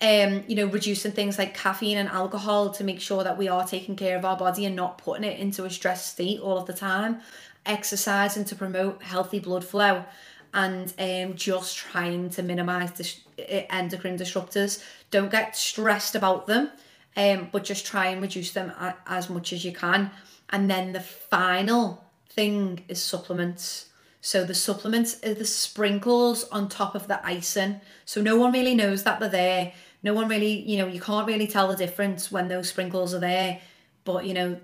Um, 0.00 0.42
you 0.48 0.56
know, 0.56 0.66
reducing 0.66 1.12
things 1.12 1.38
like 1.38 1.56
caffeine 1.56 1.98
and 1.98 2.08
alcohol 2.08 2.70
to 2.72 2.84
make 2.84 3.00
sure 3.00 3.22
that 3.24 3.38
we 3.38 3.48
are 3.48 3.66
taking 3.66 3.96
care 3.96 4.18
of 4.18 4.24
our 4.24 4.36
body 4.36 4.66
and 4.66 4.74
not 4.74 4.98
putting 4.98 5.24
it 5.24 5.38
into 5.38 5.64
a 5.64 5.70
stress 5.70 6.04
state 6.04 6.40
all 6.40 6.58
of 6.58 6.66
the 6.66 6.72
time. 6.72 7.20
Exercising 7.64 8.44
to 8.46 8.56
promote 8.56 9.02
healthy 9.02 9.38
blood 9.38 9.64
flow 9.64 10.04
and 10.52 10.92
um, 10.98 11.34
just 11.34 11.76
trying 11.76 12.30
to 12.30 12.42
minimize 12.42 12.92
the 12.92 13.72
endocrine 13.74 14.18
disruptors. 14.18 14.82
Don't 15.10 15.30
get 15.30 15.56
stressed 15.56 16.14
about 16.14 16.46
them, 16.46 16.70
um, 17.16 17.48
but 17.50 17.64
just 17.64 17.86
try 17.86 18.06
and 18.06 18.20
reduce 18.20 18.52
them 18.52 18.70
a- 18.70 18.96
as 19.06 19.30
much 19.30 19.52
as 19.52 19.64
you 19.64 19.72
can. 19.72 20.10
And 20.50 20.70
then 20.70 20.92
the 20.92 21.00
final 21.00 22.04
thing 22.28 22.84
is 22.88 23.02
supplements. 23.02 23.86
So 24.24 24.42
the 24.42 24.54
supplements 24.54 25.18
are 25.22 25.34
the 25.34 25.44
sprinkles 25.44 26.44
on 26.44 26.70
top 26.70 26.94
of 26.94 27.08
the 27.08 27.24
icing. 27.26 27.82
So 28.06 28.22
no 28.22 28.38
one 28.38 28.52
really 28.52 28.74
knows 28.74 29.02
that 29.02 29.20
they're 29.20 29.28
there. 29.28 29.74
No 30.02 30.14
one 30.14 30.28
really, 30.28 30.62
you 30.62 30.78
know, 30.78 30.86
you 30.86 30.98
can't 30.98 31.26
really 31.26 31.46
tell 31.46 31.68
the 31.68 31.76
difference 31.76 32.32
when 32.32 32.48
those 32.48 32.70
sprinkles 32.70 33.12
are 33.12 33.18
there. 33.20 33.60
But, 34.06 34.24
you 34.24 34.32
know, 34.32 34.58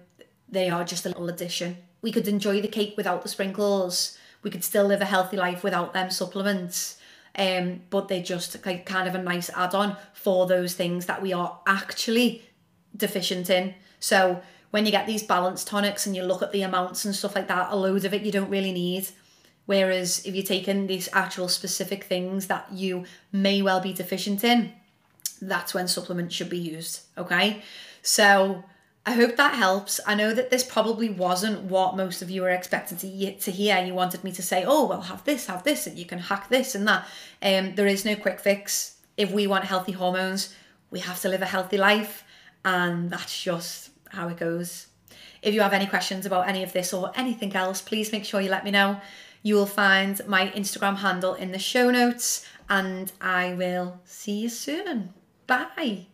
they 0.48 0.70
are 0.70 0.82
just 0.82 1.04
a 1.04 1.10
little 1.10 1.28
addition. 1.28 1.76
We 2.00 2.10
could 2.10 2.26
enjoy 2.26 2.62
the 2.62 2.68
cake 2.68 2.94
without 2.96 3.20
the 3.22 3.28
sprinkles. 3.28 4.16
We 4.42 4.50
could 4.50 4.64
still 4.64 4.86
live 4.86 5.02
a 5.02 5.04
healthy 5.04 5.36
life 5.36 5.62
without 5.62 5.92
them 5.92 6.10
supplements. 6.10 6.96
Um, 7.36 7.82
but 7.90 8.08
they're 8.08 8.22
just 8.22 8.64
like 8.64 8.86
kind 8.86 9.06
of 9.06 9.14
a 9.14 9.22
nice 9.22 9.50
add-on 9.50 9.98
for 10.14 10.46
those 10.46 10.72
things 10.72 11.04
that 11.04 11.20
we 11.20 11.34
are 11.34 11.60
actually 11.66 12.44
deficient 12.96 13.50
in. 13.50 13.74
So 13.98 14.40
when 14.70 14.86
you 14.86 14.90
get 14.90 15.06
these 15.06 15.22
balanced 15.22 15.66
tonics 15.66 16.06
and 16.06 16.16
you 16.16 16.22
look 16.22 16.40
at 16.40 16.50
the 16.50 16.62
amounts 16.62 17.04
and 17.04 17.14
stuff 17.14 17.36
like 17.36 17.48
that, 17.48 17.68
a 17.70 17.76
load 17.76 18.06
of 18.06 18.14
it 18.14 18.22
you 18.22 18.32
don't 18.32 18.48
really 18.48 18.72
need. 18.72 19.06
Whereas 19.70 20.26
if 20.26 20.34
you're 20.34 20.42
taking 20.42 20.88
these 20.88 21.08
actual 21.12 21.46
specific 21.46 22.02
things 22.02 22.48
that 22.48 22.66
you 22.72 23.04
may 23.30 23.62
well 23.62 23.78
be 23.78 23.92
deficient 23.92 24.42
in, 24.42 24.72
that's 25.40 25.72
when 25.72 25.86
supplements 25.86 26.34
should 26.34 26.50
be 26.50 26.58
used. 26.58 27.02
Okay. 27.16 27.62
So 28.02 28.64
I 29.06 29.12
hope 29.12 29.36
that 29.36 29.54
helps. 29.54 30.00
I 30.04 30.16
know 30.16 30.34
that 30.34 30.50
this 30.50 30.64
probably 30.64 31.08
wasn't 31.08 31.62
what 31.62 31.96
most 31.96 32.20
of 32.20 32.30
you 32.30 32.42
were 32.42 32.50
expecting 32.50 32.98
to, 32.98 33.32
to 33.32 33.50
hear. 33.52 33.78
You 33.78 33.94
wanted 33.94 34.24
me 34.24 34.32
to 34.32 34.42
say, 34.42 34.64
oh, 34.66 34.88
well, 34.88 35.02
have 35.02 35.22
this, 35.22 35.46
have 35.46 35.62
this, 35.62 35.86
and 35.86 35.96
you 35.96 36.04
can 36.04 36.18
hack 36.18 36.48
this 36.48 36.74
and 36.74 36.88
that. 36.88 37.06
Um, 37.40 37.76
there 37.76 37.86
is 37.86 38.04
no 38.04 38.16
quick 38.16 38.40
fix. 38.40 38.96
If 39.16 39.30
we 39.30 39.46
want 39.46 39.66
healthy 39.66 39.92
hormones, 39.92 40.52
we 40.90 40.98
have 40.98 41.20
to 41.20 41.28
live 41.28 41.42
a 41.42 41.46
healthy 41.46 41.78
life. 41.78 42.24
And 42.64 43.08
that's 43.08 43.40
just 43.40 43.90
how 44.08 44.26
it 44.30 44.36
goes. 44.36 44.88
If 45.42 45.54
you 45.54 45.60
have 45.60 45.72
any 45.72 45.86
questions 45.86 46.26
about 46.26 46.48
any 46.48 46.64
of 46.64 46.72
this 46.72 46.92
or 46.92 47.12
anything 47.14 47.54
else, 47.54 47.80
please 47.80 48.10
make 48.10 48.24
sure 48.24 48.40
you 48.40 48.50
let 48.50 48.64
me 48.64 48.72
know. 48.72 49.00
You 49.42 49.54
will 49.54 49.66
find 49.66 50.20
my 50.26 50.48
Instagram 50.48 50.98
handle 50.98 51.34
in 51.34 51.52
the 51.52 51.58
show 51.58 51.90
notes, 51.90 52.46
and 52.68 53.10
I 53.20 53.54
will 53.54 54.00
see 54.04 54.40
you 54.40 54.48
soon. 54.48 55.14
Bye. 55.46 56.09